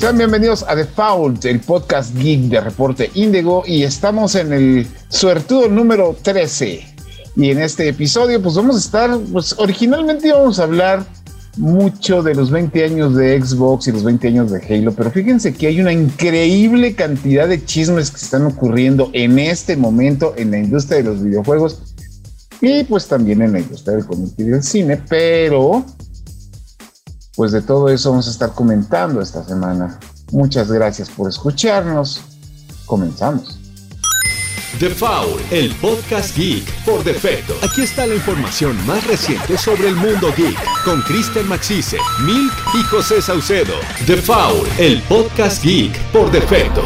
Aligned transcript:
Sean 0.00 0.16
bienvenidos 0.16 0.64
a 0.66 0.74
The 0.74 0.86
Fault, 0.86 1.44
el 1.44 1.60
podcast 1.60 2.16
geek 2.16 2.44
de 2.44 2.62
Reporte 2.62 3.10
Índigo, 3.12 3.64
y 3.66 3.82
estamos 3.82 4.34
en 4.34 4.50
el 4.54 4.86
suertudo 5.10 5.68
número 5.68 6.16
13. 6.22 6.80
Y 7.36 7.50
en 7.50 7.60
este 7.60 7.86
episodio, 7.86 8.40
pues 8.40 8.54
vamos 8.54 8.76
a 8.76 8.78
estar, 8.78 9.18
pues 9.30 9.54
originalmente 9.58 10.28
íbamos 10.28 10.58
a 10.58 10.62
hablar 10.62 11.04
mucho 11.58 12.22
de 12.22 12.34
los 12.34 12.50
20 12.50 12.82
años 12.82 13.14
de 13.14 13.42
Xbox 13.42 13.88
y 13.88 13.92
los 13.92 14.02
20 14.02 14.28
años 14.28 14.50
de 14.50 14.64
Halo, 14.64 14.92
pero 14.92 15.10
fíjense 15.10 15.52
que 15.52 15.66
hay 15.66 15.82
una 15.82 15.92
increíble 15.92 16.94
cantidad 16.94 17.46
de 17.46 17.62
chismes 17.62 18.10
que 18.10 18.22
están 18.22 18.46
ocurriendo 18.46 19.10
en 19.12 19.38
este 19.38 19.76
momento 19.76 20.32
en 20.38 20.52
la 20.52 20.60
industria 20.60 21.02
de 21.02 21.10
los 21.10 21.22
videojuegos 21.22 21.94
y 22.62 22.84
pues 22.84 23.06
también 23.06 23.42
en 23.42 23.52
la 23.52 23.60
industria 23.60 23.96
del 23.96 24.06
cómic 24.06 24.32
y 24.38 24.44
del 24.44 24.62
cine, 24.62 24.98
pero 25.10 25.84
pues 27.40 27.52
de 27.52 27.62
todo 27.62 27.88
eso 27.88 28.10
vamos 28.10 28.28
a 28.28 28.32
estar 28.32 28.52
comentando 28.52 29.22
esta 29.22 29.42
semana. 29.42 29.98
Muchas 30.30 30.70
gracias 30.70 31.08
por 31.08 31.26
escucharnos. 31.26 32.20
Comenzamos. 32.84 33.58
The 34.78 34.90
Foul, 34.90 35.40
el 35.50 35.74
podcast 35.76 36.36
geek 36.36 36.84
por 36.84 37.02
defecto. 37.02 37.54
Aquí 37.62 37.80
está 37.80 38.06
la 38.06 38.16
información 38.16 38.76
más 38.86 39.06
reciente 39.06 39.56
sobre 39.56 39.88
el 39.88 39.96
mundo 39.96 40.30
geek 40.36 40.58
con 40.84 41.00
Kristen 41.00 41.48
Maxise, 41.48 41.96
Milk 42.26 42.52
y 42.74 42.82
José 42.82 43.22
Saucedo. 43.22 43.72
The 44.04 44.18
Foul, 44.18 44.68
el 44.76 45.00
podcast 45.04 45.64
geek 45.64 45.98
por 46.12 46.30
defecto. 46.30 46.82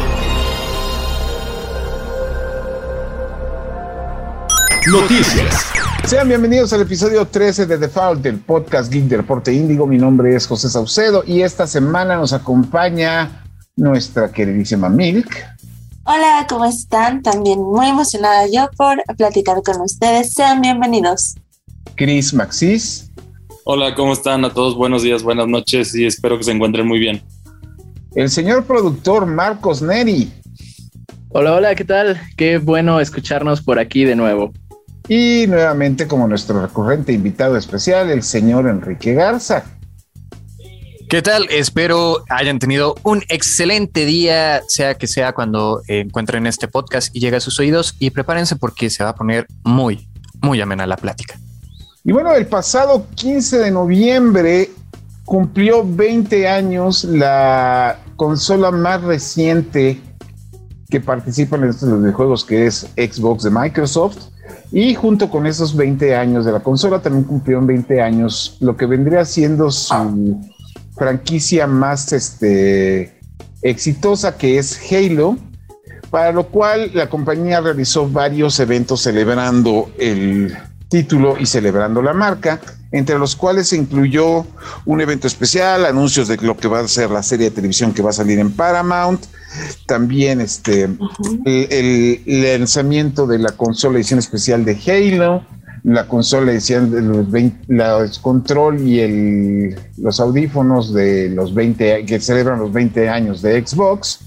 Noticias. 4.87 5.84
Sean 6.07 6.27
bienvenidos 6.27 6.71
al 6.71 6.81
episodio 6.81 7.25
13 7.25 7.65
de 7.65 7.79
The 7.79 7.89
Foul 7.89 8.21
del 8.21 8.37
podcast 8.37 8.93
Geek 8.93 9.05
de 9.05 9.17
Reporte 9.17 9.51
Índigo. 9.51 9.87
Mi 9.87 9.97
nombre 9.97 10.35
es 10.35 10.45
José 10.45 10.69
Saucedo 10.69 11.23
y 11.25 11.41
esta 11.41 11.65
semana 11.65 12.15
nos 12.15 12.31
acompaña 12.31 13.43
nuestra 13.75 14.31
queridísima 14.31 14.87
Milk. 14.87 15.27
Hola, 16.03 16.45
¿cómo 16.47 16.65
están? 16.65 17.23
También 17.23 17.59
muy 17.59 17.87
emocionada 17.87 18.45
yo 18.45 18.69
por 18.77 19.01
platicar 19.17 19.63
con 19.63 19.81
ustedes. 19.81 20.33
Sean 20.33 20.61
bienvenidos. 20.61 21.37
Chris 21.95 22.35
Maxis. 22.35 23.11
Hola, 23.63 23.95
¿cómo 23.95 24.13
están 24.13 24.45
a 24.45 24.53
todos? 24.53 24.75
Buenos 24.75 25.01
días, 25.01 25.23
buenas 25.23 25.47
noches 25.47 25.95
y 25.95 26.05
espero 26.05 26.37
que 26.37 26.43
se 26.43 26.51
encuentren 26.51 26.87
muy 26.87 26.99
bien. 26.99 27.23
El 28.13 28.29
señor 28.29 28.65
productor 28.65 29.25
Marcos 29.25 29.81
Neri. 29.81 30.31
Hola, 31.29 31.55
hola, 31.55 31.73
¿qué 31.73 31.83
tal? 31.83 32.21
Qué 32.37 32.59
bueno 32.59 32.99
escucharnos 32.99 33.59
por 33.59 33.79
aquí 33.79 34.05
de 34.05 34.15
nuevo. 34.15 34.53
Y 35.07 35.45
nuevamente 35.47 36.07
como 36.07 36.27
nuestro 36.27 36.61
recurrente 36.61 37.13
invitado 37.13 37.57
especial, 37.57 38.09
el 38.09 38.23
señor 38.23 38.67
Enrique 38.67 39.13
Garza. 39.13 39.63
¿Qué 41.07 41.21
tal? 41.21 41.47
Espero 41.51 42.23
hayan 42.29 42.57
tenido 42.57 42.95
un 43.03 43.21
excelente 43.29 44.05
día, 44.05 44.63
sea 44.67 44.95
que 44.95 45.05
sea 45.05 45.33
cuando 45.33 45.81
encuentren 45.87 46.47
este 46.47 46.67
podcast 46.67 47.15
y 47.15 47.19
llegue 47.19 47.37
a 47.37 47.39
sus 47.39 47.59
oídos 47.59 47.95
y 47.99 48.09
prepárense 48.09 48.55
porque 48.55 48.89
se 48.89 49.03
va 49.03 49.11
a 49.11 49.15
poner 49.15 49.45
muy, 49.63 50.09
muy 50.41 50.59
amena 50.61 50.87
la 50.87 50.97
plática. 50.97 51.39
Y 52.03 52.11
bueno, 52.11 52.33
el 52.33 52.47
pasado 52.47 53.05
15 53.13 53.59
de 53.59 53.71
noviembre 53.71 54.71
cumplió 55.25 55.83
20 55.85 56.47
años 56.47 57.03
la 57.03 57.99
consola 58.15 58.71
más 58.71 59.03
reciente 59.03 60.01
que 60.89 60.99
participa 60.99 61.57
en 61.57 61.65
estos 61.65 62.01
videojuegos 62.01 62.43
que 62.43 62.65
es 62.65 62.87
Xbox 62.95 63.43
de 63.43 63.51
Microsoft 63.51 64.34
y 64.71 64.95
junto 64.95 65.29
con 65.29 65.45
esos 65.45 65.75
20 65.75 66.15
años 66.15 66.45
de 66.45 66.51
la 66.51 66.59
consola 66.59 67.01
también 67.01 67.23
cumplieron 67.25 67.67
20 67.67 68.01
años 68.01 68.57
lo 68.59 68.75
que 68.75 68.85
vendría 68.85 69.25
siendo 69.25 69.71
su 69.71 70.41
franquicia 70.95 71.67
más 71.67 72.11
este, 72.13 73.19
exitosa 73.61 74.37
que 74.37 74.57
es 74.57 74.79
Halo, 74.91 75.37
para 76.09 76.31
lo 76.31 76.47
cual 76.47 76.91
la 76.93 77.09
compañía 77.09 77.61
realizó 77.61 78.07
varios 78.07 78.59
eventos 78.59 79.01
celebrando 79.01 79.91
el 79.97 80.55
título 80.87 81.35
y 81.39 81.45
celebrando 81.45 82.01
la 82.01 82.13
marca, 82.13 82.61
entre 82.91 83.19
los 83.19 83.35
cuales 83.35 83.69
se 83.69 83.75
incluyó 83.75 84.45
un 84.85 85.01
evento 85.01 85.27
especial, 85.27 85.85
anuncios 85.85 86.27
de 86.27 86.37
lo 86.37 86.55
que 86.55 86.67
va 86.67 86.79
a 86.79 86.87
ser 86.87 87.11
la 87.11 87.23
serie 87.23 87.49
de 87.49 87.55
televisión 87.55 87.93
que 87.93 88.01
va 88.01 88.11
a 88.11 88.13
salir 88.13 88.39
en 88.39 88.51
Paramount, 88.51 89.25
también 89.85 90.41
este, 90.41 90.83
el, 91.45 92.21
el, 92.25 92.59
lanzamiento 92.59 93.27
de 93.27 93.39
la 93.39 93.51
consola 93.51 93.97
edición 93.97 94.19
especial 94.19 94.65
de 94.65 94.77
Halo, 94.87 95.45
la 95.83 96.07
consola 96.07 96.51
edición 96.51 96.91
de 96.91 97.01
los 97.01 97.29
20, 97.29 97.73
la 97.73 98.09
control 98.21 98.81
y 98.87 98.99
el, 98.99 99.75
los 99.97 100.19
audífonos 100.19 100.93
de 100.93 101.29
los 101.29 101.53
20 101.53 102.05
que 102.05 102.19
celebran 102.19 102.59
los 102.59 102.73
20 102.73 103.07
años 103.09 103.41
de 103.41 103.65
Xbox. 103.65 104.19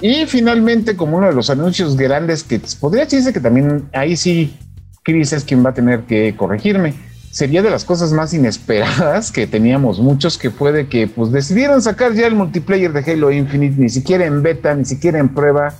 Y 0.00 0.24
finalmente, 0.24 0.96
como 0.96 1.18
uno 1.18 1.26
de 1.26 1.34
los 1.34 1.50
anuncios 1.50 1.96
grandes 1.96 2.42
que 2.42 2.60
podría 2.80 3.04
decirse 3.04 3.32
que 3.34 3.40
también 3.40 3.90
ahí 3.92 4.16
sí 4.16 4.56
Chris 5.02 5.32
es 5.32 5.44
quien 5.44 5.64
va 5.64 5.70
a 5.70 5.74
tener 5.74 6.04
que 6.04 6.34
corregirme. 6.36 6.94
Sería 7.30 7.62
de 7.62 7.70
las 7.70 7.84
cosas 7.84 8.12
más 8.12 8.34
inesperadas 8.34 9.30
que 9.30 9.46
teníamos 9.46 10.00
muchos, 10.00 10.36
que 10.36 10.50
fue 10.50 10.72
de 10.72 10.88
que 10.88 11.06
pues 11.06 11.30
decidieron 11.30 11.80
sacar 11.80 12.14
ya 12.14 12.26
el 12.26 12.34
multiplayer 12.34 12.92
de 12.92 13.12
Halo 13.12 13.30
Infinite, 13.30 13.76
ni 13.78 13.88
siquiera 13.88 14.26
en 14.26 14.42
beta, 14.42 14.74
ni 14.74 14.84
siquiera 14.84 15.20
en 15.20 15.32
prueba, 15.32 15.74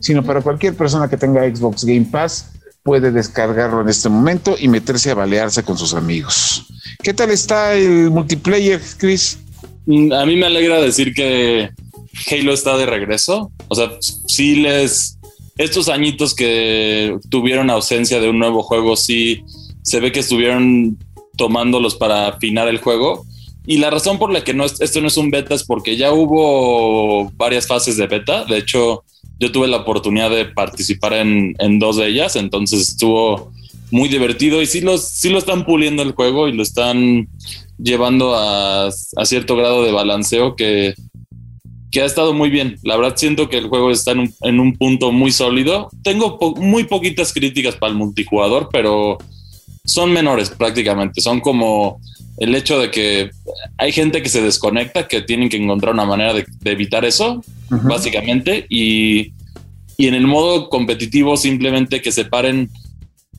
sino 0.00 0.22
para 0.22 0.42
cualquier 0.42 0.74
persona 0.74 1.08
que 1.08 1.16
tenga 1.16 1.42
Xbox 1.42 1.84
Game 1.84 2.06
Pass 2.10 2.52
puede 2.82 3.10
descargarlo 3.10 3.80
en 3.80 3.88
este 3.88 4.08
momento 4.08 4.56
y 4.58 4.68
meterse 4.68 5.10
a 5.10 5.14
balearse 5.14 5.62
con 5.62 5.78
sus 5.78 5.94
amigos. 5.94 6.66
¿Qué 7.02 7.14
tal 7.14 7.30
está 7.30 7.74
el 7.74 8.10
multiplayer, 8.10 8.80
Chris? 8.98 9.38
Mm, 9.86 10.12
a 10.12 10.26
mí 10.26 10.36
me 10.36 10.46
alegra 10.46 10.80
decir 10.80 11.14
que 11.14 11.70
Halo 12.30 12.52
está 12.52 12.76
de 12.76 12.86
regreso. 12.86 13.50
O 13.68 13.74
sea, 13.74 13.90
sí 14.00 14.56
les 14.56 15.18
estos 15.58 15.88
añitos 15.88 16.34
que 16.34 17.16
tuvieron 17.28 17.70
ausencia 17.70 18.20
de 18.20 18.30
un 18.30 18.38
nuevo 18.38 18.62
juego, 18.62 18.96
sí 18.96 19.44
se 19.82 20.00
ve 20.00 20.12
que 20.12 20.20
estuvieron 20.20 20.98
tomándolos 21.36 21.96
para 21.96 22.28
afinar 22.28 22.68
el 22.68 22.78
juego. 22.78 23.24
Y 23.66 23.78
la 23.78 23.90
razón 23.90 24.18
por 24.18 24.32
la 24.32 24.42
que 24.42 24.54
no, 24.54 24.64
esto 24.64 25.00
no 25.00 25.06
es 25.06 25.16
un 25.16 25.30
beta 25.30 25.54
es 25.54 25.64
porque 25.64 25.96
ya 25.96 26.12
hubo 26.12 27.30
varias 27.36 27.66
fases 27.66 27.96
de 27.96 28.06
beta. 28.06 28.44
De 28.44 28.58
hecho, 28.58 29.04
yo 29.38 29.52
tuve 29.52 29.68
la 29.68 29.78
oportunidad 29.78 30.30
de 30.30 30.46
participar 30.46 31.12
en, 31.14 31.78
dos 31.78 31.96
de 31.96 32.08
ellas, 32.08 32.36
entonces 32.36 32.88
estuvo 32.88 33.52
muy 33.90 34.08
divertido 34.08 34.62
y 34.62 34.66
sí, 34.66 34.80
los, 34.80 35.06
sí 35.06 35.28
lo 35.28 35.38
están 35.38 35.64
puliendo 35.64 36.02
el 36.02 36.12
juego 36.12 36.48
y 36.48 36.52
lo 36.52 36.62
están 36.62 37.28
llevando 37.78 38.34
a, 38.34 38.86
a 38.86 39.24
cierto 39.24 39.56
grado 39.56 39.84
de 39.84 39.92
balanceo 39.92 40.56
que, 40.56 40.94
que 41.92 42.00
ha 42.00 42.06
estado 42.06 42.32
muy 42.32 42.50
bien. 42.50 42.78
La 42.82 42.96
verdad 42.96 43.16
siento 43.16 43.48
que 43.48 43.58
el 43.58 43.68
juego 43.68 43.90
está 43.90 44.12
en 44.12 44.20
un, 44.20 44.34
en 44.42 44.60
un 44.60 44.76
punto 44.76 45.12
muy 45.12 45.30
sólido. 45.30 45.90
Tengo 46.02 46.38
muy 46.56 46.84
poquitas 46.84 47.32
críticas 47.32 47.76
para 47.76 47.92
el 47.92 47.98
multijugador, 47.98 48.70
pero 48.72 49.18
son 49.84 50.12
menores 50.12 50.50
prácticamente. 50.50 51.20
Son 51.20 51.40
como 51.40 52.00
el 52.38 52.54
hecho 52.54 52.78
de 52.78 52.90
que 52.90 53.30
hay 53.78 53.92
gente 53.92 54.22
que 54.22 54.28
se 54.28 54.42
desconecta, 54.42 55.08
que 55.08 55.22
tienen 55.22 55.48
que 55.48 55.56
encontrar 55.56 55.94
una 55.94 56.04
manera 56.06 56.32
de, 56.32 56.44
de 56.60 56.70
evitar 56.70 57.04
eso, 57.04 57.42
uh 57.70 57.74
-huh. 57.74 57.88
básicamente. 57.88 58.66
Y, 58.68 59.32
y 59.96 60.06
en 60.06 60.14
el 60.14 60.26
modo 60.26 60.68
competitivo 60.68 61.36
simplemente 61.36 62.00
que 62.00 62.12
separen 62.12 62.70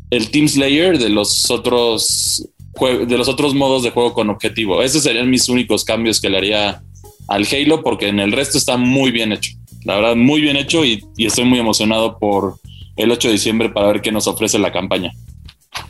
el 0.10 0.30
Team 0.30 0.48
Slayer 0.48 1.00
de 1.00 1.10
los 1.10 1.50
otros 1.50 2.48
de 2.80 3.18
los 3.20 3.28
otros 3.28 3.54
modos 3.54 3.84
de 3.84 3.92
juego 3.92 4.14
con 4.14 4.30
objetivo. 4.32 4.82
Esos 4.82 5.04
serían 5.04 5.30
mis 5.30 5.48
únicos 5.48 5.84
cambios 5.84 6.20
que 6.20 6.30
le 6.30 6.38
haría 6.38 6.82
al 7.28 7.46
Halo 7.46 7.84
porque 7.84 8.08
en 8.08 8.20
el 8.20 8.32
resto 8.32 8.58
está 8.58 8.78
muy 8.78 9.12
bien 9.12 9.32
hecho. 9.32 9.52
La 9.86 9.96
verdad, 9.96 10.16
muy 10.16 10.42
bien 10.42 10.56
hecho 10.56 10.84
y, 10.84 11.04
y, 11.16 11.28
estoy 11.28 11.46
muy 11.46 11.60
emocionado 11.60 12.18
por 12.18 12.56
el 12.96 13.12
8 13.12 13.28
de 13.28 13.34
diciembre 13.34 13.70
para 13.70 13.88
ver 13.88 14.02
qué 14.02 14.12
nos 14.12 14.28
ofrece 14.28 14.58
la 14.58 14.72
campaña. 14.72 15.12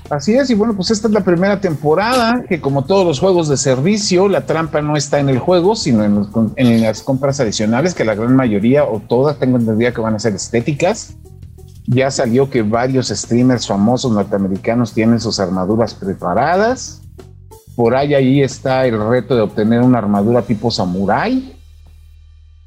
Así 0.09 0.35
es, 0.35 0.49
y 0.49 0.53
bueno, 0.53 0.75
pues 0.75 0.91
esta 0.91 1.07
es 1.07 1.13
la 1.13 1.21
primera 1.21 1.59
temporada 1.59 2.43
que 2.47 2.59
como 2.59 2.83
todos 2.83 3.05
los 3.05 3.19
juegos 3.19 3.47
de 3.47 3.57
servicio, 3.57 4.27
la 4.27 4.45
trampa 4.45 4.81
no 4.81 4.97
está 4.97 5.19
en 5.19 5.29
el 5.29 5.39
juego, 5.39 5.75
sino 5.75 6.03
en, 6.03 6.81
las 6.81 7.01
compras 7.01 7.39
adicionales, 7.39 7.93
que 7.93 8.03
la 8.05 8.13
gran 8.13 8.35
mayoría 8.35 8.83
o 8.83 8.99
todas 8.99 9.39
tengo 9.39 9.57
entendido 9.57 9.93
que 9.93 10.01
van 10.01 10.15
a 10.15 10.19
ser 10.19 10.35
estéticas. 10.35 11.15
Ya 11.85 12.11
salió 12.11 12.49
que 12.49 12.61
varios 12.61 13.09
streamers 13.09 13.67
famosos 13.67 14.11
norteamericanos 14.11 14.93
tienen 14.93 15.19
sus 15.19 15.39
armaduras 15.39 15.93
preparadas 15.93 17.03
por 17.75 17.95
ahí 17.95 18.13
ahí 18.13 18.41
está 18.41 18.85
el 18.85 18.99
reto 19.09 19.35
de 19.35 19.41
obtener 19.41 19.81
una 19.81 19.97
armadura 19.97 20.43
tipo 20.43 20.69
samurai. 20.69 21.55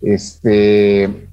Este. 0.01 1.26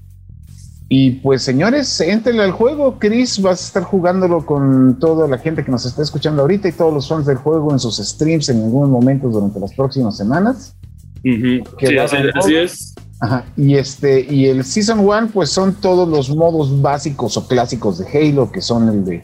Y 0.89 1.11
pues 1.11 1.41
señores, 1.41 1.99
entren 2.01 2.39
al 2.39 2.51
juego. 2.51 2.97
Chris, 2.99 3.41
vas 3.41 3.61
a 3.61 3.67
estar 3.67 3.83
jugándolo 3.83 4.45
con 4.45 4.99
toda 4.99 5.27
la 5.27 5.37
gente 5.37 5.63
que 5.63 5.71
nos 5.71 5.85
está 5.85 6.01
escuchando 6.01 6.41
ahorita 6.41 6.67
y 6.67 6.71
todos 6.71 6.93
los 6.93 7.07
fans 7.07 7.25
del 7.25 7.37
juego 7.37 7.71
en 7.71 7.79
sus 7.79 7.97
streams 7.97 8.49
en 8.49 8.63
algún 8.63 8.91
momento 8.91 9.27
durante 9.29 9.59
las 9.59 9.73
próximas 9.73 10.17
semanas. 10.17 10.75
Uh 11.23 11.29
-huh. 11.29 11.63
sí, 11.79 11.97
así, 11.97 12.17
así, 12.35 12.55
es. 12.55 12.95
Ajá. 13.19 13.45
Y 13.55 13.75
este, 13.75 14.27
y 14.29 14.47
el 14.47 14.65
Season 14.65 14.99
1, 14.99 15.29
pues 15.33 15.49
son 15.49 15.75
todos 15.75 16.07
los 16.07 16.35
modos 16.35 16.81
básicos 16.81 17.37
o 17.37 17.47
clásicos 17.47 17.97
de 17.97 18.05
Halo, 18.07 18.51
que 18.51 18.61
son 18.61 18.89
el 18.89 19.05
de 19.05 19.23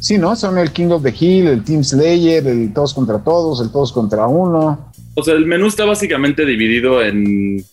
Sí, 0.00 0.16
¿no? 0.16 0.36
Son 0.36 0.58
el 0.58 0.70
King 0.70 0.90
of 0.90 1.02
the 1.02 1.14
Hill, 1.18 1.48
el 1.48 1.64
Team 1.64 1.82
Slayer, 1.82 2.46
el 2.46 2.72
todos 2.72 2.94
contra 2.94 3.18
todos, 3.18 3.60
el 3.60 3.70
todos 3.70 3.92
contra 3.92 4.26
uno. 4.26 4.92
O 5.14 5.22
sea, 5.22 5.34
el 5.34 5.46
menú 5.46 5.66
está 5.66 5.84
básicamente 5.84 6.46
dividido 6.46 7.02
en, 7.02 7.64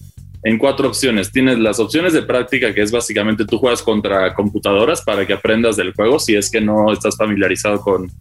en 0.46 0.60
cuatro 0.60 0.88
opciones. 0.88 1.32
Tienes 1.32 1.58
las 1.58 1.80
opciones 1.80 2.14
de 2.14 2.22
práctica, 2.22 2.72
que 2.72 2.84
es 2.84 2.92
básicamente 2.92 3.46
tú 3.46 3.58
juegas 3.58 3.82
contra 3.82 4.34
computadoras 4.36 5.02
para 5.02 5.26
que 5.26 5.34
aprendas 5.34 5.76
del 5.76 5.92
juego, 5.94 6.20
si 6.20 6.36
es 6.36 6.52
que 6.52 6.62
no 6.62 6.94
estás 6.94 7.18
familiarizado 7.18 7.82
con, 7.82 8.12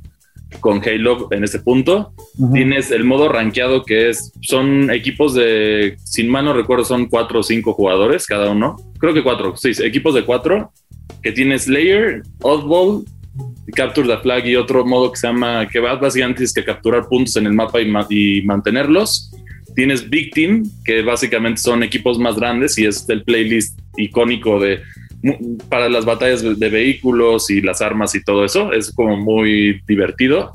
con 0.59 0.81
Halo 0.83 1.29
en 1.31 1.45
este 1.45 1.59
punto. 1.59 2.15
Tienes 2.55 2.91
el 2.91 3.05
modo 3.05 3.29
rankeado, 3.29 3.85
que 3.85 4.09
es, 4.09 4.33
son 4.41 4.91
equipos 4.91 5.35
de, 5.35 5.97
sin 6.03 6.31
mal 6.31 6.47
no 6.47 6.55
recuerdo, 6.55 6.87
son 6.87 7.07
cuatro 7.07 7.41
o 7.41 7.43
cinco 7.43 7.75
jugadores 7.75 8.27
cada 8.27 8.51
uno. 8.51 8.77
Creo 8.99 9.13
que 9.13 9.23
cuatro, 9.23 9.55
sí, 9.57 9.73
equipos 9.85 10.15
de 10.15 10.25
cuatro, 10.25 10.73
que 11.23 11.31
tienes 11.31 11.69
Layer, 11.69 12.23
Oddball, 12.41 13.05
Capture 13.77 14.09
the 14.09 14.17
Flag 14.23 14.47
y 14.47 14.57
otro 14.57 14.87
modo 14.87 15.13
que 15.13 15.19
se 15.19 15.27
llama, 15.27 15.69
que 15.69 15.79
básicamente 15.79 16.45
es 16.45 16.55
que 16.55 16.65
capturar 16.65 17.07
puntos 17.07 17.37
en 17.37 17.45
el 17.45 17.53
mapa 17.53 17.83
y, 17.83 17.93
y 18.09 18.43
mantenerlos. 18.47 19.31
Tienes 19.75 20.09
Big 20.09 20.33
Team, 20.33 20.65
que 20.85 21.03
básicamente 21.03 21.61
son 21.61 21.83
equipos 21.83 22.19
más 22.19 22.37
grandes 22.37 22.79
y 22.79 22.87
es 22.87 23.09
el 23.09 23.25
playlist 23.25 23.79
icónico 23.97 24.61
de 24.61 24.81
para 25.69 25.89
las 25.89 26.05
batallas 26.05 26.43
de 26.43 26.69
vehículos 26.69 27.49
y 27.51 27.63
las 27.63 27.81
armas 27.81 28.15
y 28.15 28.23
todo 28.23 28.45
eso. 28.45 28.73
Es 28.73 28.93
como 28.93 29.17
muy 29.17 29.81
divertido. 29.87 30.53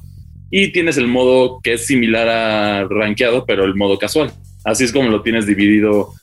Y 0.51 0.71
tienes 0.71 0.97
el 0.97 1.07
modo 1.07 1.59
que 1.61 1.73
es 1.73 1.85
similar 1.85 2.27
a 2.27 2.87
rankeado, 2.87 3.45
pero 3.45 3.65
el 3.65 3.75
modo 3.75 3.97
casual. 3.97 4.31
Así 4.63 4.83
es 4.83 4.91
como 4.91 5.09
lo 5.09 5.21
tienes 5.21 5.45
dividido 5.45 6.13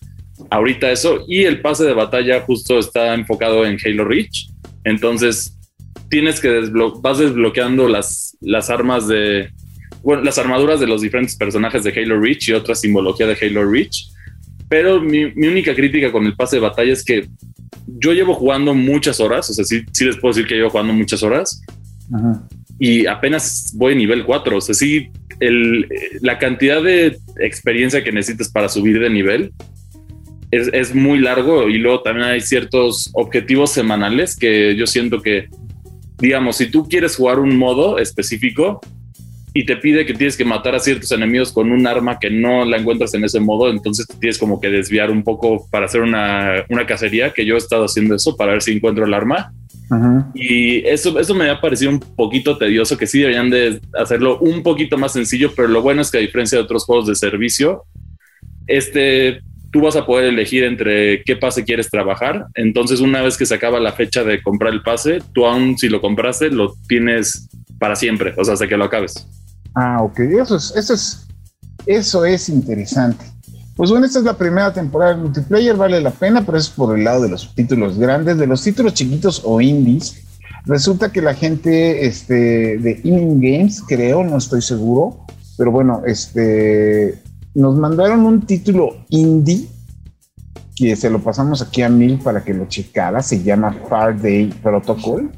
ahorita 0.51 0.91
eso. 0.91 1.25
Y 1.29 1.45
el 1.45 1.61
pase 1.61 1.85
de 1.85 1.93
batalla 1.93 2.41
justo 2.43 2.79
está 2.79 3.15
enfocado 3.15 3.67
en 3.67 3.79
Halo 3.85 4.05
Reach. 4.05 4.49
Entonces 4.85 5.59
tienes 6.09 6.41
que 6.41 6.61
vas 7.01 7.19
desbloqueando 7.19 7.89
las, 7.89 8.37
las 8.41 8.71
armas 8.71 9.09
de, 9.09 9.51
bueno, 10.07 10.23
las 10.23 10.39
armaduras 10.39 10.79
de 10.79 10.87
los 10.87 11.03
diferentes 11.03 11.35
personajes 11.35 11.83
de 11.83 11.91
Halo 11.91 12.21
Reach 12.21 12.49
y 12.49 12.53
otra 12.53 12.77
simbología 12.77 13.27
de 13.27 13.37
Halo 13.43 13.69
Reach. 13.69 14.07
Pero 14.69 15.01
mi, 15.01 15.25
única 15.25 15.75
crítica 15.75 16.13
con 16.13 16.25
el 16.27 16.37
pase 16.37 16.57
de 16.57 16.63
batalla 16.63 16.93
es 16.93 17.05
que 17.05 17.27
yo 17.89 18.13
llevo 18.13 18.33
jugando 18.35 18.73
muchas 18.73 19.19
horas, 19.19 19.51
o 19.51 19.53
sea, 19.53 19.65
sí, 19.65 19.83
sí 19.91 20.05
les 20.05 20.17
puedo 20.17 20.33
decir 20.33 20.47
que 20.47 20.55
llevo 20.55 20.71
jugando 20.71 20.93
muchas 20.93 21.25
horas. 21.25 21.61
Y 22.79 23.07
apenas 23.07 23.73
voy 23.75 23.95
a 23.95 23.97
nivel 23.97 24.25
4, 24.25 24.57
o 24.57 24.61
sea, 24.61 24.77
sí, 24.77 25.09
el, 25.41 25.89
la 26.21 26.39
cantidad 26.39 26.81
de 26.81 27.19
experiencia 27.41 28.05
que 28.05 28.13
necesitas 28.13 28.49
para 28.49 28.69
subir 28.69 29.01
de 29.01 29.11
nivel 29.11 29.55
es, 30.53 30.71
es, 30.73 30.95
muy 30.95 31.19
largo 31.19 31.69
y 31.69 31.79
luego 31.79 32.03
también 32.03 32.29
hay 32.29 32.41
ciertos 32.41 33.11
objetivos 33.13 33.73
semanales 33.73 34.37
que 34.37 34.77
yo 34.77 34.87
siento 34.87 35.21
que, 35.21 35.49
digamos, 36.19 36.59
si 36.59 36.71
tú 36.71 36.89
quieres 36.89 37.17
jugar 37.17 37.41
un 37.41 37.59
modo 37.59 37.99
específico, 37.99 38.81
y 39.57 39.65
te 39.65 39.79
pide 39.79 40.05
que 40.05 40.13
tienes 40.13 40.37
que 40.37 40.45
matar 40.45 40.75
a 40.75 40.79
ciertos 40.79 41.11
enemigos 41.13 41.51
con 41.51 41.73
un 41.73 41.87
arma 41.87 42.19
que 42.19 42.29
no 42.29 42.67
la 42.67 42.77
encuentras 42.77 43.15
en 43.15 43.25
ese 43.25 43.41
modo, 43.41 43.71
entonces 43.71 44.07
tienes 44.21 44.37
como 44.37 44.61
que 44.61 44.69
desviar 44.69 45.11
un 45.11 45.23
poco 45.23 45.67
para 45.71 45.87
hacer 45.87 46.03
una, 46.03 46.67
una 46.69 46.85
cacería, 46.85 47.33
que 47.33 47.47
yo 47.47 47.55
he 47.55 47.59
estado 47.59 47.87
haciendo 47.87 48.15
eso 48.17 48.37
para 48.37 48.53
ver 48.53 48.61
si 48.61 48.73
encuentro 48.73 49.07
el 49.07 49.15
arma. 49.15 49.55
Y 50.35 50.87
eso, 50.87 51.19
eso 51.19 51.35
me 51.35 51.49
ha 51.49 51.59
parecido 51.59 51.91
un 51.91 52.01
poquito 52.01 52.59
tedioso, 52.59 52.99
que 52.99 53.07
sí 53.07 53.21
deberían 53.21 53.49
de 53.49 53.81
hacerlo 53.95 54.39
un 54.41 54.63
poquito 54.63 54.99
más 54.99 55.15
sencillo, 55.15 55.51
pero 55.57 55.69
lo 55.69 55.81
bueno 55.81 56.03
es 56.03 56.11
que 56.11 56.19
a 56.19 56.21
diferencia 56.21 56.59
de 56.59 56.65
otros 56.65 56.85
juegos 56.85 57.07
de 57.07 57.15
servicio, 57.15 57.85
este, 58.67 59.41
tú 59.73 59.81
vas 59.81 59.97
a 59.97 60.05
poder 60.05 60.27
elegir 60.27 60.65
entre 60.65 61.23
qué 61.23 61.35
pase 61.37 61.65
quieres 61.65 61.89
trabajar. 61.89 62.45
Entonces, 62.57 63.01
una 63.01 63.23
vez 63.23 63.39
que 63.39 63.47
se 63.47 63.55
acaba 63.55 63.81
la 63.81 63.93
fecha 63.93 64.23
de 64.23 64.43
comprar 64.43 64.75
el 64.75 64.83
pase, 64.83 65.21
tú 65.33 65.47
aún 65.47 65.79
si 65.79 65.89
lo 65.89 66.03
compraste, 66.03 66.51
lo 66.51 66.75
tienes 66.87 67.49
para 67.79 67.97
siempre, 67.97 68.35
o 68.37 68.45
sea, 68.45 68.53
hasta 68.53 68.69
que 68.69 68.77
lo 68.77 68.85
acabes. 68.85 69.27
Ah, 69.79 70.03
ok, 70.03 70.21
eso 70.21 70.57
es, 70.57 70.73
eso 70.75 70.95
es, 70.95 71.27
eso 71.85 72.25
es 72.25 72.49
interesante. 72.49 73.27
Pues 73.77 73.91
bueno, 73.91 74.07
esta 74.07 74.21
es 74.21 74.25
la 74.25 74.39
primera 74.39 74.73
temporada 74.73 75.15
de 75.15 75.21
multiplayer, 75.21 75.77
vale 75.77 76.01
la 76.01 76.13
pena, 76.13 76.47
pero 76.47 76.57
es 76.57 76.71
por 76.71 76.97
el 76.97 77.05
lado 77.05 77.21
de 77.21 77.29
los 77.29 77.55
títulos 77.55 77.99
grandes, 77.99 78.39
de 78.39 78.47
los 78.47 78.63
títulos 78.63 78.95
chiquitos 78.95 79.43
o 79.45 79.61
indies. 79.61 80.25
Resulta 80.65 81.13
que 81.13 81.21
la 81.21 81.35
gente 81.35 82.07
este, 82.07 82.79
de 82.79 83.01
Inning 83.05 83.39
Games, 83.39 83.83
creo, 83.87 84.25
no 84.25 84.39
estoy 84.39 84.63
seguro, 84.63 85.27
pero 85.59 85.71
bueno, 85.71 86.01
este, 86.07 87.21
nos 87.55 87.77
mandaron 87.77 88.21
un 88.21 88.47
título 88.47 89.05
indie 89.11 89.69
que 90.75 90.97
se 90.97 91.11
lo 91.11 91.23
pasamos 91.23 91.61
aquí 91.61 91.83
a 91.83 91.91
Mil 91.91 92.19
para 92.21 92.43
que 92.43 92.55
lo 92.55 92.67
checara, 92.67 93.23
se 93.23 93.43
llama 93.43 93.77
Far 93.91 94.19
Day 94.19 94.47
Protocol 94.63 95.31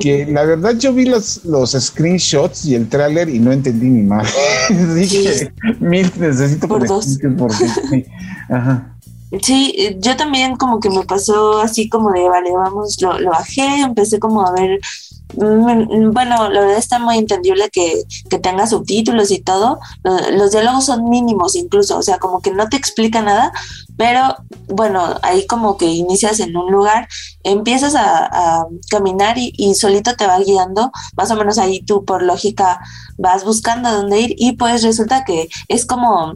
que 0.00 0.26
la 0.26 0.44
verdad 0.44 0.76
yo 0.76 0.92
vi 0.92 1.04
los, 1.04 1.44
los 1.44 1.72
screenshots 1.72 2.64
y 2.64 2.74
el 2.74 2.88
tráiler 2.88 3.28
y 3.28 3.38
no 3.38 3.52
entendí 3.52 3.88
ni 3.88 4.02
más. 4.02 4.32
Dije, 4.94 5.52
mil, 5.78 6.10
necesito 6.18 6.66
por 6.66 6.86
dos. 6.86 7.04
sí. 7.04 8.04
Ajá. 8.48 8.96
Sí, 9.42 9.96
yo 9.98 10.16
también 10.16 10.56
como 10.56 10.80
que 10.80 10.90
me 10.90 11.04
pasó 11.04 11.60
así 11.60 11.88
como 11.88 12.10
de, 12.12 12.28
vale, 12.28 12.50
vamos, 12.52 13.00
lo, 13.00 13.18
lo 13.18 13.30
bajé, 13.30 13.80
empecé 13.80 14.18
como 14.18 14.44
a 14.44 14.52
ver 14.52 14.80
Mm, 15.34 16.10
bueno, 16.12 16.50
la 16.50 16.60
verdad 16.60 16.76
está 16.78 16.98
muy 16.98 17.18
entendible 17.18 17.70
que, 17.70 18.02
tenga 18.42 18.66
subtítulos 18.66 19.30
y 19.30 19.40
todo. 19.40 19.78
Los, 20.32 20.52
diálogos 20.52 20.86
son 20.86 21.08
mínimos 21.08 21.54
incluso, 21.56 21.98
o 21.98 22.02
sea, 22.02 22.18
como 22.18 22.40
que 22.40 22.52
no 22.52 22.68
te 22.68 22.76
explica 22.76 23.22
nada, 23.22 23.52
pero 23.96 24.36
bueno, 24.68 25.16
ahí 25.22 25.46
como 25.46 25.76
que 25.76 25.86
inicias 25.86 26.40
en 26.40 26.56
un 26.56 26.72
lugar, 26.72 27.08
empiezas 27.44 27.94
a, 27.96 28.66
caminar 28.90 29.38
y, 29.38 29.52
y, 29.56 29.74
solito 29.74 30.16
te 30.16 30.26
va 30.26 30.38
guiando, 30.38 30.90
más 31.16 31.30
o 31.30 31.36
menos 31.36 31.58
ahí 31.58 31.82
tú 31.82 32.04
por 32.04 32.22
lógica 32.22 32.80
vas 33.18 33.44
buscando 33.44 33.88
a 33.88 33.92
dónde 33.92 34.20
ir 34.20 34.34
y 34.38 34.52
pues 34.52 34.82
resulta 34.82 35.24
que 35.24 35.48
es 35.68 35.86
como 35.86 36.34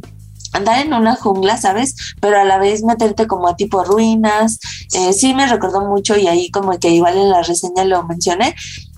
andar 0.55 0.79
en 0.81 0.95
una 0.95 1.17
jungla, 1.17 1.57
¿sabes? 1.59 1.95
Pero 2.21 2.39
a 2.39 2.45
la 2.45 2.59
vez 2.59 2.83
meterte 2.83 3.27
como 3.27 3.49
a 3.49 3.57
tipo 3.57 3.85
ruinas. 3.85 4.59
Eh, 4.95 5.13
sí 5.13 5.35
me 5.35 5.47
recordó 5.47 5.83
mucho 5.83 6.17
y 6.17 6.27
ahí 6.27 6.51
como 6.51 6.79
que 6.79 6.89
igual 6.89 7.19
en 7.19 7.29
la 7.29 7.43
reseña 7.43 7.85
lo 7.85 8.05
mencioné, 8.05 8.55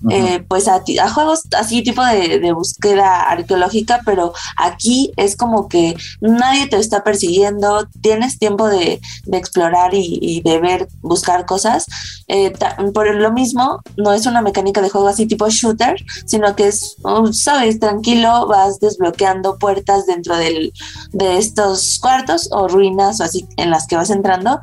eh, 0.09 0.43
pues 0.47 0.67
a, 0.67 0.81
a, 1.01 1.09
juegos 1.09 1.41
así 1.57 1.83
tipo 1.83 2.03
de, 2.03 2.51
búsqueda 2.53 3.21
arqueológica, 3.21 4.01
pero 4.05 4.33
aquí 4.55 5.11
es 5.17 5.35
como 5.35 5.67
que 5.67 5.95
nadie 6.21 6.67
te 6.67 6.77
está 6.77 7.03
persiguiendo, 7.03 7.87
tienes 8.01 8.39
tiempo 8.39 8.67
de, 8.67 8.99
explorar 9.31 9.93
y, 9.93 10.19
y, 10.21 10.41
de 10.41 10.59
ver, 10.59 10.87
buscar 11.01 11.45
cosas. 11.45 11.85
Eh, 12.27 12.53
por 12.93 13.13
lo 13.13 13.31
mismo, 13.31 13.81
no 13.95 14.13
es 14.13 14.25
una 14.25 14.41
mecánica 14.41 14.81
de 14.81 14.89
juego 14.89 15.07
así 15.07 15.25
tipo 15.25 15.49
shooter, 15.49 15.95
sino 16.25 16.55
que 16.55 16.67
es, 16.67 16.95
oh, 17.03 17.31
sabes, 17.33 17.79
tranquilo, 17.79 18.47
vas 18.47 18.79
desbloqueando 18.79 19.57
puertas 19.57 20.05
dentro 20.05 20.37
del, 20.37 20.73
de 21.11 21.37
estos 21.37 21.99
cuartos 21.99 22.49
o 22.51 22.67
ruinas 22.67 23.19
o 23.19 23.23
así 23.23 23.47
en 23.57 23.69
las 23.69 23.87
que 23.87 23.95
vas 23.95 24.09
entrando 24.09 24.59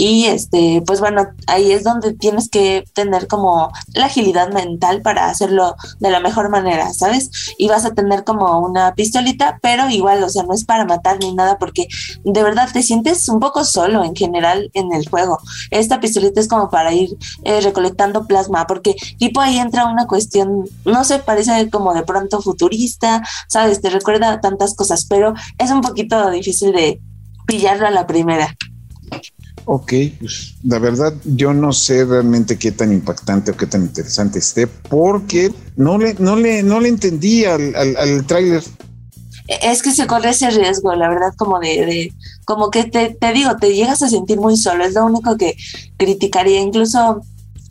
y 0.00 0.24
este, 0.24 0.82
pues 0.86 0.98
bueno, 0.98 1.26
ahí 1.46 1.72
es 1.72 1.84
donde 1.84 2.14
tienes 2.14 2.48
que 2.48 2.84
tener 2.94 3.26
como 3.26 3.70
la 3.92 4.06
agilidad 4.06 4.50
mental 4.50 5.02
para 5.02 5.28
hacerlo 5.28 5.76
de 5.98 6.10
la 6.10 6.20
mejor 6.20 6.48
manera, 6.48 6.90
¿sabes? 6.94 7.52
Y 7.58 7.68
vas 7.68 7.84
a 7.84 7.92
tener 7.92 8.24
como 8.24 8.60
una 8.60 8.94
pistolita, 8.94 9.58
pero 9.60 9.90
igual, 9.90 10.22
o 10.22 10.30
sea, 10.30 10.44
no 10.44 10.54
es 10.54 10.64
para 10.64 10.86
matar 10.86 11.18
ni 11.18 11.34
nada, 11.34 11.58
porque 11.58 11.86
de 12.24 12.42
verdad 12.42 12.70
te 12.72 12.82
sientes 12.82 13.28
un 13.28 13.40
poco 13.40 13.62
solo 13.62 14.02
en 14.02 14.16
general 14.16 14.70
en 14.72 14.90
el 14.94 15.06
juego. 15.06 15.38
Esta 15.70 16.00
pistolita 16.00 16.40
es 16.40 16.48
como 16.48 16.70
para 16.70 16.94
ir 16.94 17.18
eh, 17.44 17.60
recolectando 17.60 18.26
plasma, 18.26 18.66
porque 18.66 18.96
tipo 19.18 19.42
ahí 19.42 19.58
entra 19.58 19.84
una 19.84 20.06
cuestión, 20.06 20.64
no 20.86 21.04
sé, 21.04 21.18
parece 21.18 21.68
como 21.68 21.92
de 21.92 22.04
pronto 22.04 22.40
futurista, 22.40 23.22
¿sabes? 23.48 23.82
Te 23.82 23.90
recuerda 23.90 24.40
tantas 24.40 24.74
cosas, 24.74 25.04
pero 25.04 25.34
es 25.58 25.70
un 25.70 25.82
poquito 25.82 26.30
difícil 26.30 26.72
de 26.72 27.02
pillarlo 27.46 27.86
a 27.86 27.90
la 27.90 28.06
primera. 28.06 28.56
Ok, 29.64 29.92
pues 30.18 30.54
la 30.64 30.78
verdad 30.78 31.14
yo 31.24 31.52
no 31.52 31.72
sé 31.72 32.04
realmente 32.04 32.58
qué 32.58 32.72
tan 32.72 32.92
impactante 32.92 33.50
o 33.50 33.56
qué 33.56 33.66
tan 33.66 33.82
interesante 33.82 34.38
esté, 34.38 34.66
porque 34.66 35.52
no 35.76 35.98
le, 35.98 36.14
no 36.14 36.36
le, 36.36 36.62
no 36.62 36.80
le 36.80 36.88
entendí 36.88 37.44
al, 37.44 37.74
al, 37.76 38.26
tráiler. 38.26 38.62
Es 39.62 39.82
que 39.82 39.92
se 39.92 40.06
corre 40.06 40.30
ese 40.30 40.50
riesgo, 40.50 40.94
la 40.94 41.08
verdad, 41.08 41.34
como 41.36 41.58
de, 41.58 41.86
de 41.86 42.12
como 42.44 42.70
que 42.70 42.84
te, 42.84 43.10
te, 43.10 43.32
digo, 43.32 43.56
te 43.56 43.74
llegas 43.74 44.02
a 44.02 44.08
sentir 44.08 44.38
muy 44.38 44.56
solo, 44.56 44.84
es 44.84 44.94
lo 44.94 45.04
único 45.04 45.36
que 45.36 45.56
criticaría, 45.96 46.60
incluso, 46.60 47.20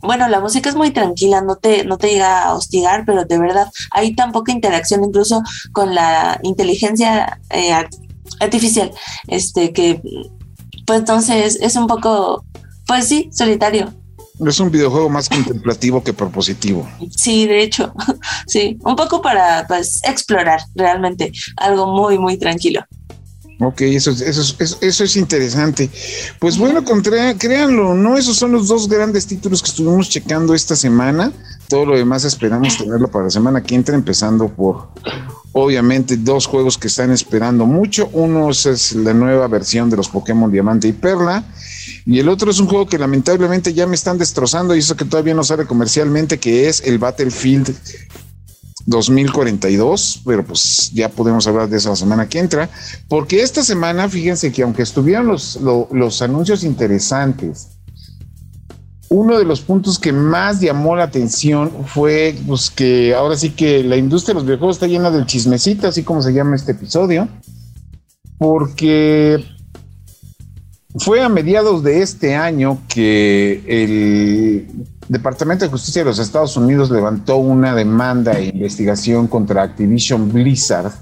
bueno, 0.02 0.28
la 0.28 0.40
música 0.40 0.68
es 0.68 0.76
muy 0.76 0.90
tranquila, 0.90 1.40
no 1.40 1.56
te, 1.56 1.84
no 1.84 1.98
te 1.98 2.08
llega 2.08 2.44
a 2.44 2.54
hostigar, 2.54 3.04
pero 3.04 3.24
de 3.24 3.38
verdad 3.38 3.70
hay 3.90 4.14
tan 4.14 4.32
poca 4.32 4.52
interacción 4.52 5.04
incluso 5.04 5.42
con 5.72 5.94
la 5.94 6.38
inteligencia 6.42 7.40
eh, 7.50 7.72
artificial, 8.40 8.92
este, 9.28 9.72
que 9.72 10.00
pues 10.90 10.98
entonces 10.98 11.56
es 11.62 11.76
un 11.76 11.86
poco, 11.86 12.44
pues 12.84 13.06
sí, 13.06 13.30
solitario. 13.32 13.94
Es 14.44 14.58
un 14.58 14.72
videojuego 14.72 15.08
más 15.08 15.28
contemplativo 15.28 16.02
que 16.02 16.12
propositivo. 16.12 16.84
Sí, 17.16 17.46
de 17.46 17.62
hecho, 17.62 17.94
sí, 18.48 18.76
un 18.82 18.96
poco 18.96 19.22
para 19.22 19.68
pues 19.68 20.00
explorar 20.02 20.60
realmente, 20.74 21.30
algo 21.58 21.86
muy, 21.86 22.18
muy 22.18 22.38
tranquilo. 22.38 22.84
Ok, 23.62 23.82
eso, 23.82 24.10
eso, 24.10 24.56
eso, 24.58 24.78
eso 24.80 25.04
es 25.04 25.16
interesante. 25.16 25.90
Pues 26.38 26.56
bueno, 26.56 26.82
contra, 26.82 27.36
créanlo, 27.36 27.94
¿no? 27.94 28.16
Esos 28.16 28.38
son 28.38 28.52
los 28.52 28.68
dos 28.68 28.88
grandes 28.88 29.26
títulos 29.26 29.62
que 29.62 29.68
estuvimos 29.68 30.08
checando 30.08 30.54
esta 30.54 30.74
semana. 30.74 31.30
Todo 31.68 31.84
lo 31.84 31.96
demás 31.96 32.24
esperamos 32.24 32.78
tenerlo 32.78 33.08
para 33.10 33.24
la 33.24 33.30
semana 33.30 33.62
que 33.62 33.74
entra, 33.74 33.94
empezando 33.94 34.48
por 34.48 34.88
obviamente 35.52 36.16
dos 36.16 36.46
juegos 36.46 36.78
que 36.78 36.88
están 36.88 37.10
esperando 37.10 37.66
mucho. 37.66 38.08
Uno 38.14 38.50
es 38.50 38.94
la 38.94 39.12
nueva 39.12 39.46
versión 39.46 39.90
de 39.90 39.98
los 39.98 40.08
Pokémon 40.08 40.50
Diamante 40.50 40.88
y 40.88 40.92
Perla. 40.92 41.44
Y 42.06 42.18
el 42.18 42.30
otro 42.30 42.50
es 42.50 42.60
un 42.60 42.66
juego 42.66 42.86
que 42.86 42.98
lamentablemente 42.98 43.74
ya 43.74 43.86
me 43.86 43.94
están 43.94 44.16
destrozando 44.16 44.74
y 44.74 44.78
eso 44.78 44.96
que 44.96 45.04
todavía 45.04 45.34
no 45.34 45.44
sale 45.44 45.66
comercialmente, 45.66 46.38
que 46.38 46.68
es 46.68 46.82
el 46.84 46.98
Battlefield 46.98 47.74
2042, 48.86 50.22
pero 50.24 50.44
pues 50.44 50.90
ya 50.92 51.08
podemos 51.08 51.46
hablar 51.46 51.68
de 51.68 51.76
eso 51.76 51.90
la 51.90 51.96
semana 51.96 52.28
que 52.28 52.38
entra, 52.38 52.68
porque 53.08 53.42
esta 53.42 53.62
semana, 53.62 54.08
fíjense 54.08 54.52
que 54.52 54.62
aunque 54.62 54.82
estuvieron 54.82 55.26
los, 55.26 55.58
los 55.60 56.22
anuncios 56.22 56.64
interesantes, 56.64 57.68
uno 59.10 59.38
de 59.38 59.44
los 59.44 59.60
puntos 59.60 59.98
que 59.98 60.12
más 60.12 60.60
llamó 60.60 60.94
la 60.94 61.04
atención 61.04 61.70
fue 61.86 62.34
pues, 62.46 62.70
que 62.70 63.12
ahora 63.12 63.36
sí 63.36 63.50
que 63.50 63.82
la 63.82 63.96
industria 63.96 64.34
de 64.34 64.40
los 64.40 64.44
videojuegos 64.44 64.76
está 64.76 64.86
llena 64.86 65.10
del 65.10 65.26
chismecito, 65.26 65.88
así 65.88 66.04
como 66.04 66.22
se 66.22 66.32
llama 66.32 66.54
este 66.54 66.72
episodio, 66.72 67.28
porque 68.38 69.44
fue 70.96 71.22
a 71.22 71.28
mediados 71.28 71.82
de 71.82 72.02
este 72.02 72.36
año 72.36 72.80
que 72.88 73.62
el 73.66 74.68
Departamento 75.10 75.64
de 75.64 75.72
Justicia 75.72 76.02
de 76.02 76.10
los 76.10 76.20
Estados 76.20 76.56
Unidos 76.56 76.88
levantó 76.88 77.38
una 77.38 77.74
demanda 77.74 78.38
e 78.38 78.44
investigación 78.44 79.26
contra 79.26 79.64
Activision 79.64 80.32
Blizzard 80.32 80.92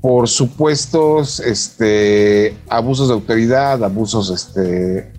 por 0.00 0.28
supuestos 0.28 1.40
este, 1.40 2.56
abusos 2.68 3.08
de 3.08 3.14
autoridad, 3.14 3.82
abusos 3.82 4.30
este, 4.30 5.12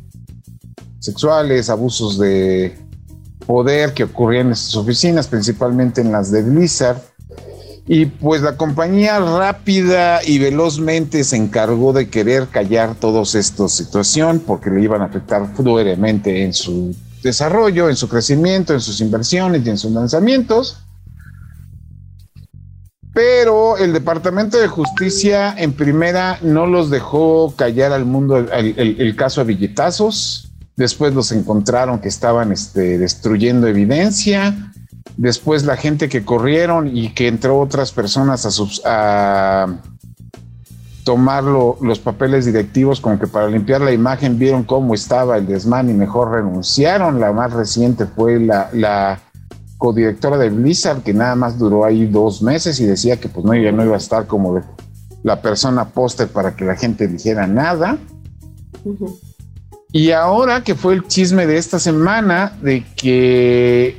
sexuales, 0.99 1.69
abusos 1.69 2.17
de 2.17 2.77
poder 3.45 3.93
que 3.93 4.05
ocurrían 4.05 4.47
en 4.47 4.55
sus 4.55 4.77
oficinas, 4.77 5.27
principalmente 5.27 5.99
en 5.99 6.13
las 6.13 6.31
de 6.31 6.43
Blizzard. 6.43 7.01
Y 7.85 8.05
pues 8.05 8.43
la 8.43 8.55
compañía 8.55 9.19
rápida 9.19 10.23
y 10.23 10.39
velozmente 10.39 11.21
se 11.25 11.35
encargó 11.35 11.91
de 11.91 12.07
querer 12.07 12.47
callar 12.47 12.95
todas 12.95 13.35
estas 13.35 13.73
situaciones 13.73 14.41
porque 14.47 14.69
le 14.69 14.81
iban 14.81 15.01
a 15.01 15.05
afectar 15.05 15.53
fuertemente 15.53 16.45
en 16.45 16.53
su 16.53 16.95
desarrollo, 17.27 17.89
en 17.89 17.95
su 17.95 18.09
crecimiento, 18.09 18.73
en 18.73 18.81
sus 18.81 18.99
inversiones 18.99 19.65
y 19.65 19.69
en 19.69 19.77
sus 19.77 19.91
lanzamientos. 19.91 20.77
Pero 23.13 23.77
el 23.77 23.93
Departamento 23.93 24.57
de 24.57 24.67
Justicia 24.67 25.53
en 25.57 25.73
primera 25.73 26.39
no 26.41 26.65
los 26.67 26.89
dejó 26.89 27.53
callar 27.55 27.91
al 27.91 28.05
mundo 28.05 28.37
el, 28.37 29.15
caso 29.15 29.41
a 29.41 29.43
billetazos 29.43 30.47
Después 30.77 31.15
los 31.15 31.31
encontraron 31.31 31.97
que 31.99 32.07
estaban 32.07 32.51
este, 32.51 32.99
destruyendo 32.99 33.65
evidencia. 33.65 34.71
Después 35.17 35.63
la 35.63 35.75
gente 35.75 36.07
que 36.07 36.23
corrieron 36.23 36.95
y 36.95 37.15
que 37.15 37.27
entró 37.27 37.59
otras 37.59 37.91
personas 37.91 38.45
a, 38.45 39.63
a 39.65 39.79
tomar 41.07 41.45
los 41.45 41.99
papeles 41.99 42.43
directivos 42.43 42.99
como 42.99 43.17
que 43.17 43.27
para 43.27 43.47
limpiar 43.47 43.79
la 43.79 43.93
imagen 43.93 44.37
vieron 44.37 44.65
cómo 44.65 44.93
estaba 44.93 45.37
el 45.37 45.47
desmán 45.47 45.89
y 45.89 45.93
mejor 45.93 46.31
renunciaron. 46.31 47.21
La 47.21 47.31
más 47.31 47.53
reciente 47.53 48.05
fue 48.07 48.41
la, 48.41 48.69
la 48.73 49.17
codirectora 49.77 50.37
de 50.37 50.49
Blizzard 50.49 51.03
que 51.03 51.13
nada 51.13 51.35
más 51.35 51.57
duró 51.57 51.85
ahí 51.85 52.07
dos 52.07 52.41
meses 52.41 52.81
y 52.81 52.85
decía 52.85 53.15
que 53.21 53.29
pues 53.29 53.45
no, 53.45 53.55
ya 53.55 53.71
no 53.71 53.85
iba 53.85 53.93
a 53.93 53.99
estar 53.99 54.27
como 54.27 54.61
la 55.23 55.41
persona 55.41 55.85
póster 55.85 56.27
para 56.27 56.57
que 56.57 56.65
la 56.65 56.75
gente 56.75 57.07
dijera 57.07 57.47
nada. 57.47 57.97
Y 59.93 60.11
ahora 60.11 60.61
que 60.61 60.75
fue 60.75 60.93
el 60.93 61.07
chisme 61.07 61.47
de 61.47 61.55
esta 61.55 61.79
semana 61.79 62.51
de 62.61 62.83
que 62.97 63.97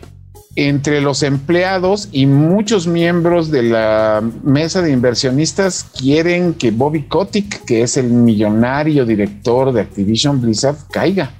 entre 0.60 1.00
los 1.00 1.22
empleados 1.22 2.08
y 2.10 2.26
muchos 2.26 2.88
miembros 2.88 3.52
de 3.52 3.62
la 3.62 4.20
mesa 4.42 4.82
de 4.82 4.90
inversionistas 4.90 5.84
quieren 5.96 6.52
que 6.52 6.72
Bobby 6.72 7.04
Kotick, 7.04 7.64
que 7.64 7.82
es 7.82 7.96
el 7.96 8.08
millonario 8.08 9.06
director 9.06 9.72
de 9.72 9.82
Activision 9.82 10.40
Blizzard, 10.40 10.74
caiga. 10.90 11.30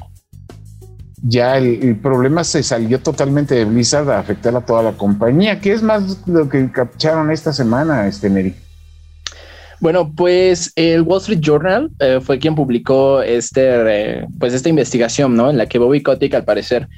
Ya 1.20 1.58
el, 1.58 1.96
problema 1.96 2.44
se 2.44 2.62
salió 2.62 3.00
totalmente 3.00 3.56
de 3.56 3.64
Blizzard 3.64 4.08
a 4.08 4.20
afectar 4.20 4.54
a 4.54 4.60
toda 4.60 4.84
la 4.84 4.92
compañía. 4.92 5.60
¿Qué 5.60 5.72
es 5.72 5.82
más 5.82 6.24
lo 6.28 6.48
que 6.48 6.70
captaron 6.70 7.32
esta 7.32 7.52
semana, 7.52 8.06
este? 8.06 8.54
Bueno, 9.80 10.12
pues 10.14 10.72
el 10.76 11.02
Wall 11.02 11.20
Street 11.22 11.40
Journal 11.40 11.90
eh, 11.98 12.20
fue 12.22 12.38
quien 12.38 12.54
publicó 12.54 13.20
este, 13.20 14.24
pues 14.38 14.54
esta 14.54 14.68
investigación, 14.68 15.34
¿no? 15.34 15.50
En 15.50 15.58
la 15.58 15.66
que 15.66 15.80
Bobby 15.80 16.04
Kotick, 16.04 16.34
al 16.34 16.44
parecer, 16.44 16.88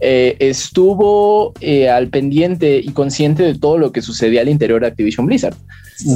eh, 0.00 0.36
estuvo 0.38 1.52
al 1.90 2.08
pendiente 2.08 2.78
y 2.78 2.90
consciente 2.90 3.42
de 3.42 3.58
todo 3.58 3.78
lo 3.78 3.92
que 3.92 4.02
sucedía 4.02 4.40
al 4.40 4.48
interior 4.48 4.80
de 4.80 4.88
Activision 4.88 5.26
Blizzard. 5.26 5.56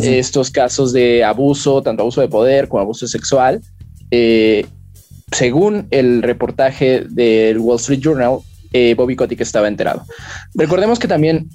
Estos 0.02 0.50
casos 0.50 0.92
de 0.92 1.24
abuso, 1.24 1.82
tanto 1.82 2.02
abuso 2.02 2.20
de 2.20 2.28
poder 2.28 2.68
como 2.68 2.82
abuso 2.82 3.06
sexual. 3.08 3.60
según 5.32 5.86
el 5.90 6.22
reportaje 6.22 7.04
del 7.08 7.58
Wall 7.58 7.78
Street 7.78 8.00
Journal, 8.00 8.38
Bobby 8.96 9.16
Kotick 9.16 9.40
estaba 9.40 9.68
enterado. 9.68 10.04
Recordemos 10.54 10.98
que 10.98 11.08
también 11.08 11.48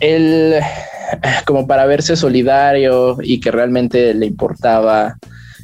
él, 0.00 0.60
como 1.46 1.66
para 1.66 1.86
verse 1.86 2.16
solidario 2.16 3.18
y 3.22 3.40
que 3.40 3.50
realmente 3.50 4.14
le 4.14 4.26
importaba 4.26 5.18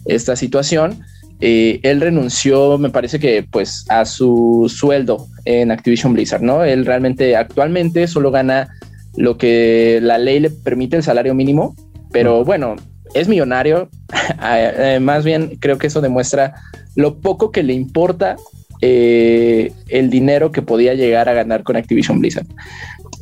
esta 0.06 0.36
situación, 0.36 1.02
eh, 1.40 1.80
él 1.82 2.00
renunció, 2.00 2.78
me 2.78 2.90
parece 2.90 3.18
que 3.18 3.42
pues 3.42 3.84
a 3.88 4.04
su 4.04 4.72
sueldo 4.74 5.26
en 5.44 5.70
Activision 5.70 6.14
Blizzard, 6.14 6.42
¿no? 6.42 6.64
Él 6.64 6.86
realmente 6.86 7.36
actualmente 7.36 8.06
solo 8.06 8.30
gana 8.30 8.68
lo 9.16 9.36
que 9.36 9.98
la 10.02 10.18
ley 10.18 10.40
le 10.40 10.50
permite 10.50 10.96
el 10.96 11.02
salario 11.02 11.34
mínimo, 11.34 11.74
pero 12.10 12.44
bueno, 12.44 12.76
es 13.14 13.28
millonario. 13.28 13.88
Eh, 14.42 14.98
más 15.00 15.24
bien 15.24 15.56
creo 15.60 15.78
que 15.78 15.86
eso 15.86 16.00
demuestra 16.00 16.54
lo 16.94 17.20
poco 17.20 17.52
que 17.52 17.62
le 17.62 17.74
importa 17.74 18.36
eh, 18.80 19.72
el 19.88 20.10
dinero 20.10 20.52
que 20.52 20.62
podía 20.62 20.94
llegar 20.94 21.28
a 21.28 21.32
ganar 21.32 21.62
con 21.62 21.76
Activision 21.76 22.20
Blizzard. 22.20 22.46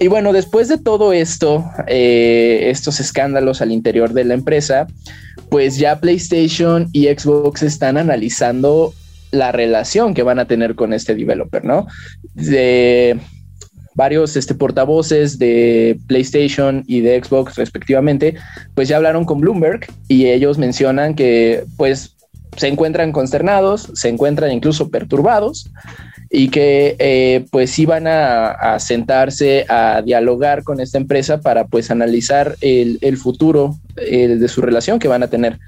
Y 0.00 0.08
bueno, 0.08 0.32
después 0.32 0.68
de 0.68 0.78
todo 0.78 1.12
esto, 1.12 1.64
eh, 1.86 2.68
estos 2.70 3.00
escándalos 3.00 3.62
al 3.62 3.70
interior 3.70 4.12
de 4.12 4.24
la 4.24 4.34
empresa, 4.34 4.86
pues 5.50 5.76
ya 5.76 6.00
PlayStation 6.00 6.88
y 6.92 7.06
Xbox 7.06 7.62
están 7.62 7.96
analizando 7.96 8.92
la 9.30 9.52
relación 9.52 10.14
que 10.14 10.22
van 10.22 10.38
a 10.38 10.46
tener 10.46 10.74
con 10.74 10.92
este 10.92 11.14
developer, 11.14 11.64
¿no? 11.64 11.86
De 12.34 13.18
varios 13.94 14.36
este, 14.36 14.54
portavoces 14.54 15.38
de 15.38 15.98
PlayStation 16.08 16.82
y 16.86 17.00
de 17.00 17.22
Xbox 17.22 17.56
respectivamente, 17.56 18.34
pues 18.74 18.88
ya 18.88 18.96
hablaron 18.96 19.24
con 19.24 19.40
Bloomberg 19.40 19.86
y 20.08 20.26
ellos 20.26 20.58
mencionan 20.58 21.14
que 21.14 21.64
pues 21.76 22.16
se 22.56 22.68
encuentran 22.68 23.12
consternados, 23.12 23.90
se 23.94 24.08
encuentran 24.08 24.50
incluso 24.52 24.90
perturbados 24.90 25.70
y 26.36 26.48
que 26.48 26.96
eh, 26.98 27.46
pues 27.52 27.78
iban 27.78 28.08
a, 28.08 28.76
sentarse 28.80 29.66
a 29.68 30.02
dialogar 30.02 30.64
con 30.64 30.80
esta 30.80 30.98
empresa 30.98 31.40
para 31.40 31.68
pues 31.68 31.92
analizar 31.92 32.56
el, 32.60 33.16
futuro 33.18 33.76
de 33.94 34.48
su 34.48 34.60
relación 34.60 34.98
que 34.98 35.06
van 35.06 35.22
a 35.22 35.28
tener. 35.28 35.60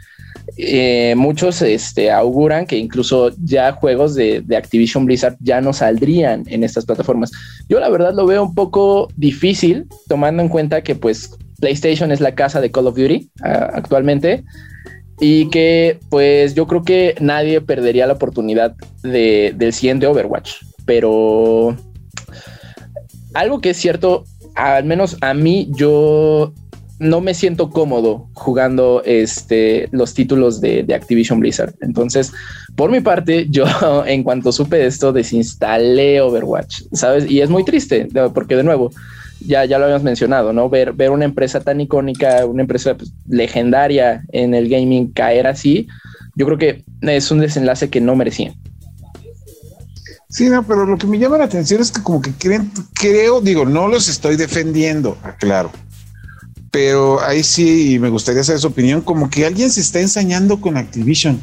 Eh, 0.57 1.15
muchos 1.17 1.63
este, 1.63 2.11
auguran 2.11 2.67
que 2.67 2.79
incluso 2.79 3.31
ya 3.45 3.73
juegos 3.73 4.17
de, 4.17 4.45
Activision 4.57 5.07
Blizzard 5.07 5.37
ya 5.39 5.61
no 5.61 5.73
saldrían 5.73 6.43
en 6.49 6.65
estas 6.65 6.85
plataformas. 6.85 7.31
Yo 7.69 7.79
la 7.79 7.89
verdad 7.89 8.13
lo 8.13 8.27
veo 8.27 8.43
un 8.43 8.55
poco 8.55 9.09
difícil 9.17 9.87
tomando 10.09 10.43
en 10.43 10.49
cuenta 10.49 10.83
que 10.83 10.97
pues 10.97 11.31
PlayStation 11.61 12.11
es 12.11 12.21
la 12.21 12.35
casa 12.35 12.61
de 12.61 12.73
Call 12.73 12.89
of 12.89 12.97
Duty 12.97 13.31
actualmente 13.41 14.43
y 15.21 15.49
que 15.49 15.99
pues 16.11 16.55
yo 16.55 16.67
creo 16.67 16.83
que 16.83 17.15
nadie 17.21 17.61
perdería 17.61 18.07
la 18.07 18.15
oportunidad 18.15 18.75
de, 19.03 19.55
del 19.57 19.73
siguiente 19.73 20.07
Overwatch, 20.07 20.57
pero 20.85 21.77
algo 23.35 23.61
que 23.61 23.71
es 23.71 23.77
cierto, 23.77 24.25
al 24.55 24.85
menos 24.85 25.17
a 25.21 25.35
mí 25.35 25.69
yo 25.71 26.53
no 26.99 27.21
me 27.21 27.35
siento 27.35 27.71
cómodo 27.71 28.29
jugando 28.33 29.03
este, 29.05 29.89
los 29.93 30.15
títulos 30.15 30.61
de, 30.61 30.83
de, 30.83 30.95
Activision 30.95 31.41
Blizzard. 31.41 31.75
Entonces, 31.83 32.33
por 32.75 32.91
mi 32.91 33.01
parte, 33.01 33.47
yo 33.51 33.67
en 34.07 34.23
cuanto 34.23 34.53
supe 34.53 34.87
esto, 34.87 35.13
desinstalé 35.13 36.21
Overwatch, 36.21 36.83
¿sabes? 36.93 37.31
Y 37.31 37.41
es 37.41 37.51
muy 37.51 37.65
triste, 37.65 38.09
porque 38.35 38.57
de 38.57 38.65
nuevo, 38.65 38.91
ya, 39.41 39.65
ya 39.65 39.79
lo 39.79 39.85
habíamos 39.85 40.05
mencionado, 40.05 40.53
¿no? 40.53 40.69
Ver, 40.69 40.93
ver 40.93 41.11
una 41.11 41.25
empresa 41.25 41.61
tan 41.61 41.81
icónica, 41.81 42.45
una 42.47 42.63
empresa 42.63 42.97
pues, 42.97 43.13
legendaria 43.29 44.23
en 44.33 44.55
el 44.55 44.69
gaming 44.69 45.13
caer 45.13 45.47
así, 45.47 45.87
yo 46.35 46.47
creo 46.47 46.59
que 46.59 46.85
es 47.03 47.31
un 47.31 47.41
desenlace 47.41 47.91
que 47.91 48.01
no 48.01 48.17
merecía. 48.17 48.55
Sí, 50.29 50.49
no, 50.49 50.67
pero 50.67 50.85
lo 50.85 50.99
que 50.99 51.07
me 51.07 51.19
llama 51.19 51.39
la 51.39 51.45
atención 51.45 51.81
es 51.81 51.91
que 51.91 52.03
como 52.03 52.21
que 52.21 52.33
creen, 52.33 52.71
creo, 52.95 53.41
digo, 53.41 53.65
no 53.65 53.89
los 53.89 54.09
estoy 54.09 54.37
defendiendo, 54.37 55.17
claro, 55.39 55.71
pero 56.71 57.23
ahí 57.23 57.43
sí 57.43 57.99
me 58.01 58.11
gustaría 58.11 58.45
saber 58.45 58.61
su 58.61 58.67
opinión, 58.67 59.01
como 59.01 59.31
que 59.31 59.47
alguien 59.47 59.71
se 59.71 59.81
está 59.81 60.01
ensañando 60.01 60.61
con 60.61 60.77
Activision 60.77 61.41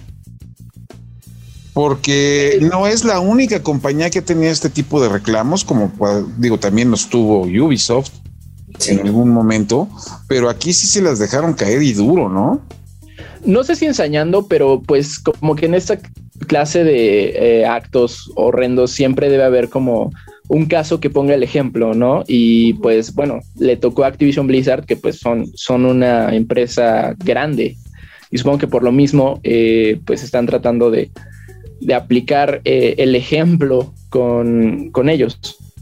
porque 1.73 2.59
no 2.61 2.87
es 2.87 3.03
la 3.03 3.19
única 3.19 3.61
compañía 3.63 4.09
que 4.09 4.21
tenido 4.21 4.51
este 4.51 4.69
tipo 4.69 5.01
de 5.01 5.09
reclamos, 5.09 5.65
como 5.65 5.91
digo, 6.37 6.59
también 6.59 6.91
los 6.91 7.09
tuvo 7.09 7.41
Ubisoft. 7.41 8.11
en 8.87 8.99
algún 9.01 9.29
momento, 9.29 9.87
pero 10.27 10.49
aquí 10.49 10.73
sí 10.73 10.87
se 10.87 11.01
las 11.01 11.19
dejaron 11.19 11.53
caer 11.53 11.83
y 11.83 11.93
duro, 11.93 12.29
¿no? 12.29 12.61
No 13.45 13.63
sé 13.63 13.75
si 13.75 13.85
ensañando, 13.85 14.47
pero 14.47 14.81
pues 14.81 15.19
como 15.19 15.55
que 15.55 15.65
en 15.65 15.75
esta 15.75 15.99
clase 16.47 16.83
de 16.83 17.61
eh, 17.61 17.65
actos 17.65 18.31
horrendos 18.35 18.91
siempre 18.91 19.29
debe 19.29 19.43
haber 19.43 19.69
como 19.69 20.11
un 20.47 20.65
caso 20.65 20.99
que 20.99 21.09
ponga 21.09 21.33
el 21.33 21.43
ejemplo, 21.43 21.93
¿no? 21.93 22.23
Y 22.27 22.73
pues 22.75 23.13
bueno, 23.13 23.39
le 23.57 23.77
tocó 23.77 24.03
a 24.03 24.07
Activision 24.07 24.47
Blizzard, 24.47 24.85
que 24.85 24.95
pues 24.95 25.19
son, 25.19 25.47
son 25.55 25.85
una 25.85 26.35
empresa 26.35 27.15
grande. 27.23 27.77
Y 28.31 28.37
supongo 28.37 28.57
que 28.57 28.67
por 28.67 28.83
lo 28.83 28.91
mismo, 28.91 29.39
eh, 29.43 29.99
pues 30.05 30.23
están 30.23 30.45
tratando 30.45 30.89
de, 30.89 31.11
de 31.85 31.93
aplicar 31.93 32.61
eh, 32.65 32.95
el 32.97 33.15
ejemplo 33.15 33.93
con, 34.09 34.89
con 34.91 35.09
ellos. 35.09 35.39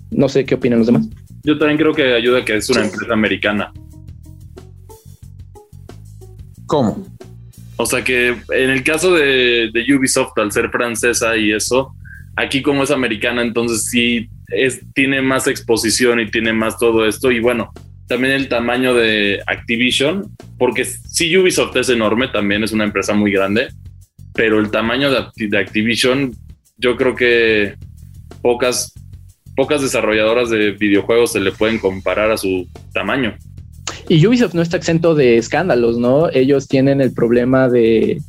No 0.10 0.30
sé 0.30 0.46
qué 0.46 0.56
opinan 0.56 0.80
los 0.80 0.88
demás. 0.88 1.08
Yo 1.44 1.58
también 1.58 1.78
creo 1.78 1.94
que 1.94 2.14
ayuda 2.14 2.44
que 2.46 2.56
es 2.56 2.70
una 2.70 2.84
empresa 2.84 3.14
americana. 3.14 3.72
¿Cómo? 6.66 7.06
O 7.78 7.86
sea 7.86 8.04
que 8.04 8.36
en 8.50 8.70
el 8.70 8.84
caso 8.84 9.16
de, 9.16 9.72
de, 9.74 9.96
Ubisoft, 9.96 10.38
al 10.38 10.52
ser 10.52 10.70
francesa 10.70 11.36
y 11.36 11.52
eso, 11.52 11.96
aquí 12.36 12.62
como 12.62 12.84
es 12.84 12.92
americana, 12.92 13.42
entonces 13.42 13.86
sí 13.86 14.30
es, 14.50 14.82
tiene 14.94 15.22
más 15.22 15.48
exposición 15.48 16.20
y 16.20 16.30
tiene 16.30 16.54
más 16.54 16.78
todo 16.78 17.08
esto. 17.08 17.32
Y 17.32 17.40
bueno, 17.40 17.72
también 18.08 18.34
el 18.34 18.50
tamaño 18.50 18.94
de 18.94 19.42
Activision, 19.48 20.30
porque 20.58 20.86
sí 20.86 21.36
Ubisoft 21.36 21.76
es 21.78 21.90
enorme, 21.90 22.28
también 22.28 22.64
es 22.64 22.72
una 22.72 22.84
empresa 22.84 23.14
muy 23.14 23.32
grande, 23.32 23.70
pero 24.34 24.60
el 24.60 24.72
tamaño 24.72 25.10
de, 25.12 25.58
Activision, 25.58 26.34
yo 26.78 26.96
creo 26.98 27.16
que 27.16 27.76
pocas 28.42 28.94
pocas 29.56 29.82
desarrolladoras 29.82 30.50
de 30.50 30.72
videojuegos 30.72 31.34
se 31.34 31.40
le 31.40 31.52
pueden 31.52 31.78
comparar 31.78 32.32
a 32.32 32.38
su 32.38 32.68
tamaño. 32.94 33.36
Y 34.08 34.26
Ubisoft 34.26 34.54
no 34.54 34.62
está 34.62 34.78
exento 34.78 35.14
de 35.14 35.38
escándalos, 35.38 35.98
¿no? 35.98 36.30
Ellos 36.32 36.68
tienen 36.68 37.02
el 37.02 37.14
problema 37.14 37.70
de 37.70 38.22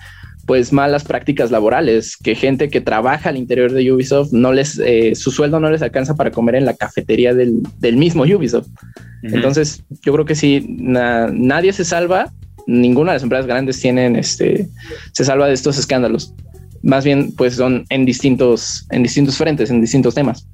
pues 0.46 0.72
malas 0.72 1.04
prácticas 1.04 1.50
laborales, 1.50 2.16
que 2.16 2.34
gente 2.34 2.68
que 2.68 2.80
trabaja 2.80 3.28
al 3.28 3.36
interior 3.36 3.72
de 3.72 3.92
Ubisoft 3.92 4.32
no 4.32 4.52
les, 4.52 4.78
eh, 4.78 5.14
su 5.14 5.30
sueldo 5.30 5.60
no 5.60 5.70
les 5.70 5.82
alcanza 5.82 6.16
para 6.16 6.32
comer 6.32 6.56
en 6.56 6.64
la 6.64 6.74
cafetería 6.74 7.32
del, 7.32 7.62
del 7.78 7.96
mismo 7.96 8.24
Ubisoft. 8.24 8.66
Uh 8.66 9.26
-huh. 9.26 9.34
Entonces, 9.34 9.84
yo 10.04 10.12
creo 10.12 10.24
que 10.24 10.34
sí, 10.34 10.66
na, 10.68 11.28
nadie 11.32 11.72
se 11.72 11.84
salva, 11.84 12.32
ninguna 12.66 13.12
de 13.12 13.16
las 13.16 13.22
empresas 13.22 13.46
grandes 13.46 13.80
tienen, 13.80 14.16
este, 14.16 14.68
se 15.12 15.24
salva 15.24 15.46
de 15.46 15.54
estos 15.54 15.78
escándalos. 15.78 16.34
Más 16.82 17.04
bien, 17.04 17.32
pues 17.36 17.56
son 17.56 17.84
en 17.90 18.04
distintos, 18.04 18.86
en 18.90 19.02
distintos 19.02 19.36
frentes, 19.36 19.70
en 19.70 19.80
distintos 19.80 20.14
temas. 20.14 20.46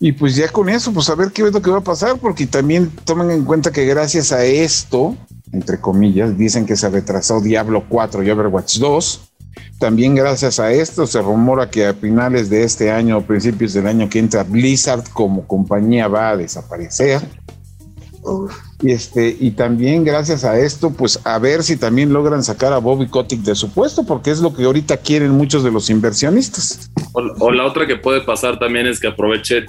Y 0.00 0.12
pues 0.12 0.36
ya 0.36 0.48
con 0.48 0.68
eso, 0.68 0.92
pues 0.92 1.08
a 1.10 1.14
ver 1.14 1.32
qué 1.32 1.42
es 1.42 1.52
lo 1.52 1.60
que 1.60 1.70
va 1.70 1.78
a 1.78 1.82
pasar, 1.82 2.18
porque 2.18 2.46
también 2.46 2.90
tomen 3.04 3.30
en 3.30 3.44
cuenta 3.44 3.72
que 3.72 3.84
gracias 3.84 4.30
a 4.30 4.44
esto, 4.44 5.16
entre 5.52 5.80
comillas, 5.80 6.36
dicen 6.36 6.66
que 6.66 6.76
se 6.76 6.88
retrasó 6.88 7.40
Diablo 7.40 7.84
4 7.88 8.22
y 8.22 8.30
Overwatch 8.30 8.78
2. 8.78 9.20
También 9.78 10.14
gracias 10.14 10.60
a 10.60 10.72
esto 10.72 11.06
se 11.06 11.20
rumora 11.20 11.70
que 11.70 11.86
a 11.86 11.94
finales 11.94 12.50
de 12.50 12.62
este 12.62 12.90
año 12.90 13.18
o 13.18 13.22
principios 13.22 13.72
del 13.72 13.86
año 13.86 14.08
que 14.08 14.18
entra 14.18 14.44
Blizzard 14.44 15.04
como 15.12 15.46
compañía 15.46 16.06
va 16.06 16.30
a 16.30 16.36
desaparecer. 16.36 17.20
Uf. 18.30 18.52
Y 18.82 18.92
este, 18.92 19.36
y 19.38 19.50
también 19.52 20.04
gracias 20.04 20.44
a 20.44 20.58
esto, 20.58 20.90
pues 20.90 21.20
a 21.24 21.38
ver 21.38 21.62
si 21.62 21.76
también 21.76 22.12
logran 22.12 22.44
sacar 22.44 22.72
a 22.72 22.78
Bobby 22.78 23.08
Kotick 23.08 23.40
de 23.40 23.54
su 23.54 23.70
puesto, 23.70 24.04
porque 24.04 24.30
es 24.30 24.40
lo 24.40 24.54
que 24.54 24.64
ahorita 24.64 24.98
quieren 24.98 25.32
muchos 25.32 25.64
de 25.64 25.72
los 25.72 25.90
inversionistas. 25.90 26.90
O, 27.12 27.20
o 27.38 27.50
la 27.50 27.64
otra 27.64 27.86
que 27.86 27.96
puede 27.96 28.20
pasar 28.20 28.58
también 28.58 28.86
es 28.86 29.00
que 29.00 29.08
aproveche 29.08 29.66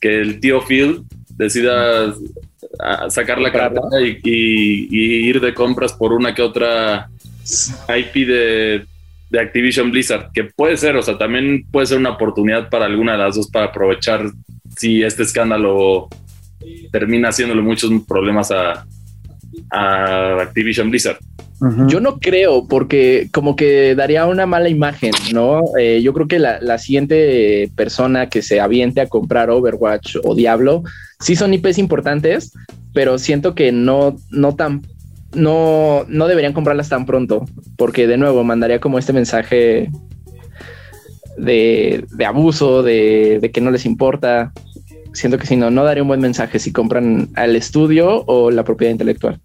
que 0.00 0.20
el 0.20 0.40
tío 0.40 0.62
Phil 0.62 1.04
decida 1.28 2.14
sacar 3.08 3.40
la 3.40 3.52
cartera 3.52 4.00
y, 4.00 4.20
y, 4.22 4.88
y, 4.90 5.28
ir 5.28 5.40
de 5.40 5.54
compras 5.54 5.92
por 5.92 6.12
una 6.12 6.34
que 6.34 6.42
otra 6.42 7.08
IP 7.88 8.26
de, 8.26 8.84
de, 9.30 9.40
Activision 9.40 9.90
Blizzard, 9.90 10.30
que 10.32 10.44
puede 10.44 10.76
ser, 10.76 10.96
o 10.96 11.02
sea, 11.02 11.18
también 11.18 11.64
puede 11.70 11.86
ser 11.86 11.98
una 11.98 12.10
oportunidad 12.10 12.68
para 12.68 12.86
alguna 12.86 13.12
de 13.12 13.18
las 13.18 13.36
dos 13.36 13.50
para 13.50 13.66
aprovechar 13.66 14.30
si 14.76 15.02
este 15.02 15.22
escándalo 15.24 16.08
termina 16.90 17.28
haciéndole 17.28 17.62
muchos 17.62 17.90
problemas 18.06 18.50
a, 18.50 18.84
a 19.70 20.42
Activision 20.42 20.90
Blizzard. 20.90 21.18
Uh 21.60 21.66
-huh. 21.66 21.88
Yo 21.88 22.00
no 22.00 22.18
creo, 22.18 22.66
porque 22.66 23.28
como 23.32 23.54
que 23.54 23.94
daría 23.94 24.24
una 24.26 24.46
mala 24.46 24.70
imagen, 24.70 25.12
¿no? 25.34 25.62
Eh, 25.78 26.00
yo 26.02 26.14
creo 26.14 26.26
que 26.26 26.38
la, 26.38 26.58
la, 26.60 26.78
siguiente 26.78 27.70
persona 27.76 28.30
que 28.30 28.40
se 28.40 28.60
aviente 28.60 29.02
a 29.02 29.08
comprar 29.08 29.50
Overwatch 29.50 30.16
o 30.24 30.34
Diablo, 30.34 30.82
sí 31.18 31.36
son 31.36 31.52
IPs 31.52 31.76
importantes, 31.76 32.52
pero 32.94 33.18
siento 33.18 33.54
que 33.54 33.72
no, 33.72 34.16
no 34.30 34.54
tan, 34.56 34.82
no, 35.34 36.04
no 36.08 36.28
deberían 36.28 36.54
comprarlas 36.54 36.88
tan 36.88 37.04
pronto, 37.04 37.44
porque 37.76 38.06
de 38.06 38.16
nuevo 38.16 38.42
mandaría 38.42 38.80
como 38.80 38.98
este 38.98 39.12
mensaje 39.12 39.90
de, 41.36 42.04
de 42.10 42.24
abuso, 42.24 42.82
de, 42.82 43.38
de 43.40 43.50
que 43.50 43.60
no 43.60 43.70
les 43.70 43.86
importa. 43.86 44.52
Siento 45.12 45.38
que 45.38 45.46
si 45.46 45.56
no, 45.56 45.70
no 45.70 45.84
daría 45.84 46.02
un 46.02 46.08
buen 46.08 46.20
mensaje 46.20 46.58
si 46.58 46.72
compran 46.72 47.30
al 47.34 47.56
estudio 47.56 48.24
o 48.26 48.50
la 48.50 48.64
propiedad 48.64 48.92
intelectual. 48.92 49.40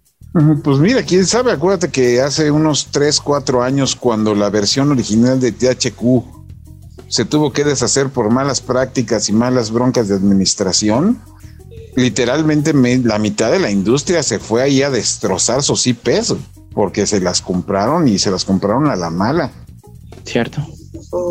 Pues 0.62 0.78
mira, 0.78 1.02
quién 1.02 1.24
sabe, 1.24 1.52
acuérdate 1.52 1.88
que 1.88 2.20
hace 2.20 2.50
unos 2.50 2.88
3, 2.90 3.20
4 3.20 3.62
años 3.62 3.96
cuando 3.96 4.34
la 4.34 4.50
versión 4.50 4.90
original 4.90 5.40
de 5.40 5.52
THQ 5.52 6.36
se 7.08 7.24
tuvo 7.24 7.52
que 7.52 7.64
deshacer 7.64 8.10
por 8.10 8.30
malas 8.30 8.60
prácticas 8.60 9.28
y 9.28 9.32
malas 9.32 9.70
broncas 9.70 10.08
de 10.08 10.14
administración, 10.14 11.20
literalmente 11.94 12.74
me, 12.74 12.98
la 12.98 13.18
mitad 13.18 13.50
de 13.50 13.60
la 13.60 13.70
industria 13.70 14.22
se 14.22 14.38
fue 14.38 14.62
ahí 14.62 14.82
a 14.82 14.90
destrozar 14.90 15.62
sus 15.62 15.86
IPs 15.86 16.34
porque 16.74 17.06
se 17.06 17.20
las 17.20 17.40
compraron 17.40 18.06
y 18.06 18.18
se 18.18 18.30
las 18.30 18.44
compraron 18.44 18.88
a 18.88 18.96
la 18.96 19.08
mala. 19.08 19.50
Cierto. 20.24 20.66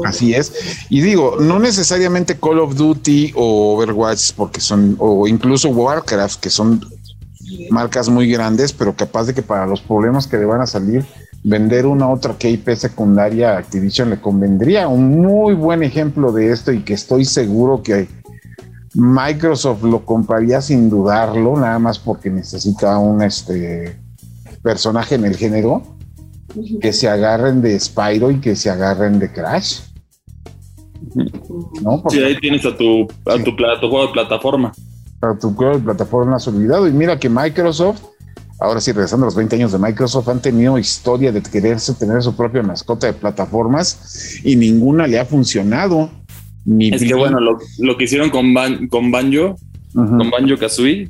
Así 0.05 0.33
es. 0.33 0.53
Y 0.89 1.01
digo, 1.01 1.37
no 1.39 1.59
necesariamente 1.59 2.37
Call 2.37 2.59
of 2.59 2.75
Duty 2.75 3.33
o 3.35 3.75
Overwatch, 3.75 4.33
porque 4.33 4.61
son, 4.61 4.95
o 4.99 5.27
incluso 5.27 5.69
Warcraft, 5.69 6.39
que 6.39 6.49
son 6.49 6.85
marcas 7.69 8.09
muy 8.09 8.29
grandes, 8.29 8.73
pero 8.73 8.95
capaz 8.95 9.25
de 9.25 9.33
que 9.33 9.41
para 9.41 9.65
los 9.65 9.81
problemas 9.81 10.27
que 10.27 10.37
le 10.37 10.45
van 10.45 10.61
a 10.61 10.67
salir, 10.67 11.05
vender 11.43 11.85
una 11.85 12.09
otra 12.09 12.35
KIP 12.37 12.69
secundaria 12.75 13.53
a 13.53 13.57
Activision 13.59 14.09
le 14.09 14.19
convendría. 14.19 14.87
Un 14.87 15.21
muy 15.21 15.53
buen 15.53 15.83
ejemplo 15.83 16.31
de 16.31 16.51
esto 16.51 16.71
y 16.71 16.83
que 16.83 16.93
estoy 16.93 17.23
seguro 17.23 17.83
que 17.83 18.07
Microsoft 18.95 19.83
lo 19.83 20.05
compraría 20.05 20.61
sin 20.61 20.89
dudarlo, 20.89 21.57
nada 21.57 21.77
más 21.79 21.99
porque 21.99 22.29
necesita 22.29 22.97
un 22.97 23.21
este, 23.21 23.97
personaje 24.63 25.15
en 25.15 25.25
el 25.25 25.35
género, 25.35 25.83
que 26.81 26.93
se 26.93 27.07
agarren 27.07 27.61
de 27.61 27.79
Spyro 27.79 28.31
y 28.31 28.39
que 28.39 28.55
se 28.55 28.69
agarren 28.69 29.19
de 29.19 29.31
Crash. 29.31 29.81
¿No? 31.81 32.01
Porque, 32.01 32.17
sí, 32.17 32.23
ahí 32.23 32.39
tienes 32.39 32.65
a 32.65 32.75
tu, 32.75 33.03
a 33.25 33.37
tu, 33.43 33.51
a 33.65 33.79
tu 33.79 33.89
juego 33.89 34.07
de 34.07 34.13
plataforma 34.13 34.71
para 35.25 35.39
tu 35.39 35.53
juego 35.53 35.77
de 35.77 35.83
plataforma 35.83 36.35
has 36.35 36.47
olvidado. 36.47 36.87
Y 36.87 36.91
mira 36.91 37.19
que 37.19 37.29
Microsoft, 37.29 38.01
ahora 38.59 38.79
sí, 38.79 38.91
regresando 38.91 39.25
a 39.25 39.27
los 39.27 39.35
20 39.35 39.55
años 39.55 39.71
de 39.71 39.79
Microsoft, 39.79 40.29
han 40.29 40.41
tenido 40.41 40.77
historia 40.77 41.31
de 41.31 41.41
quererse 41.41 41.93
tener 41.95 42.21
su 42.21 42.35
propia 42.35 42.61
mascota 42.61 43.07
de 43.07 43.13
plataformas 43.13 44.39
y 44.43 44.55
ninguna 44.55 45.07
le 45.07 45.19
ha 45.19 45.25
funcionado. 45.25 46.09
Ni 46.65 46.89
es 46.89 47.03
que 47.03 47.13
bueno, 47.13 47.39
lo, 47.39 47.57
lo, 47.79 47.97
que 47.97 48.05
hicieron 48.05 48.29
con, 48.29 48.53
Ban, 48.53 48.87
con 48.87 49.11
Banjo, 49.11 49.55
uh 49.93 50.01
-huh. 50.01 50.17
con 50.17 50.29
Banjo 50.29 50.57
Kazooie, 50.57 51.09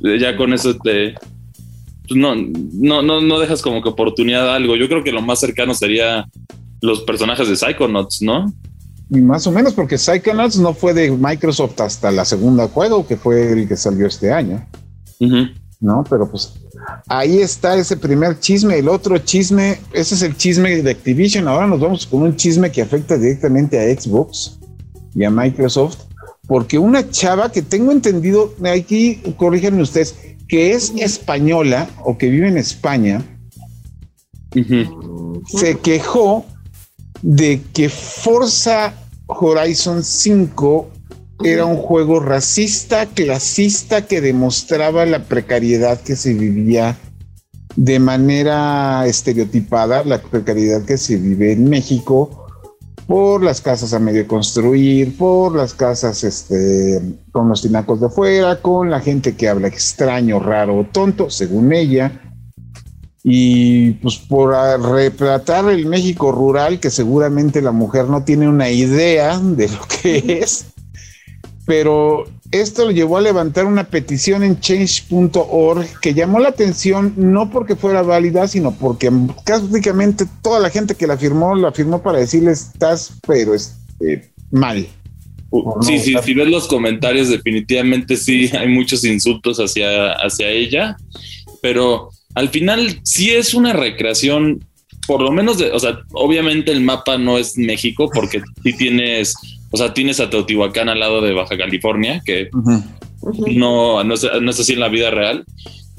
ya 0.00 0.36
con 0.36 0.52
eso 0.52 0.76
te. 0.76 1.14
Pues 2.10 2.18
no, 2.18 2.34
no, 2.34 3.02
no, 3.02 3.20
no 3.20 3.38
dejas 3.38 3.62
como 3.62 3.80
que 3.80 3.88
oportunidad 3.88 4.50
a 4.50 4.56
algo. 4.56 4.74
Yo 4.74 4.88
creo 4.88 5.04
que 5.04 5.12
lo 5.12 5.22
más 5.22 5.38
cercano 5.38 5.74
sería 5.74 6.28
los 6.80 7.02
personajes 7.02 7.48
de 7.48 7.54
Psychonauts, 7.54 8.20
¿no? 8.22 8.52
Más 9.10 9.46
o 9.46 9.52
menos, 9.52 9.74
porque 9.74 9.96
Psychonauts 9.96 10.58
no 10.58 10.74
fue 10.74 10.92
de 10.92 11.12
Microsoft 11.12 11.80
hasta 11.80 12.10
la 12.10 12.24
segunda 12.24 12.66
juego, 12.66 13.06
que 13.06 13.16
fue 13.16 13.52
el 13.52 13.68
que 13.68 13.76
salió 13.76 14.08
este 14.08 14.32
año. 14.32 14.66
Uh 15.20 15.24
-huh. 15.24 15.54
No, 15.78 16.04
pero 16.10 16.28
pues 16.28 16.52
ahí 17.06 17.38
está 17.38 17.76
ese 17.76 17.96
primer 17.96 18.40
chisme. 18.40 18.76
El 18.76 18.88
otro 18.88 19.16
chisme, 19.18 19.78
ese 19.92 20.16
es 20.16 20.22
el 20.22 20.36
chisme 20.36 20.82
de 20.82 20.90
Activision. 20.90 21.46
Ahora 21.46 21.68
nos 21.68 21.78
vamos 21.78 22.08
con 22.08 22.22
un 22.22 22.34
chisme 22.34 22.72
que 22.72 22.82
afecta 22.82 23.16
directamente 23.16 23.78
a 23.78 24.00
Xbox 24.00 24.58
y 25.14 25.22
a 25.22 25.30
Microsoft, 25.30 25.98
porque 26.48 26.76
una 26.76 27.08
chava 27.08 27.52
que 27.52 27.62
tengo 27.62 27.92
entendido, 27.92 28.52
aquí 28.64 29.22
corríjanme 29.36 29.82
ustedes, 29.82 30.16
que 30.50 30.72
es 30.72 30.92
española 30.96 31.88
o 32.04 32.18
que 32.18 32.28
vive 32.28 32.48
en 32.48 32.58
España, 32.58 33.22
uh 34.56 34.58
-huh. 34.58 35.46
se 35.46 35.78
quejó 35.78 36.44
de 37.22 37.62
que 37.72 37.88
Forza 37.88 38.92
Horizon 39.26 40.02
5 40.02 40.90
era 41.44 41.64
un 41.64 41.76
juego 41.76 42.18
racista, 42.18 43.06
clasista, 43.06 44.06
que 44.06 44.20
demostraba 44.20 45.06
la 45.06 45.22
precariedad 45.22 46.00
que 46.00 46.16
se 46.16 46.34
vivía 46.34 46.98
de 47.76 48.00
manera 48.00 49.06
estereotipada, 49.06 50.04
la 50.04 50.20
precariedad 50.20 50.84
que 50.84 50.98
se 50.98 51.16
vive 51.16 51.52
en 51.52 51.70
México 51.70 52.39
por 53.10 53.42
las 53.42 53.60
casas 53.60 53.92
a 53.92 53.98
medio 53.98 54.28
construir, 54.28 55.16
por 55.16 55.56
las 55.56 55.74
casas 55.74 56.22
este, 56.22 57.02
con 57.32 57.48
los 57.48 57.60
tinacos 57.60 58.00
de 58.00 58.08
fuera, 58.08 58.62
con 58.62 58.88
la 58.88 59.00
gente 59.00 59.34
que 59.34 59.48
habla 59.48 59.66
extraño, 59.66 60.38
raro 60.38 60.78
o 60.78 60.84
tonto, 60.84 61.28
según 61.28 61.72
ella, 61.72 62.22
y 63.24 63.94
pues 63.94 64.16
por 64.16 64.54
retratar 64.80 65.68
el 65.70 65.86
México 65.86 66.30
rural, 66.30 66.78
que 66.78 66.88
seguramente 66.88 67.60
la 67.60 67.72
mujer 67.72 68.04
no 68.04 68.22
tiene 68.22 68.48
una 68.48 68.70
idea 68.70 69.40
de 69.40 69.66
lo 69.66 69.80
que 69.88 70.38
es, 70.44 70.66
pero 71.66 72.26
esto 72.52 72.84
lo 72.84 72.90
llevó 72.90 73.16
a 73.16 73.20
levantar 73.20 73.64
una 73.64 73.84
petición 73.84 74.42
en 74.42 74.58
change.org 74.58 76.00
que 76.00 76.14
llamó 76.14 76.40
la 76.40 76.48
atención 76.48 77.14
no 77.16 77.50
porque 77.50 77.76
fuera 77.76 78.02
válida, 78.02 78.48
sino 78.48 78.74
porque 78.76 79.10
prácticamente 79.44 80.26
toda 80.42 80.58
la 80.58 80.70
gente 80.70 80.94
que 80.94 81.06
la 81.06 81.16
firmó, 81.16 81.54
la 81.54 81.72
firmó 81.72 82.02
para 82.02 82.18
decirle 82.18 82.52
estás, 82.52 83.12
pero 83.26 83.54
este, 83.54 84.30
mal. 84.50 84.86
Uh, 85.50 85.82
sí, 85.82 85.98
sí, 85.98 86.14
si 86.22 86.34
ves 86.34 86.48
los 86.48 86.66
comentarios, 86.66 87.28
definitivamente 87.28 88.16
sí 88.16 88.50
hay 88.56 88.68
muchos 88.68 89.04
insultos 89.04 89.58
hacia, 89.58 90.12
hacia 90.12 90.48
ella, 90.48 90.96
pero 91.62 92.10
al 92.34 92.48
final 92.48 93.00
sí 93.04 93.30
es 93.30 93.54
una 93.54 93.72
recreación, 93.72 94.64
por 95.06 95.20
lo 95.20 95.30
menos 95.30 95.58
de, 95.58 95.70
o 95.72 95.78
sea, 95.78 96.00
obviamente 96.12 96.72
el 96.72 96.80
mapa 96.80 97.18
no 97.18 97.38
es 97.38 97.56
México 97.56 98.10
porque 98.12 98.42
sí 98.62 98.72
tienes 98.76 99.34
o 99.70 99.76
sea, 99.76 99.94
tienes 99.94 100.20
a 100.20 100.30
Teotihuacán 100.30 100.88
al 100.88 101.00
lado 101.00 101.20
de 101.20 101.32
Baja 101.32 101.56
California, 101.56 102.22
que 102.24 102.48
no, 103.54 104.02
no, 104.02 104.14
es, 104.14 104.24
así 104.24 104.72
en 104.72 104.80
la 104.80 104.88
vida 104.88 105.10
real, 105.10 105.44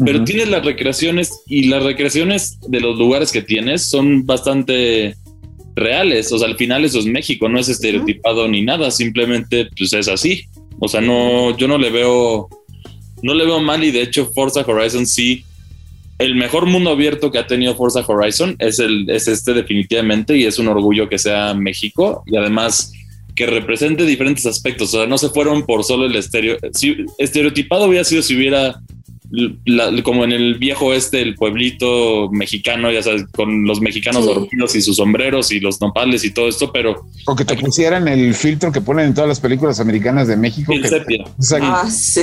pero 0.03 0.23
tienes 0.23 0.49
las 0.49 0.65
recreaciones 0.65 1.41
y 1.47 1.65
las 1.65 1.83
recreaciones 1.83 2.59
de 2.67 2.81
los 2.81 2.97
lugares 2.97 3.31
que 3.31 3.41
tienes 3.41 3.89
son 3.89 4.25
bastante 4.25 5.15
reales. 5.75 6.31
O 6.31 6.39
sea, 6.39 6.47
al 6.47 6.57
final 6.57 6.83
eso 6.83 6.99
es 6.99 7.05
México, 7.05 7.47
no 7.47 7.59
es 7.59 7.69
estereotipado 7.69 8.47
ni 8.47 8.61
nada, 8.61 8.91
simplemente 8.91 9.69
pues 9.77 9.93
es 9.93 10.07
así. 10.07 10.45
O 10.79 10.87
sea, 10.87 11.01
no, 11.01 11.55
yo 11.55 11.67
no 11.67 11.77
le 11.77 11.91
veo, 11.91 12.49
no 13.21 13.33
le 13.33 13.45
veo 13.45 13.59
mal 13.59 13.83
y 13.83 13.91
de 13.91 14.01
hecho 14.01 14.31
Forza 14.33 14.61
Horizon 14.61 15.05
sí 15.05 15.45
el 16.21 16.35
mejor 16.35 16.67
mundo 16.67 16.91
abierto 16.91 17.31
que 17.31 17.39
ha 17.39 17.47
tenido 17.47 17.75
Forza 17.75 18.05
Horizon 18.05 18.55
es, 18.59 18.77
el, 18.77 19.09
es 19.09 19.27
este 19.27 19.53
definitivamente 19.53 20.37
y 20.37 20.45
es 20.45 20.59
un 20.59 20.67
orgullo 20.67 21.09
que 21.09 21.17
sea 21.17 21.55
México 21.55 22.23
y 22.27 22.37
además 22.37 22.93
que 23.35 23.45
represente 23.45 24.05
diferentes 24.05 24.45
aspectos. 24.45 24.93
O 24.93 24.97
sea, 24.97 25.07
no 25.07 25.17
se 25.17 25.29
fueron 25.29 25.65
por 25.65 25.83
solo 25.83 26.05
el 26.05 26.15
estereo. 26.15 26.57
Si, 26.73 27.05
estereotipado 27.17 27.85
hubiera 27.85 28.03
sido 28.03 28.21
si 28.21 28.35
hubiera, 28.35 28.81
como 30.03 30.23
en 30.23 30.31
el 30.31 30.57
viejo 30.57 30.87
oeste, 30.87 31.21
el 31.21 31.35
pueblito 31.35 32.29
mexicano, 32.31 32.91
ya 32.91 33.01
sabes, 33.01 33.25
con 33.31 33.65
los 33.65 33.81
mexicanos 33.81 34.25
dormidos 34.25 34.75
y 34.75 34.81
sus 34.81 34.97
sombreros 34.97 35.51
y 35.51 35.59
los 35.59 35.79
nopales 35.79 36.23
y 36.23 36.31
todo 36.31 36.47
esto, 36.47 36.71
pero. 36.71 37.05
O 37.27 37.35
que 37.35 37.45
te 37.45 37.55
pusieran 37.55 38.07
el 38.07 38.33
filtro 38.33 38.71
que 38.71 38.81
ponen 38.81 39.07
en 39.07 39.13
todas 39.13 39.27
las 39.27 39.39
películas 39.39 39.79
americanas 39.79 40.27
de 40.27 40.37
México. 40.37 40.73
que, 41.07 41.23
ah, 41.61 41.89
sí. 41.89 42.21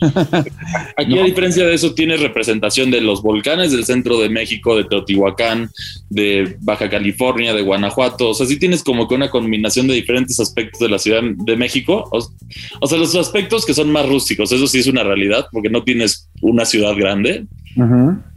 Aquí, 0.96 1.18
a 1.18 1.24
diferencia 1.24 1.66
de 1.66 1.74
eso, 1.74 1.94
tiene 1.94 2.16
representación 2.16 2.90
de 2.90 3.00
los 3.00 3.22
volcanes 3.22 3.70
del 3.70 3.84
centro 3.84 4.18
de 4.18 4.28
México, 4.28 4.76
de 4.76 4.84
Teotihuacán, 4.84 5.70
de 6.08 6.56
Baja 6.60 6.88
California, 6.88 7.54
de 7.54 7.62
Guanajuato. 7.62 8.30
O 8.30 8.34
sea, 8.34 8.46
sí 8.46 8.58
tienes 8.58 8.82
como 8.82 9.08
que 9.08 9.14
una 9.14 9.30
combinación 9.30 9.86
de 9.86 9.94
diferentes 9.94 10.40
aspectos 10.40 10.80
de 10.80 10.88
la 10.88 10.98
Ciudad 10.98 11.22
de 11.22 11.56
México. 11.56 12.08
O, 12.12 12.86
sea, 12.86 12.98
los 12.98 13.14
aspectos 13.14 13.66
que 13.66 13.74
son 13.74 13.90
más 13.92 14.08
rústicos, 14.08 14.52
eso 14.52 14.66
sí 14.66 14.78
es 14.78 14.86
una 14.86 15.04
realidad, 15.04 15.46
porque 15.52 15.68
no 15.68 15.84
tienes 15.84 16.29
una 16.40 16.64
ciudad 16.64 16.94
grande. 16.96 17.46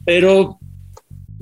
Pero 0.06 0.60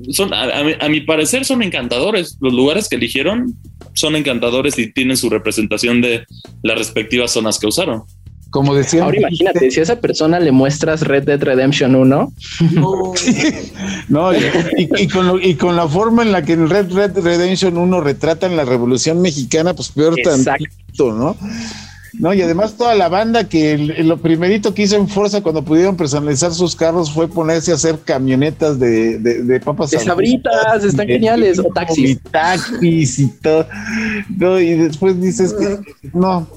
son, 0.09 0.33
a, 0.33 0.89
mi, 0.89 1.01
parecer, 1.01 1.45
son 1.45 1.61
encantadores. 1.61 2.37
Los 2.39 2.53
lugares 2.53 2.87
que 2.89 2.95
eligieron 2.95 3.55
son 3.93 4.15
encantadores 4.15 4.77
y 4.79 4.91
tienen 4.91 5.17
su 5.17 5.29
representación 5.29 6.01
de 6.01 6.25
las 6.63 6.77
respectivas 6.77 7.31
zonas 7.31 7.59
que 7.59 7.67
usaron. 7.67 8.03
Como 8.49 8.75
decía. 8.75 9.03
Ahora 9.03 9.17
imagínate, 9.17 9.71
si 9.71 9.79
a 9.79 9.83
esa 9.83 10.01
persona 10.01 10.39
le 10.39 10.51
muestras 10.51 11.01
Red 11.01 11.23
Dead 11.23 11.41
Redemption 11.41 11.95
1. 11.95 12.33
no, 14.09 14.31
y, 14.77 15.55
con 15.55 15.75
la 15.75 15.87
forma 15.87 16.23
en 16.23 16.31
la 16.33 16.43
que 16.43 16.53
en 16.53 16.69
Red 16.69 16.91
Red 16.91 17.17
Redemption 17.17 17.77
1 17.77 18.01
retratan 18.01 18.57
la 18.57 18.65
Revolución 18.65 19.21
Mexicana, 19.21 19.73
pues 19.73 19.89
peor 19.89 20.17
tantito, 20.21 21.13
¿no? 21.13 21.37
No, 22.13 22.33
y 22.33 22.41
además 22.41 22.75
toda 22.75 22.93
la 22.95 23.07
banda 23.09 23.47
que 23.47 23.77
lo 23.77 24.17
primerito 24.17 24.73
que 24.73 24.83
hizo 24.83 24.97
en 24.97 25.07
Forza 25.07 25.41
cuando 25.41 25.63
pudieron 25.63 25.95
personalizar 25.95 26.53
sus 26.53 26.75
carros 26.75 27.11
fue 27.11 27.27
ponerse 27.27 27.71
a 27.71 27.75
hacer 27.75 27.99
camionetas 27.99 28.79
de, 28.79 29.17
de, 29.19 29.59
papas. 29.59 29.91
De 29.91 29.99
sabritas, 29.99 30.83
están 30.83 31.07
geniales, 31.07 31.59
o 31.59 31.63
taxis. 31.73 32.09
Y 32.11 32.15
taxis 32.15 33.19
y 33.19 33.27
todo. 33.27 33.65
No, 34.37 34.59
y 34.59 34.75
después 34.75 35.21
dices 35.21 35.53
que 35.53 35.79
no, 36.13 36.47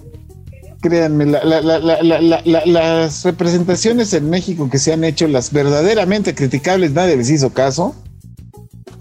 créanme, 0.81 1.27
las 1.27 3.25
representaciones 3.25 4.13
en 4.13 4.29
México 4.29 4.69
que 4.69 4.79
se 4.79 4.93
han 4.93 5.05
hecho, 5.05 5.29
las 5.29 5.53
verdaderamente 5.53 6.35
criticables, 6.35 6.93
nadie 6.93 7.17
les 7.17 7.31
hizo 7.31 7.51
caso. 7.55 7.95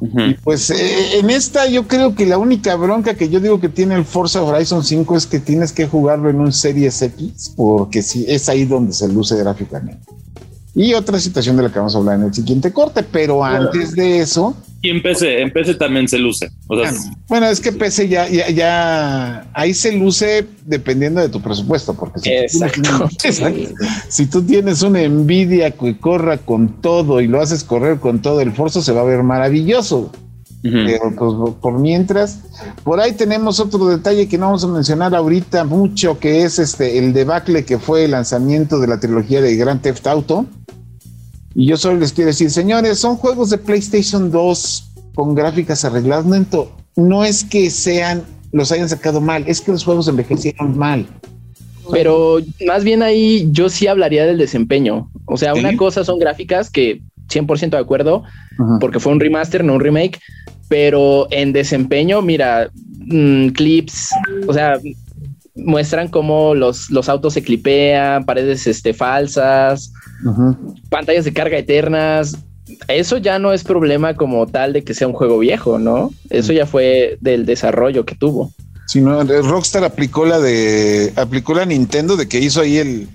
Y 0.03 0.33
pues 0.35 0.69
eh, 0.69 1.19
en 1.19 1.29
esta 1.29 1.67
yo 1.67 1.87
creo 1.87 2.13
que 2.13 2.25
la 2.25 2.37
única 2.37 2.75
bronca 2.75 3.13
que 3.13 3.29
yo 3.29 3.39
digo 3.39 3.59
que 3.61 3.69
tiene 3.69 3.95
el 3.95 4.03
Forza 4.03 4.43
Horizon 4.43 4.83
5 4.83 5.15
es 5.15 5.25
que 5.25 5.39
tienes 5.39 5.71
que 5.71 5.87
jugarlo 5.87 6.29
en 6.29 6.41
un 6.41 6.51
Series 6.51 7.01
X, 7.01 7.53
porque 7.55 8.01
sí, 8.01 8.25
es 8.27 8.49
ahí 8.49 8.65
donde 8.65 8.91
se 8.93 9.07
luce 9.07 9.37
gráficamente. 9.37 10.01
Y 10.75 10.93
otra 10.93 11.19
situación 11.19 11.55
de 11.55 11.63
la 11.63 11.71
que 11.71 11.79
vamos 11.79 11.95
a 11.95 11.99
hablar 11.99 12.19
en 12.19 12.25
el 12.25 12.33
siguiente 12.33 12.73
corte, 12.73 13.03
pero 13.03 13.43
antes 13.43 13.93
de 13.93 14.19
eso, 14.19 14.55
y 14.83 14.89
en 14.89 15.01
PC, 15.01 15.41
en 15.41 15.49
PC 15.49 15.75
también 15.75 16.09
se 16.09 16.19
luce. 16.19 16.51
bueno, 17.29 17.45
es 17.47 17.61
que 17.61 17.71
PC 17.71 18.09
ya, 18.09 18.27
ya, 18.27 18.49
ya, 18.49 19.47
ahí 19.53 19.73
se 19.73 19.93
luce 19.93 20.45
dependiendo 20.65 21.21
de 21.21 21.29
tu 21.29 21.41
presupuesto, 21.41 21.93
porque 21.93 22.19
si, 22.49 22.59
Tú, 22.59 23.07
tienes, 23.17 23.73
si 24.09 24.25
tú 24.25 24.43
tienes 24.43 24.81
una 24.81 25.07
Nvidia 25.07 25.71
que 25.71 25.97
corra 25.97 26.37
con 26.37 26.81
todo 26.81 27.21
y 27.21 27.27
lo 27.27 27.39
haces 27.39 27.63
correr 27.63 28.01
con 28.01 28.21
todo 28.21 28.41
el 28.41 28.51
Forza, 28.51 28.81
se 28.81 28.91
va 28.91 29.01
a 29.01 29.05
ver 29.05 29.23
maravilloso. 29.23 30.11
Pero 30.61 31.13
pues, 31.17 31.55
por 31.61 31.79
mientras, 31.79 32.39
por 32.83 32.99
ahí 32.99 33.13
tenemos 33.13 33.59
otro 33.59 33.85
detalle 33.87 34.29
que 34.29 34.37
no 34.37 34.47
vamos 34.47 34.63
a 34.63 34.67
mencionar 34.67 35.13
ahorita 35.13 35.63
mucho, 35.65 36.19
que 36.19 36.43
es 36.43 36.59
este 36.59 36.97
el 36.97 37.11
debacle 37.11 37.65
que 37.65 37.79
fue 37.79 38.05
el 38.05 38.11
lanzamiento 38.11 38.79
de 38.79 38.87
la 38.87 38.99
trilogía 38.99 39.41
de 39.41 39.55
Grand 39.57 39.81
Theft 39.81 40.07
Auto 40.07 40.45
y 41.55 41.67
yo 41.67 41.77
solo 41.77 41.99
les 41.99 42.13
quiero 42.13 42.29
decir, 42.29 42.49
señores, 42.49 42.99
son 42.99 43.15
juegos 43.15 43.49
de 43.49 43.57
PlayStation 43.57 44.31
2 44.31 44.91
con 45.13 45.35
gráficas 45.35 45.85
arregladas. 45.85 46.25
No, 46.25 46.67
no 46.95 47.23
es 47.23 47.43
que 47.43 47.69
sean, 47.69 48.23
los 48.51 48.71
hayan 48.71 48.89
sacado 48.89 49.21
mal, 49.21 49.43
es 49.47 49.61
que 49.61 49.71
los 49.71 49.83
juegos 49.83 50.07
envejecieron 50.07 50.77
mal. 50.77 51.05
Pero 51.91 52.37
más 52.65 52.83
bien 52.83 53.03
ahí 53.03 53.49
yo 53.51 53.69
sí 53.69 53.87
hablaría 53.87 54.25
del 54.25 54.37
desempeño. 54.37 55.09
O 55.25 55.37
sea, 55.37 55.53
una 55.53 55.75
cosa 55.77 56.03
son 56.03 56.17
gráficas 56.17 56.69
que 56.69 57.01
100% 57.29 57.71
de 57.71 57.77
acuerdo, 57.77 58.23
porque 58.79 58.99
fue 58.99 59.11
un 59.11 59.19
remaster, 59.19 59.63
no 59.63 59.73
un 59.73 59.79
remake, 59.79 60.19
pero 60.69 61.27
en 61.29 61.53
desempeño, 61.53 62.21
mira, 62.21 62.71
mm, 63.05 63.49
clips, 63.49 64.09
o 64.47 64.53
sea, 64.53 64.79
muestran 65.55 66.07
cómo 66.07 66.55
los, 66.55 66.89
los 66.89 67.09
autos 67.09 67.33
se 67.33 67.43
clipean, 67.43 68.25
paredes 68.25 68.65
este, 68.67 68.93
falsas, 68.93 69.91
pantallas 70.89 71.25
de 71.25 71.33
carga 71.33 71.57
eternas. 71.57 72.37
Eso 72.87 73.17
ya 73.17 73.39
no 73.39 73.53
es 73.53 73.63
problema 73.63 74.15
como 74.15 74.47
tal 74.47 74.73
de 74.73 74.83
que 74.83 74.93
sea 74.93 75.07
un 75.07 75.13
juego 75.13 75.37
viejo, 75.39 75.79
¿no? 75.79 76.11
Eso 76.29 76.53
ya 76.53 76.65
fue 76.65 77.17
del 77.21 77.45
desarrollo 77.45 78.05
que 78.05 78.15
tuvo. 78.15 78.51
Si 78.87 79.01
no, 79.01 79.23
Rockstar 79.23 79.83
aplicó 79.83 80.25
la 80.25 80.39
de 80.39 81.13
aplicó 81.15 81.53
la 81.53 81.65
Nintendo 81.65 82.15
de 82.15 82.27
que 82.27 82.39
hizo 82.39 82.61
ahí 82.61 82.77
el, 82.77 83.07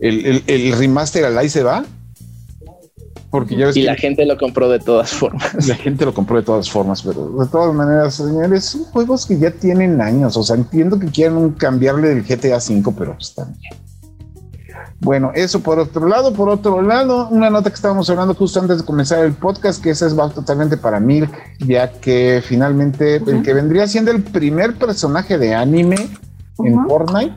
el, 0.00 0.42
el, 0.46 0.72
remaster 0.72 1.24
al 1.24 1.38
ahí 1.38 1.48
se 1.48 1.62
va. 1.62 1.84
Porque 3.32 3.56
ya 3.56 3.66
ves 3.66 3.76
y 3.78 3.82
la 3.82 3.94
gente 3.94 4.26
lo 4.26 4.36
compró 4.36 4.68
de 4.68 4.78
todas 4.78 5.10
formas. 5.10 5.54
La 5.66 5.74
gente 5.74 6.04
lo 6.04 6.12
compró 6.12 6.36
de 6.36 6.42
todas 6.42 6.70
formas, 6.70 7.02
pero 7.02 7.30
de 7.30 7.46
todas 7.46 7.74
maneras, 7.74 8.14
señores, 8.16 8.66
son 8.66 8.84
juegos 8.84 9.24
que 9.24 9.38
ya 9.38 9.50
tienen 9.50 10.02
años. 10.02 10.36
O 10.36 10.42
sea, 10.42 10.54
entiendo 10.54 10.98
que 10.98 11.06
quieran 11.06 11.52
cambiarle 11.52 12.10
del 12.10 12.22
GTA 12.24 12.58
V, 12.58 12.92
pero 12.96 13.14
pues 13.14 13.34
también. 13.34 13.72
Bueno, 15.00 15.32
eso 15.34 15.60
por 15.60 15.78
otro 15.78 16.06
lado. 16.06 16.34
Por 16.34 16.50
otro 16.50 16.82
lado, 16.82 17.28
una 17.30 17.48
nota 17.48 17.70
que 17.70 17.74
estábamos 17.76 18.10
hablando 18.10 18.34
justo 18.34 18.60
antes 18.60 18.78
de 18.78 18.84
comenzar 18.84 19.24
el 19.24 19.32
podcast, 19.32 19.82
que 19.82 19.90
esa 19.90 20.06
es 20.06 20.14
totalmente 20.14 20.76
para 20.76 21.00
Milk, 21.00 21.32
ya 21.66 21.90
que 21.90 22.42
finalmente 22.46 23.16
el 23.16 23.42
que 23.42 23.54
vendría 23.54 23.88
siendo 23.88 24.10
el 24.10 24.22
primer 24.22 24.74
personaje 24.74 25.38
de 25.38 25.54
anime 25.54 25.96
en 26.58 26.86
Fortnite, 26.86 27.34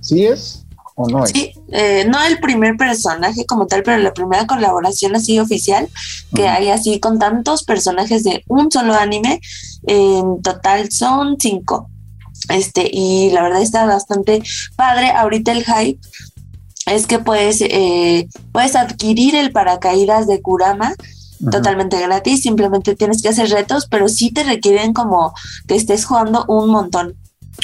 ¿sí 0.00 0.26
es 0.26 0.66
o 0.94 1.08
no 1.08 1.24
es? 1.24 1.30
Sí, 1.30 1.54
eh, 1.72 2.04
no 2.08 2.22
el 2.24 2.38
primer 2.38 2.76
personaje 2.76 3.46
como 3.46 3.66
tal, 3.66 3.82
pero 3.82 3.98
la 3.98 4.12
primera 4.12 4.46
colaboración 4.46 5.14
así 5.16 5.38
oficial 5.38 5.88
que 6.34 6.48
hay 6.48 6.68
así 6.68 7.00
con 7.00 7.18
tantos 7.18 7.64
personajes 7.64 8.24
de 8.24 8.44
un 8.48 8.70
solo 8.70 8.94
anime. 8.94 9.40
En 9.86 10.42
total 10.42 10.90
son 10.90 11.36
cinco. 11.38 11.88
Este, 12.48 12.88
y 12.90 13.30
la 13.30 13.42
verdad 13.42 13.62
está 13.62 13.86
bastante 13.86 14.42
padre. 14.76 15.10
Ahorita 15.10 15.52
el 15.52 15.64
hype 15.64 16.00
es 16.86 17.06
que 17.06 17.18
puedes, 17.18 17.60
eh, 17.60 18.28
puedes 18.52 18.74
adquirir 18.74 19.36
el 19.36 19.52
paracaídas 19.52 20.26
de 20.26 20.40
Kurama 20.40 20.94
totalmente 21.50 21.98
gratis, 22.00 22.42
simplemente 22.42 22.94
tienes 22.94 23.22
que 23.22 23.30
hacer 23.30 23.48
retos, 23.48 23.86
pero 23.90 24.08
sí 24.08 24.30
te 24.30 24.44
requieren 24.44 24.92
como 24.92 25.32
que 25.66 25.76
estés 25.76 26.04
jugando 26.04 26.44
un 26.48 26.70
montón. 26.70 27.16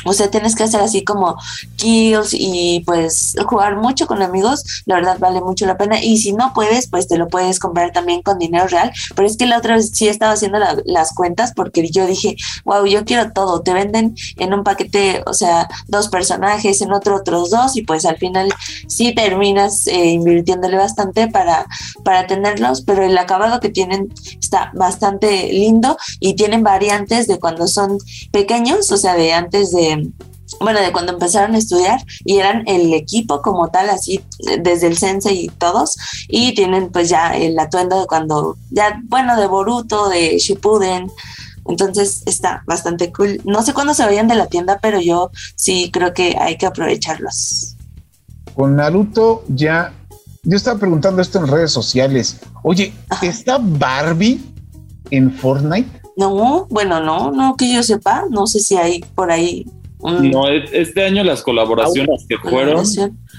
O 0.04 0.12
sea, 0.12 0.30
tienes 0.30 0.54
que 0.54 0.64
hacer 0.64 0.80
así 0.80 1.04
como 1.04 1.36
kills 1.76 2.30
y 2.32 2.82
pues 2.86 3.34
jugar 3.46 3.76
mucho 3.76 4.06
con 4.06 4.22
amigos, 4.22 4.64
la 4.86 4.96
verdad 4.96 5.18
vale 5.18 5.40
mucho 5.40 5.66
la 5.66 5.76
pena. 5.76 6.02
Y 6.02 6.18
si 6.18 6.32
no 6.32 6.52
puedes, 6.54 6.88
pues 6.88 7.08
te 7.08 7.18
lo 7.18 7.28
puedes 7.28 7.58
comprar 7.58 7.92
también 7.92 8.22
con 8.22 8.38
dinero 8.38 8.68
real. 8.68 8.92
Pero 9.14 9.26
es 9.26 9.36
que 9.36 9.46
la 9.46 9.58
otra 9.58 9.76
vez 9.76 9.90
sí 9.92 10.08
estaba 10.08 10.32
haciendo 10.32 10.58
las 10.84 11.14
cuentas 11.14 11.52
porque 11.54 11.88
yo 11.90 12.06
dije, 12.06 12.36
wow, 12.64 12.86
yo 12.86 13.04
quiero 13.04 13.32
todo. 13.32 13.62
Te 13.62 13.72
venden 13.72 14.14
en 14.36 14.54
un 14.54 14.64
paquete, 14.64 15.22
o 15.26 15.32
sea, 15.32 15.68
dos 15.88 16.08
personajes, 16.08 16.80
en 16.80 16.92
otro 16.92 17.16
otros 17.16 17.50
dos 17.50 17.76
y 17.76 17.82
pues 17.82 18.04
al 18.04 18.16
final 18.16 18.52
sí 18.86 19.14
terminas 19.14 19.86
eh, 19.86 20.10
invirtiéndole 20.10 20.76
bastante 20.76 21.28
para, 21.28 21.66
para 22.04 22.26
tenerlos, 22.26 22.82
pero 22.82 23.02
el 23.02 23.16
acabado 23.18 23.60
que 23.60 23.70
tienen 23.70 24.12
está 24.40 24.70
bastante 24.74 25.52
lindo 25.52 25.96
y 26.20 26.34
tienen 26.34 26.62
variantes 26.62 27.26
de 27.26 27.38
cuando 27.38 27.66
son 27.66 27.98
pequeños, 28.30 28.90
o 28.92 28.96
sea, 28.96 29.14
de 29.14 29.32
antes 29.32 29.72
de 29.72 29.85
bueno, 30.60 30.80
de 30.80 30.92
cuando 30.92 31.12
empezaron 31.12 31.54
a 31.54 31.58
estudiar 31.58 32.00
y 32.24 32.38
eran 32.38 32.62
el 32.66 32.92
equipo 32.94 33.42
como 33.42 33.68
tal, 33.68 33.90
así 33.90 34.24
desde 34.60 34.86
el 34.86 34.96
sensei 34.96 35.46
y 35.46 35.48
todos, 35.48 35.96
y 36.28 36.54
tienen 36.54 36.90
pues 36.90 37.08
ya 37.08 37.36
el 37.36 37.58
atuendo 37.58 38.00
de 38.00 38.06
cuando, 38.06 38.56
ya, 38.70 39.00
bueno, 39.04 39.38
de 39.38 39.46
Boruto, 39.46 40.08
de 40.08 40.38
Shippuden, 40.38 41.10
entonces 41.68 42.22
está 42.26 42.62
bastante 42.66 43.12
cool. 43.12 43.40
No 43.44 43.62
sé 43.62 43.74
cuándo 43.74 43.94
se 43.94 44.04
vayan 44.04 44.28
de 44.28 44.36
la 44.36 44.46
tienda, 44.46 44.78
pero 44.80 45.00
yo 45.00 45.30
sí 45.56 45.90
creo 45.92 46.14
que 46.14 46.36
hay 46.38 46.56
que 46.56 46.66
aprovecharlos. 46.66 47.76
Con 48.54 48.76
Naruto 48.76 49.44
ya, 49.48 49.92
yo 50.42 50.56
estaba 50.56 50.78
preguntando 50.78 51.20
esto 51.20 51.38
en 51.38 51.48
redes 51.48 51.72
sociales, 51.72 52.38
oye, 52.62 52.94
¿está 53.20 53.58
Barbie 53.60 54.40
en 55.10 55.32
Fortnite? 55.32 56.00
No, 56.16 56.66
bueno, 56.70 57.00
no, 57.00 57.30
no 57.30 57.56
que 57.56 57.70
yo 57.70 57.82
sepa, 57.82 58.24
no 58.30 58.46
sé 58.46 58.60
si 58.60 58.76
hay 58.76 59.00
por 59.14 59.30
ahí 59.30 59.66
no, 60.02 60.48
este 60.48 61.04
año 61.04 61.24
las 61.24 61.42
colaboraciones 61.42 62.26
que 62.28 62.38
fueron, 62.38 62.84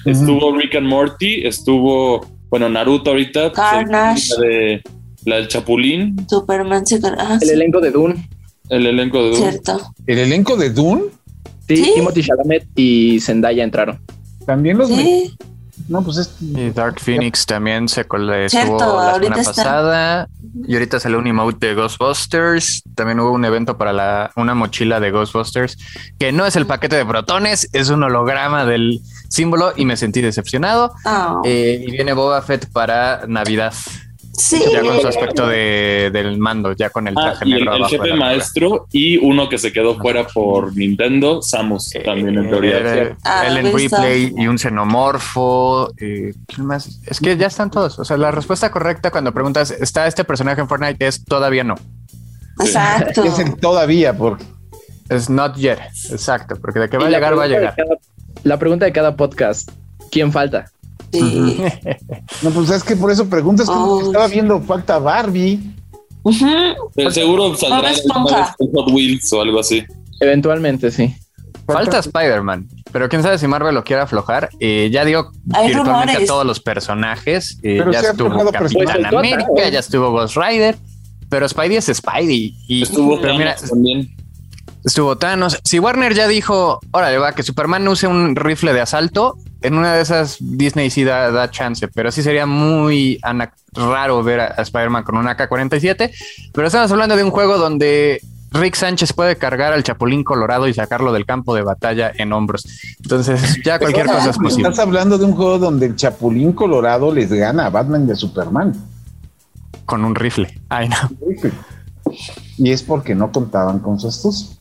estuvo 0.06 0.56
Rick 0.56 0.76
and 0.76 0.88
Morty, 0.88 1.46
estuvo, 1.46 2.26
bueno, 2.50 2.70
Naruto 2.70 3.12
ahorita, 3.12 3.52
Carnage, 3.52 4.30
la, 4.38 4.48
de, 4.48 4.84
la 5.26 5.36
del 5.38 5.48
Chapulín, 5.48 6.16
Superman, 6.30 6.84
ah, 7.18 7.38
el 7.42 7.50
elenco 7.50 7.80
de 7.80 7.92
Dune. 7.92 8.30
El 8.70 8.86
elenco 8.86 9.24
de 9.24 9.30
Dune. 9.30 9.42
Cierto. 9.42 9.94
¿El 10.06 10.20
elenco 10.20 10.58
de 10.58 10.70
Dune? 10.72 11.04
Sí, 11.68 11.92
Timothy 11.96 12.24
Chalamet 12.24 12.68
y 12.76 13.20
Zendaya 13.20 13.64
entraron. 13.64 14.00
También 14.46 14.78
los 14.78 14.90
¿Sí? 14.90 15.36
No, 15.88 16.02
pues 16.02 16.18
es. 16.18 16.36
Y 16.42 16.72
Dark 16.72 17.00
Phoenix 17.00 17.46
también 17.46 17.88
se 17.88 18.02
estuvo 18.02 18.20
la 18.20 18.50
semana 18.50 19.36
pasada. 19.36 20.30
Y 20.68 20.74
ahorita 20.74 21.00
salió 21.00 21.20
un 21.20 21.28
emote 21.28 21.68
de 21.68 21.76
Ghostbusters. 21.76 22.84
También 22.96 23.20
hubo 23.20 23.32
un 23.32 23.46
evento 23.46 23.78
para 23.78 23.94
la, 23.94 24.32
una 24.36 24.54
mochila 24.54 25.00
de 25.00 25.12
Ghostbusters, 25.12 25.78
que 26.20 26.32
no 26.32 26.46
es 26.46 26.56
el 26.56 26.66
paquete 26.66 26.96
de 26.96 27.06
protones, 27.06 27.70
es 27.74 27.90
un 27.90 28.04
holograma 28.04 28.66
del 28.66 29.00
símbolo 29.30 29.74
y 29.76 29.86
me 29.86 29.98
sentí 29.98 30.22
decepcionado. 30.22 30.94
Oh. 31.06 31.42
Eh, 31.46 31.84
y 31.88 31.92
viene 31.92 32.14
Boba 32.14 32.42
Fett 32.42 32.70
para 32.72 33.26
Navidad. 33.28 33.74
Sí. 34.40 34.64
Ya 34.72 34.82
con 34.82 35.02
su 35.02 35.08
aspecto 35.08 35.48
de, 35.48 36.12
del 36.14 36.38
mando, 36.38 36.72
ya 36.74 36.92
con 36.92 37.08
el 37.08 37.16
ah, 37.18 37.32
traje 37.32 37.46
y 37.50 37.54
negro. 37.54 37.76
El, 37.76 37.82
el 37.84 37.88
jefe 37.90 38.14
maestro 38.14 38.88
y 38.92 39.18
uno 39.18 39.50
que 39.50 39.58
se 39.58 39.74
quedó 39.74 39.96
fuera 39.98 40.28
por 40.28 40.76
Nintendo, 40.78 41.42
Samus, 41.42 41.96
Eh, 41.96 42.02
también 42.06 42.38
en 42.38 42.48
teoría. 42.50 42.78
eh, 42.78 43.16
Ah, 43.24 43.48
Ellen. 43.48 43.76
Ripley 43.76 44.34
y 44.38 44.46
un 44.48 44.60
xenomorfo. 44.60 45.92
eh. 46.00 46.34
Es 47.08 47.20
que 47.20 47.36
ya 47.36 47.48
están 47.48 47.72
todos. 47.72 47.98
O 47.98 48.06
sea, 48.06 48.16
la 48.18 48.30
respuesta 48.30 48.70
correcta 48.72 49.10
cuando 49.10 49.34
preguntas, 49.34 49.72
¿está 49.72 50.06
este 50.06 50.24
personaje 50.24 50.62
en 50.62 50.68
Fortnite? 50.68 51.06
Es 51.08 51.26
todavía 51.26 51.64
no. 51.64 51.76
Exacto. 52.60 53.24
Es 53.24 53.40
el 53.40 53.56
todavía, 53.58 54.16
porque 54.16 54.44
Es 55.10 55.30
not 55.30 55.56
yet. 55.56 55.80
Exacto, 56.12 56.56
porque 56.62 56.80
de 56.80 56.90
que 56.90 56.98
va 56.98 57.08
a 57.08 57.10
llegar, 57.10 57.38
va 57.38 57.46
a 57.46 57.48
llegar. 57.48 57.76
cada- 57.76 57.96
la 58.44 58.60
pregunta 58.60 58.86
de 58.86 58.92
cada 58.92 59.16
podcast, 59.16 59.72
¿quién 60.12 60.32
falta? 60.32 60.66
Sí. 61.12 61.58
no, 62.42 62.50
pues 62.52 62.70
es 62.70 62.84
que 62.84 62.96
por 62.96 63.12
eso 63.12 63.28
preguntas 63.30 63.68
como 63.68 63.86
Oh. 63.94 64.00
que 64.00 64.06
estaba 64.08 64.28
viendo 64.28 64.60
falta 64.62 65.00
Barbie. 65.00 65.60
Pero 66.96 67.12
seguro 67.12 67.56
saldrá 67.56 67.92
Bob 68.14 68.30
en. 68.60 68.72
Hot 68.74 68.92
Wheels 68.92 69.32
o 69.34 69.42
algo 69.42 69.60
así. 69.60 69.84
Eventualmente, 70.20 70.92
sí. 70.92 71.16
Falta 71.66 72.00
Spider-Man, 72.00 72.68
pero 72.94 73.10
quién 73.10 73.22
sabe 73.24 73.38
si 73.38 73.46
Marvel 73.48 73.76
lo 73.76 73.84
quiere 73.84 74.02
aflojar. 74.02 74.50
Eh, 74.60 74.90
ya 74.92 75.04
dio 75.04 75.32
Hay 75.54 75.68
virtualmente 75.68 76.14
rumores. 76.14 76.24
a 76.24 76.26
todos 76.26 76.46
los 76.46 76.60
personajes. 76.62 77.58
Eh, 77.62 77.76
Pero 77.80 77.92
ya 77.92 78.00
estuvo 78.00 78.52
Capitán. 78.52 79.06
América, 79.06 79.46
Pues, 79.50 79.72
ya 79.72 79.80
estuvo 79.80 80.12
Ghost 80.12 80.38
Rider. 80.38 80.78
Pero 81.30 81.48
Spidey 81.50 81.76
es 81.76 81.92
Spidey. 81.94 82.56
Y, 82.70 82.84
Estuvo 82.84 83.20
pero 83.20 83.38
mira, 83.38 83.56
también. 83.58 84.10
Estuvo 84.86 85.18
Thanos. 85.18 85.60
Si 85.66 85.78
Warner 85.78 86.14
ya 86.14 86.26
dijo, 86.30 86.80
órale, 86.92 87.18
va, 87.18 87.34
que 87.34 87.44
Superman 87.44 87.86
use 87.86 88.08
un 88.08 88.38
rifle 88.38 88.72
de 88.72 88.80
asalto, 88.80 89.36
en 89.62 89.78
una 89.78 89.94
de 89.94 90.02
esas 90.02 90.38
Disney 90.40 90.90
sí 90.90 91.04
da, 91.04 91.32
da 91.32 91.50
chance, 91.50 91.88
pero 91.88 92.12
sí 92.12 92.24
sería 92.24 92.46
muy 92.46 93.20
raro 93.74 94.24
ver 94.24 94.40
a, 94.40 94.46
a 94.58 94.62
Spider-Man 94.62 95.04
con 95.04 95.18
un 95.18 95.28
AK-47. 95.28 96.12
Pero 96.54 96.68
estamos 96.68 96.92
hablando 96.92 97.16
de 97.16 97.24
un 97.24 97.32
juego 97.32 97.58
donde 97.58 98.22
Rick 98.52 98.76
Sánchez 98.76 99.14
puede 99.14 99.36
cargar 99.36 99.74
al 99.74 99.84
Chapulín 99.84 100.24
Colorado 100.24 100.68
y 100.68 100.74
sacarlo 100.74 101.12
del 101.12 101.26
campo 101.26 101.54
de 101.54 101.64
batalla 101.64 102.12
en 102.16 102.32
hombros. 102.34 102.66
Entonces, 103.02 103.60
ya 103.64 103.80
cualquier 103.80 104.08
cosa 104.08 104.30
es 104.30 104.38
posible. 104.38 104.70
Estás 104.70 104.86
hablando 104.86 105.18
de 105.18 105.26
un 105.26 105.34
juego 105.34 105.60
donde 105.60 105.88
el 105.88 105.96
Chapulín 105.96 106.54
Colorado 106.54 107.14
les 107.14 107.32
gana 107.32 107.66
a 107.66 107.70
Batman 107.70 108.08
y 108.08 108.12
a 108.12 108.16
Superman. 108.16 108.74
Con 109.86 110.04
un 110.04 110.16
rifle. 110.16 110.60
Ay, 110.70 110.90
no. 110.90 110.98
Y 112.58 112.72
es 112.72 112.84
porque 112.84 113.16
no 113.16 113.32
contaban 113.32 113.80
con 113.80 114.00
su 114.00 114.08
astucia. 114.08 114.56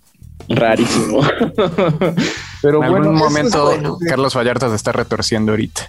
Rarísimo. 0.48 1.20
Pero 2.66 2.82
En 2.82 2.90
bueno, 2.90 3.04
algún 3.10 3.18
momento, 3.20 3.70
es 3.70 3.78
bueno. 3.80 3.96
Carlos 4.08 4.34
Vallarta 4.36 4.68
se 4.68 4.74
está 4.74 4.90
retorciendo 4.90 5.52
ahorita. 5.52 5.82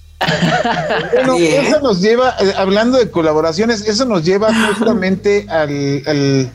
Bueno, 1.14 1.38
eso 1.38 1.82
nos 1.82 2.02
lleva, 2.02 2.36
eh, 2.40 2.54
hablando 2.56 3.00
de 3.00 3.10
colaboraciones, 3.10 3.82
eso 3.88 4.06
nos 4.06 4.24
lleva 4.24 4.50
justamente 4.68 5.48
al, 5.50 6.04
al 6.06 6.52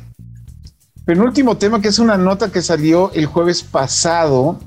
penúltimo 1.05 1.57
tema, 1.57 1.81
que 1.81 1.89
es 1.89 1.99
una 1.99 2.17
nota 2.17 2.53
que 2.53 2.63
salió 2.63 3.11
el 3.15 3.27
jueves 3.27 3.65
pasado 3.65 4.61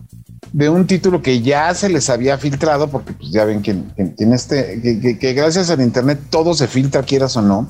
de 0.51 0.67
un 0.69 0.87
título 0.87 1.21
que 1.21 1.41
ya 1.41 1.73
se 1.73 1.87
les 1.87 2.09
había 2.09 2.37
filtrado, 2.37 2.89
porque 2.89 3.13
pues 3.13 3.31
ya 3.31 3.45
ven 3.45 3.61
que, 3.61 3.75
que- 3.95 4.13
que 4.15 4.23
en 4.25 4.33
este, 4.33 4.81
que, 4.81 4.99
que- 4.99 5.17
que 5.19 5.33
gracias 5.33 5.69
al 5.69 5.79
internet 5.81 6.19
todo 6.29 6.53
se 6.53 6.67
filtra, 6.67 7.03
quieras 7.03 7.37
o 7.37 7.41
no, 7.41 7.67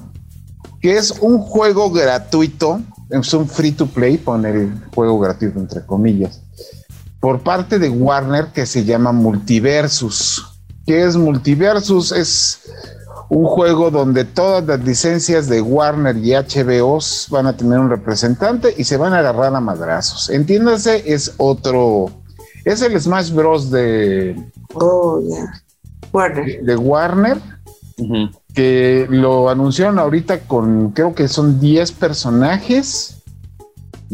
que 0.82 0.98
es 0.98 1.12
un 1.21 1.38
juego 1.39 1.91
gratuito, 1.91 2.82
es 3.12 3.32
un 3.34 3.48
free 3.48 3.74
to 3.74 3.86
play, 3.86 4.17
poner 4.17 4.56
el 4.56 4.74
juego 4.93 5.19
gratuito 5.19 5.60
entre 5.60 5.86
comillas, 5.86 6.41
por 7.25 7.39
parte 7.39 7.79
de 7.79 7.89
Warner 7.89 8.49
que 8.53 8.67
se 8.67 8.85
llama 8.85 9.11
Multiversus. 9.11 10.45
¿Qué 10.85 11.05
es 11.05 11.17
Multiversus? 11.17 12.11
Es 12.11 12.59
un 13.29 13.45
juego 13.45 13.89
donde 13.89 14.25
todas 14.25 14.63
las 14.65 14.79
licencias 14.81 15.49
de 15.49 15.59
Warner 15.59 16.15
y 16.17 16.33
HBO 16.33 16.99
van 17.31 17.47
a 17.47 17.57
tener 17.57 17.79
un 17.79 17.89
representante 17.89 18.75
y 18.77 18.83
se 18.83 18.97
van 18.97 19.13
a 19.13 19.17
agarrar 19.17 19.55
a 19.55 19.59
madrazos. 19.59 20.29
Entiéndase, 20.29 21.01
es 21.11 21.33
otro, 21.38 22.11
es 22.63 22.83
el 22.83 23.01
Smash 23.01 23.31
Bros. 23.31 23.71
de, 23.71 24.35
Oh, 24.75 25.19
ya. 25.27 25.63
Warner. 26.13 26.63
de 26.63 26.75
Warner, 26.75 27.38
que 28.53 29.07
lo 29.09 29.49
anunciaron 29.49 29.97
ahorita 29.97 30.41
con, 30.41 30.91
creo 30.91 31.15
que 31.15 31.27
son 31.27 31.59
10 31.59 31.91
personajes, 31.93 33.23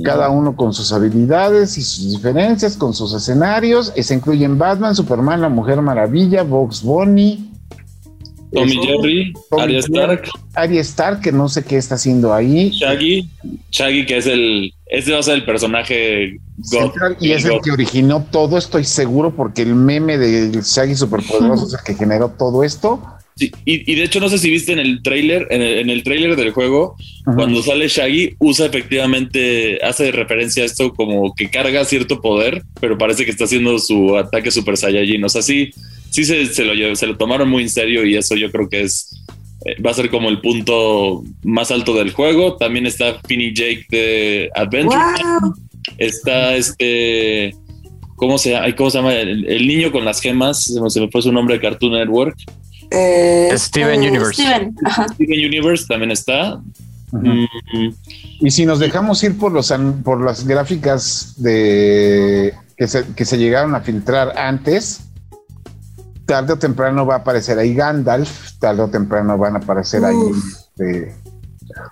cada 0.04 0.30
uno 0.30 0.56
con 0.56 0.74
sus 0.74 0.92
habilidades 0.94 1.78
y 1.78 1.82
sus 1.82 2.12
diferencias, 2.12 2.78
con 2.78 2.94
sus 2.94 3.14
escenarios, 3.14 3.94
y 3.96 4.04
se 4.04 4.16
incluyen 4.16 4.58
Batman, 4.58 4.96
Superman, 4.96 5.42
la 5.42 5.50
Mujer 5.50 5.82
Maravilla, 5.82 6.44
Box 6.44 6.82
Bunny, 6.82 7.52
Tommy 8.54 8.72
eso, 8.72 8.82
Jerry, 8.84 9.34
Arya 9.52 9.80
Stark, 9.80 10.30
Arya 10.54 10.82
Stark, 10.82 11.22
que 11.22 11.32
no 11.32 11.48
sé 11.48 11.64
qué 11.64 11.78
está 11.78 11.96
haciendo 11.96 12.34
ahí. 12.34 12.70
Shaggy. 12.72 13.30
Shaggy, 13.72 14.06
que 14.06 14.18
es 14.18 14.28
el. 14.28 14.74
Ese 14.88 15.14
va 15.14 15.20
a 15.20 15.24
ser 15.24 15.36
el 15.36 15.46
personaje 15.46 16.38
God. 16.58 16.82
Central, 16.82 17.18
y 17.22 17.32
es 17.32 17.46
el 17.46 17.62
que 17.62 17.72
originó 17.72 18.26
todo, 18.30 18.58
estoy 18.58 18.84
seguro, 18.84 19.34
porque 19.34 19.62
el 19.62 19.76
meme 19.76 20.18
del 20.18 20.62
Shaggy 20.62 20.96
superpoderoso 20.96 21.66
es 21.68 21.74
el 21.74 21.80
que 21.86 21.96
generó 21.96 22.30
todo 22.30 22.64
esto. 22.64 23.02
Sí, 23.42 23.52
y, 23.66 23.92
y 23.92 23.96
de 23.96 24.04
hecho, 24.04 24.20
no 24.20 24.30
sé 24.30 24.38
si 24.38 24.52
viste 24.52 24.72
en 24.72 24.78
el 24.78 25.02
trailer, 25.02 25.48
en 25.50 25.64
el, 25.64 25.80
en 25.80 25.90
el 25.90 26.04
trailer 26.04 26.36
del 26.36 26.52
juego, 26.52 26.96
cuando 27.26 27.64
sale 27.64 27.88
Shaggy, 27.88 28.36
usa 28.38 28.68
efectivamente, 28.68 29.84
hace 29.84 30.12
referencia 30.12 30.62
a 30.62 30.68
esto 30.68 30.94
como 30.94 31.34
que 31.34 31.50
carga 31.50 31.84
cierto 31.86 32.22
poder, 32.22 32.62
pero 32.80 33.00
parece 33.00 33.26
que 33.26 33.32
está 33.32 33.46
haciendo 33.46 33.80
su 33.80 34.16
ataque 34.16 34.52
Super 34.52 34.78
Saiyajin. 34.78 35.24
O 35.24 35.30
sea, 35.30 35.42
sí, 35.42 35.72
sí 36.12 36.24
se, 36.24 36.46
se 36.46 36.64
lo, 36.66 36.96
se 36.96 37.08
lo 37.08 37.18
tomaron 37.18 37.50
muy 37.50 37.64
en 37.64 37.70
serio 37.70 38.06
y 38.06 38.16
eso 38.16 38.36
yo 38.36 38.52
creo 38.52 38.70
que 38.70 38.82
es. 38.82 39.20
eh, 39.66 39.82
Va 39.82 39.90
a 39.90 39.96
ser 39.96 40.12
como 40.12 40.30
el 40.30 40.40
punto 40.40 41.24
más 41.42 41.72
alto 41.72 41.96
del 41.96 42.12
juego. 42.12 42.58
También 42.58 42.86
está 42.86 43.20
Finny 43.28 43.54
Jake 43.56 43.86
de 43.90 44.50
Adventure. 44.54 45.00
Wow. 45.42 45.56
Está 45.98 46.56
este. 46.56 47.56
¿Cómo 48.18 48.38
se, 48.38 48.54
¿Cómo 48.78 48.92
se 48.92 49.00
llama? 49.00 49.16
El, 49.16 49.48
el 49.48 49.68
niño 49.68 49.92
con 49.92 50.06
las 50.06 50.22
gemas. 50.22 50.66
Se 50.66 50.80
me, 50.80 50.92
se 50.92 51.02
me 51.02 51.10
fue 51.10 51.24
su 51.24 51.32
nombre 51.32 51.56
de 51.56 51.62
Cartoon 51.62 51.94
Network. 51.94 52.38
Eh, 52.92 53.50
Steven 53.56 54.04
eh, 54.04 54.10
Universe. 54.10 54.44
Steven, 55.14 55.46
Universe 55.48 55.86
también 55.88 56.12
está. 56.12 56.62
Mm, 57.12 57.46
Y 58.40 58.52
si 58.52 58.66
nos 58.66 58.80
dejamos 58.80 59.24
ir 59.24 59.38
por 59.38 59.52
los 59.52 59.72
an- 59.72 60.02
por 60.04 60.24
las 60.24 60.46
gráficas 60.48 61.36
de 61.38 62.54
que 62.78 62.88
se, 62.88 63.06
que 63.16 63.26
se 63.26 63.38
llegaron 63.38 63.76
a 63.76 63.82
filtrar 63.82 64.38
antes, 64.38 65.02
tarde 66.26 66.54
o 66.54 66.58
temprano 66.58 67.06
va 67.06 67.16
a 67.16 67.18
aparecer 67.20 67.60
ahí 67.60 67.74
Gandalf, 67.76 68.54
tarde 68.60 68.82
o 68.84 68.90
temprano 68.90 69.38
van 69.38 69.56
a 69.56 69.60
aparecer 69.60 70.04
ahí 70.06 70.16
este, 70.78 71.14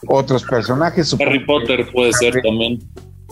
otros 0.08 0.44
personajes. 0.44 1.14
Harry 1.20 1.46
Potter 1.46 1.88
puede 1.92 2.14
ser 2.14 2.42
también. 2.42 2.80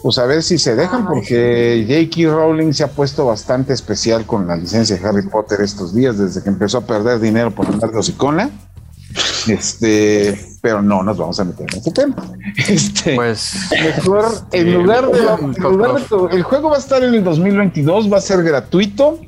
Pues 0.03 0.17
a 0.19 0.25
ver 0.25 0.43
si 0.43 0.57
se 0.57 0.75
dejan, 0.75 1.01
Ay. 1.01 1.07
porque 1.09 1.85
J.K. 2.11 2.31
Rowling 2.35 2.71
se 2.73 2.83
ha 2.83 2.87
puesto 2.87 3.25
bastante 3.25 3.73
especial 3.73 4.25
con 4.25 4.47
la 4.47 4.55
licencia 4.55 4.95
de 4.95 5.07
Harry 5.07 5.27
Potter 5.27 5.61
estos 5.61 5.93
días, 5.93 6.17
desde 6.17 6.41
que 6.43 6.49
empezó 6.49 6.77
a 6.79 6.81
perder 6.81 7.19
dinero 7.19 7.51
por 7.51 7.65
andar 7.67 7.91
de 7.91 7.97
hocicona. 7.97 8.49
Este, 9.47 10.39
pero 10.61 10.81
no 10.81 11.01
nos 11.03 11.17
vamos 11.17 11.39
a 11.39 11.43
meter 11.43 11.65
en 11.71 11.79
ese 11.79 11.91
tema. 11.91 12.15
Este, 12.67 13.15
Pues 13.15 13.53
mejor, 13.71 14.25
en 14.51 14.73
lugar 14.73 15.09
de, 15.11 15.19
en 15.19 15.53
lugar 15.63 15.95
de- 15.95 16.35
el 16.35 16.43
juego 16.43 16.69
va 16.69 16.75
a 16.75 16.79
estar 16.79 17.03
en 17.03 17.13
el 17.13 17.23
2022, 17.23 18.11
va 18.11 18.17
a 18.17 18.21
ser 18.21 18.43
gratuito. 18.43 19.19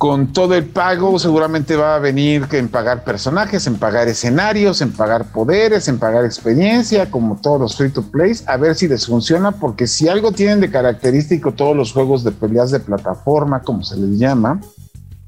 Con 0.00 0.32
todo 0.32 0.54
el 0.54 0.64
pago, 0.64 1.18
seguramente 1.18 1.76
va 1.76 1.94
a 1.94 1.98
venir 1.98 2.46
que 2.46 2.56
en 2.56 2.70
pagar 2.70 3.04
personajes, 3.04 3.66
en 3.66 3.76
pagar 3.76 4.08
escenarios, 4.08 4.80
en 4.80 4.92
pagar 4.92 5.30
poderes, 5.30 5.88
en 5.88 5.98
pagar 5.98 6.24
experiencia, 6.24 7.10
como 7.10 7.38
todos 7.38 7.60
los 7.60 7.76
free 7.76 7.90
to 7.90 8.00
plays, 8.10 8.42
a 8.48 8.56
ver 8.56 8.74
si 8.76 8.88
les 8.88 9.06
funciona, 9.06 9.52
porque 9.52 9.86
si 9.86 10.08
algo 10.08 10.32
tienen 10.32 10.62
de 10.62 10.70
característico 10.70 11.52
todos 11.52 11.76
los 11.76 11.92
juegos 11.92 12.24
de 12.24 12.32
peleas 12.32 12.70
de 12.70 12.80
plataforma, 12.80 13.60
como 13.60 13.82
se 13.82 13.98
les 13.98 14.18
llama, 14.18 14.62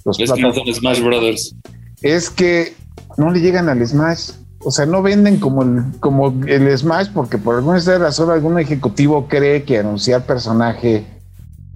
los 0.07 0.19
Es 0.19 0.33
que 0.33 0.41
no 0.41 0.55
son 0.55 0.75
Smash 0.75 1.03
Brothers. 1.03 1.55
es 2.01 2.31
que 2.31 2.75
no 3.19 3.31
le 3.31 3.43
llegan 3.43 3.69
al 3.69 3.87
Smash. 3.87 4.31
O 4.61 4.71
sea, 4.71 4.87
no 4.87 5.03
venden 5.03 5.39
como 5.39 5.65
el, 5.65 5.83
como 6.01 6.29
el 6.47 6.79
Smash 6.79 7.09
porque 7.13 7.37
por 7.37 7.57
alguna 7.57 7.79
razón 7.99 8.31
algún 8.31 8.59
ejecutivo 8.59 9.29
cree 9.29 9.65
que 9.65 9.81
anunciar 9.81 10.25
personaje 10.25 11.05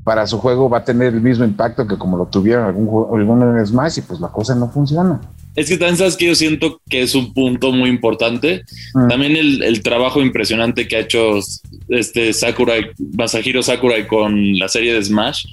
para 0.07 0.25
su 0.29 0.39
juego 0.39 0.71
va 0.71 0.79
a 0.79 0.85
tener 0.85 1.15
el 1.15 1.21
mismo 1.21 1.45
impacto 1.45 1.85
que 1.85 1.99
como 1.99 2.17
lo 2.17 2.27
tuvieron 2.27 2.67
algún, 2.67 3.43
en 3.43 3.67
Smash 3.67 3.99
y 3.99 4.03
pues 4.03 4.21
la 4.21 4.29
cosa 4.29 4.55
no 4.55 4.71
funciona. 4.71 5.21
Es 5.57 5.69
que 5.69 5.77
también 5.77 5.97
sabes 5.97 6.17
que 6.17 6.27
yo 6.27 6.37
siento 6.37 6.81
que 6.89 7.03
es 7.03 7.17
un 7.17 7.35
punto 7.35 7.73
muy 7.73 7.91
importante. 7.91 8.63
Mm. 8.95 9.09
También 9.09 9.35
el, 9.35 9.65
el 9.65 9.83
trabajo 9.83 10.23
impresionante 10.23 10.87
que 10.87 10.95
ha 10.95 11.01
hecho 11.01 11.41
este 11.89 12.33
Sakurai, 12.33 12.93
Masahiro 13.17 13.65
Sakurai 13.65 14.07
con 14.07 14.57
la 14.57 14.69
serie 14.69 14.95
de 14.95 15.03
Smash, 15.03 15.45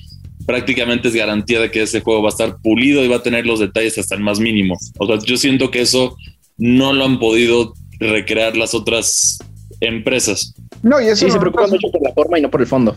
prácticamente 0.45 1.07
es 1.07 1.15
garantía 1.15 1.59
de 1.59 1.71
que 1.71 1.81
ese 1.81 2.01
juego 2.01 2.21
va 2.21 2.27
a 2.27 2.37
estar 2.37 2.57
pulido 2.61 3.03
y 3.03 3.07
va 3.07 3.15
a 3.15 3.23
tener 3.23 3.47
los 3.47 3.59
detalles 3.59 3.97
hasta 3.97 4.13
el 4.13 4.21
más 4.21 4.39
mínimo. 4.39 4.77
O 4.99 5.07
sea, 5.07 5.17
yo 5.17 5.35
siento 5.35 5.71
que 5.71 5.81
eso 5.81 6.15
no 6.59 6.93
lo 6.93 7.05
han 7.05 7.17
podido 7.17 7.73
recrear 7.99 8.55
las 8.55 8.75
otras 8.75 9.39
empresas. 9.87 10.53
No, 10.81 10.99
y 11.01 11.05
eso, 11.07 11.25
Sí, 11.25 11.31
se 11.31 11.39
preocupa 11.39 11.67
mucho 11.67 11.87
por 11.91 12.01
la 12.01 12.13
forma 12.13 12.39
y 12.39 12.41
no 12.41 12.49
por 12.51 12.61
el 12.61 12.67
fondo. 12.67 12.95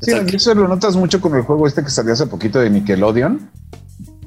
sí, 0.00 0.12
eso 0.32 0.54
lo 0.54 0.68
notas 0.68 0.96
mucho 0.96 1.20
con 1.20 1.34
el 1.34 1.42
juego 1.42 1.66
este 1.66 1.82
que 1.82 1.90
salió 1.90 2.12
hace 2.12 2.26
poquito 2.26 2.58
de 2.60 2.70
Nickelodeon, 2.70 3.50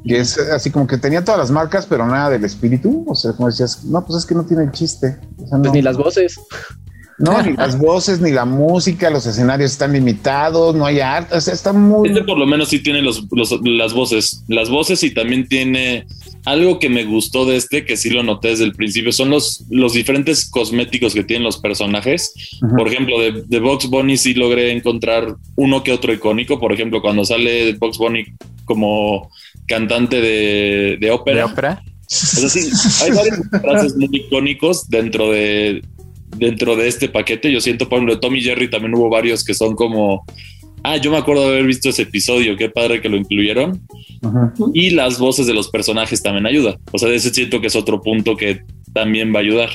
que 0.06 0.20
es 0.20 0.38
así 0.40 0.72
como 0.72 0.88
que 0.88 0.98
tenía 0.98 1.24
todas 1.24 1.40
las 1.40 1.52
marcas, 1.52 1.86
pero 1.86 2.06
nada 2.08 2.30
del 2.30 2.44
espíritu. 2.46 3.04
O 3.08 3.16
sea, 3.16 3.34
como 3.34 3.50
decías, 3.50 3.84
no, 3.86 4.06
pues 4.06 4.20
es 4.20 4.26
que 4.26 4.36
no 4.36 4.46
tiene 4.46 4.64
el 4.64 4.72
chiste. 4.72 5.18
O 5.38 5.48
sea, 5.48 5.58
Pues 5.58 5.64
no. 5.64 5.74
ni 5.74 5.82
las 5.82 5.98
voces. 5.98 6.40
No, 7.20 7.42
ni 7.44 7.54
las 7.54 7.78
voces, 7.80 8.22
ni 8.22 8.32
la 8.32 8.46
música, 8.46 9.10
los 9.10 9.26
escenarios 9.26 9.72
están 9.72 9.92
limitados, 9.94 10.76
no 10.76 10.86
hay 10.86 11.00
arte, 11.00 11.36
o 11.36 11.42
sea, 11.42 11.54
está 11.54 11.74
muy... 11.74 12.10
Este 12.10 12.24
por 12.24 12.38
lo 12.38 12.46
menos 12.46 12.70
sí 12.70 12.80
tiene 12.82 13.02
los, 13.02 13.26
los- 13.32 13.60
las 13.64 13.94
voces, 13.94 14.44
las 14.48 14.70
voces 14.70 15.02
y 15.04 15.12
también 15.14 15.48
tiene 15.48 16.06
algo 16.48 16.80
que 16.80 16.88
me 16.88 17.04
gustó 17.04 17.46
de 17.46 17.58
este, 17.58 17.84
que 17.84 17.98
sí 17.98 18.10
lo 18.10 18.24
noté 18.24 18.48
desde 18.48 18.64
el 18.64 18.72
principio, 18.72 19.12
son 19.12 19.30
los, 19.30 19.66
los 19.70 19.92
diferentes 19.92 20.50
cosméticos 20.50 21.14
que 21.14 21.26
tienen 21.26 21.44
los 21.44 21.58
personajes. 21.58 22.34
Por 22.78 22.88
ejemplo, 22.88 23.20
de, 23.20 23.44
de 23.46 23.60
Box 23.60 23.90
Bunny 23.90 24.16
sí 24.16 24.34
logré 24.34 24.72
encontrar 24.72 25.36
uno 25.58 25.84
que 25.84 25.92
otro 25.92 26.14
icónico. 26.14 26.58
Por 26.58 26.72
ejemplo, 26.72 27.02
cuando 27.02 27.26
sale 27.26 27.74
Box 27.74 27.98
Bunny 27.98 28.24
como 28.64 29.30
cantante 29.68 30.22
de, 30.22 30.98
de 31.02 31.12
ópera. 31.12 31.38
de 31.38 31.44
ópera. 31.44 31.84
Sea, 32.08 32.48
sí, 32.48 32.70
hay 33.04 33.12
varios 33.12 33.40
frases 33.62 33.98
muy 33.98 34.10
icónicos 34.14 34.90
dentro 34.90 35.30
de, 35.30 35.82
dentro 36.38 36.78
de 36.78 36.88
este 36.88 37.10
paquete. 37.10 37.52
Yo 37.52 37.60
siento, 37.60 37.90
por 37.90 37.98
ejemplo, 37.98 38.16
de 38.16 38.22
Tommy 38.22 38.40
Jerry 38.40 38.70
también 38.70 38.96
hubo 38.96 39.10
varios 39.10 39.44
que 39.44 39.54
son 39.54 39.76
como, 39.76 40.26
ah, 40.88 40.98
yo 40.98 41.12
me 41.12 41.18
acuerdo 41.18 41.44
de 41.44 41.50
haber 41.50 41.66
visto 41.66 41.90
ese 41.90 42.04
episodio, 42.04 42.56
qué 42.58 42.70
padre 42.70 43.02
que 43.02 43.10
lo 43.10 43.18
incluyeron. 43.18 43.82
Y 44.74 44.92
las 44.92 45.20
voces 45.20 45.46
de 45.48 45.54
los 45.54 45.70
personajes 45.70 46.22
también 46.24 46.46
ayuda. 46.46 46.78
O 46.92 46.98
sea, 46.98 47.10
ese 47.10 47.30
siento 47.30 47.62
que 47.62 47.68
es 47.68 47.76
otro 47.76 48.02
punto 48.02 48.36
que 48.36 48.64
también 48.94 49.34
va 49.34 49.40
a 49.40 49.42
ayudar. 49.42 49.70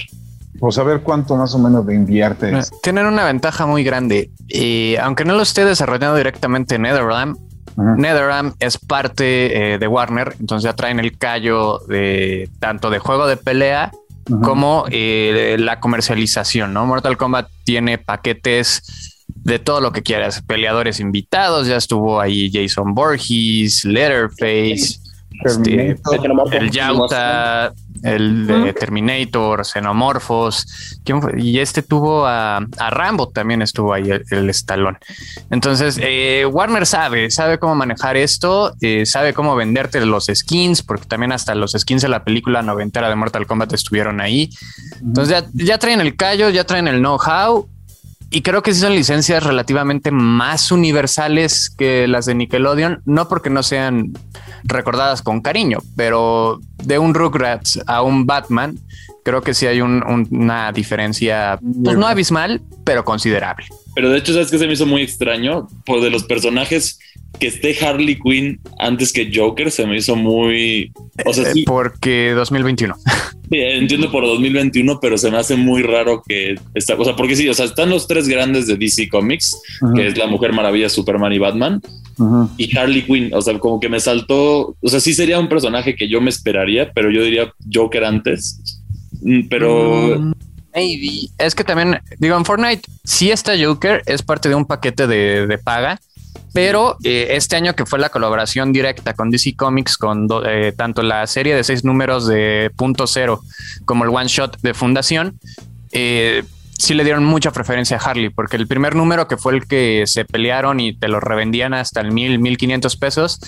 Pues 0.58 0.78
a 0.78 0.82
ver 0.82 1.00
cuánto 1.02 1.36
más 1.36 1.54
o 1.54 1.58
menos 1.58 1.84
le 1.86 1.94
inviertes. 1.94 2.70
Tienen 2.82 3.06
una 3.06 3.24
ventaja 3.24 3.66
muy 3.66 3.84
grande. 3.84 4.30
Y 4.48 4.96
aunque 4.96 5.24
no 5.24 5.34
lo 5.34 5.42
esté 5.42 5.64
desarrollando 5.64 6.16
directamente 6.16 6.78
NetherRealm, 6.78 7.36
Ujú. 7.76 7.88
NetherRealm 7.96 8.54
es 8.60 8.76
parte 8.78 9.74
eh, 9.74 9.78
de 9.78 9.88
Warner, 9.88 10.34
entonces 10.38 10.64
ya 10.64 10.74
traen 10.74 11.00
el 11.00 11.16
callo 11.16 11.78
de 11.88 12.50
tanto 12.58 12.90
de 12.90 12.98
juego 12.98 13.26
de 13.26 13.38
pelea 13.38 13.90
como 14.42 14.84
eh, 14.90 15.56
la 15.58 15.80
comercialización, 15.80 16.72
¿no? 16.72 16.86
Mortal 16.86 17.16
Kombat 17.16 17.48
tiene 17.64 17.98
paquetes 17.98 19.11
de 19.44 19.58
todo 19.58 19.80
lo 19.80 19.92
que 19.92 20.02
quieras, 20.02 20.42
peleadores 20.42 21.00
invitados, 21.00 21.66
ya 21.66 21.76
estuvo 21.76 22.20
ahí 22.20 22.50
Jason 22.52 22.94
Voorhees, 22.94 23.84
Letterface, 23.84 25.00
este, 25.44 25.96
Terminator. 25.96 26.54
El 26.54 26.70
Yauta, 26.70 27.72
el 28.02 28.46
de 28.46 28.72
Terminator, 28.72 29.64
Xenomorphos, 29.64 31.00
¿quién 31.04 31.22
fue? 31.22 31.40
y 31.40 31.58
este 31.58 31.82
tuvo 31.82 32.26
a, 32.26 32.58
a 32.58 32.90
Rambo 32.90 33.28
también 33.28 33.62
estuvo 33.62 33.92
ahí 33.92 34.10
el, 34.10 34.24
el 34.30 34.50
estalón. 34.50 34.98
Entonces, 35.50 35.98
eh, 36.00 36.46
Warner 36.46 36.86
sabe, 36.86 37.30
sabe 37.30 37.58
cómo 37.58 37.74
manejar 37.74 38.16
esto, 38.16 38.74
eh, 38.80 39.06
sabe 39.06 39.34
cómo 39.34 39.56
venderte 39.56 40.04
los 40.04 40.26
skins, 40.32 40.82
porque 40.82 41.06
también 41.06 41.32
hasta 41.32 41.54
los 41.54 41.72
skins 41.72 42.02
de 42.02 42.08
la 42.08 42.24
película 42.24 42.62
noventera 42.62 43.08
de 43.08 43.16
Mortal 43.16 43.46
Kombat 43.46 43.72
estuvieron 43.72 44.20
ahí. 44.20 44.50
Entonces 45.00 45.42
ya, 45.42 45.64
ya 45.64 45.78
traen 45.78 46.00
el 46.00 46.16
callo, 46.16 46.50
ya 46.50 46.64
traen 46.64 46.88
el 46.88 46.98
know-how. 46.98 47.68
Y 48.34 48.40
creo 48.40 48.62
que 48.62 48.72
sí 48.72 48.80
son 48.80 48.94
licencias 48.94 49.44
relativamente 49.44 50.10
más 50.10 50.72
universales 50.72 51.68
que 51.68 52.08
las 52.08 52.24
de 52.24 52.34
Nickelodeon, 52.34 53.02
no 53.04 53.28
porque 53.28 53.50
no 53.50 53.62
sean 53.62 54.14
recordadas 54.64 55.20
con 55.20 55.42
cariño, 55.42 55.80
pero 55.96 56.58
de 56.82 56.98
un 56.98 57.12
Rugrats 57.12 57.80
a 57.86 58.00
un 58.00 58.24
Batman, 58.24 58.78
creo 59.24 59.42
que 59.42 59.54
sí 59.54 59.66
hay 59.66 59.80
un- 59.80 60.02
un- 60.06 60.28
una 60.30 60.72
diferencia, 60.72 61.58
pues 61.84 61.96
no 61.96 62.06
abismal, 62.06 62.60
pero 62.84 63.04
considerable. 63.04 63.66
Pero 63.94 64.10
de 64.10 64.18
hecho, 64.18 64.32
¿sabes 64.32 64.50
qué 64.50 64.58
se 64.58 64.66
me 64.66 64.72
hizo 64.72 64.86
muy 64.86 65.02
extraño? 65.02 65.68
Por 65.84 66.00
de 66.00 66.10
los 66.10 66.24
personajes 66.24 66.98
que 67.38 67.46
esté 67.48 67.76
Harley 67.84 68.18
Quinn 68.18 68.60
antes 68.78 69.12
que 69.12 69.30
Joker, 69.34 69.70
se 69.70 69.86
me 69.86 69.96
hizo 69.96 70.16
muy... 70.16 70.92
O 71.26 71.32
sea, 71.32 71.44
Eh, 71.48 71.52
sí, 71.54 71.64
Porque 71.64 72.32
2021. 72.34 72.94
Sí, 73.52 73.58
entiendo 73.60 74.10
por 74.10 74.24
2021, 74.24 74.98
pero 74.98 75.18
se 75.18 75.30
me 75.30 75.36
hace 75.36 75.56
muy 75.56 75.82
raro 75.82 76.22
que 76.26 76.54
esta 76.72 76.96
cosa, 76.96 77.14
porque 77.16 77.36
sí, 77.36 77.46
o 77.50 77.52
sea, 77.52 77.66
están 77.66 77.90
los 77.90 78.06
tres 78.08 78.26
grandes 78.26 78.66
de 78.66 78.76
DC 78.78 79.10
Comics, 79.10 79.60
que 79.94 80.06
es 80.06 80.16
la 80.16 80.26
Mujer 80.26 80.54
Maravilla, 80.54 80.88
Superman 80.88 81.34
y 81.34 81.38
Batman, 81.38 81.82
y 82.56 82.74
Harley 82.78 83.02
Quinn, 83.02 83.30
o 83.34 83.42
sea, 83.42 83.58
como 83.58 83.78
que 83.78 83.90
me 83.90 84.00
saltó, 84.00 84.74
o 84.80 84.88
sea, 84.88 85.00
sí 85.00 85.12
sería 85.12 85.38
un 85.38 85.50
personaje 85.50 85.94
que 85.94 86.08
yo 86.08 86.22
me 86.22 86.30
esperaría, 86.30 86.92
pero 86.94 87.10
yo 87.10 87.22
diría 87.22 87.52
Joker 87.70 88.04
antes, 88.06 88.58
pero 89.48 90.18
Mm, 90.18 90.32
Maybe. 90.74 91.28
Es 91.38 91.54
que 91.54 91.64
también, 91.64 92.00
digo, 92.18 92.36
en 92.36 92.44
Fortnite 92.46 92.82
sí 93.04 93.30
está 93.30 93.52
Joker, 93.62 94.02
es 94.06 94.22
parte 94.22 94.48
de 94.48 94.54
un 94.54 94.64
paquete 94.64 95.06
de, 95.06 95.46
de 95.46 95.58
paga, 95.58 96.00
pero 96.54 96.96
eh, 97.04 97.28
este 97.32 97.56
año 97.56 97.74
que 97.74 97.84
fue 97.84 97.98
la 97.98 98.08
colaboración 98.08 98.72
directa 98.72 99.12
con 99.12 99.30
DC 99.30 99.54
Comics, 99.54 99.98
con 99.98 100.26
do- 100.26 100.46
eh, 100.48 100.72
tanto 100.72 101.02
la 101.02 101.26
serie 101.26 101.54
de 101.54 101.62
seis 101.62 101.84
números 101.84 102.26
de 102.26 102.70
punto 102.74 103.06
cero 103.06 103.40
como 103.84 104.04
el 104.04 104.10
one 104.10 104.28
shot 104.28 104.58
de 104.62 104.72
Fundación, 104.72 105.38
eh, 105.92 106.42
sí 106.78 106.94
le 106.94 107.04
dieron 107.04 107.24
mucha 107.24 107.50
preferencia 107.52 107.98
a 107.98 108.00
Harley, 108.00 108.30
porque 108.30 108.56
el 108.56 108.66
primer 108.66 108.94
número 108.94 109.28
que 109.28 109.36
fue 109.36 109.54
el 109.54 109.66
que 109.66 110.04
se 110.06 110.24
pelearon 110.24 110.80
y 110.80 110.94
te 110.94 111.08
lo 111.08 111.20
revendían 111.20 111.74
hasta 111.74 112.00
el 112.00 112.12
mil, 112.12 112.38
mil 112.38 112.56
quinientos 112.56 112.96
pesos, 112.96 113.38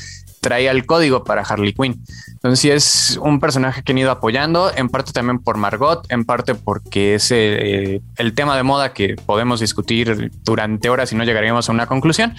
traía 0.45 0.73
el 0.73 0.85
código 0.85 1.25
para 1.25 1.41
Harley 1.41 1.73
Quinn. 1.73 2.05
Entonces 2.29 2.61
sí 2.61 2.71
es 2.71 3.19
un 3.23 3.41
personaje 3.41 3.83
que 3.83 3.93
han 3.93 3.99
ido 3.99 4.11
apoyando, 4.11 4.71
en 4.77 4.91
parte 4.91 5.11
también 5.11 5.39
por 5.39 5.57
Margot, 5.57 6.05
en 6.11 6.27
parte 6.27 6.55
porque 6.55 7.15
es 7.15 7.31
eh, 7.31 8.03
el 8.17 8.35
tema 8.35 8.55
de 8.55 8.63
moda 8.63 8.93
que 8.93 9.17
podemos 9.25 9.61
discutir 9.61 10.31
durante 10.45 10.91
horas 10.91 11.11
y 11.13 11.17
no 11.17 11.25
llegaríamos 11.25 11.71
a 11.71 11.73
una 11.73 11.87
conclusión, 11.87 12.35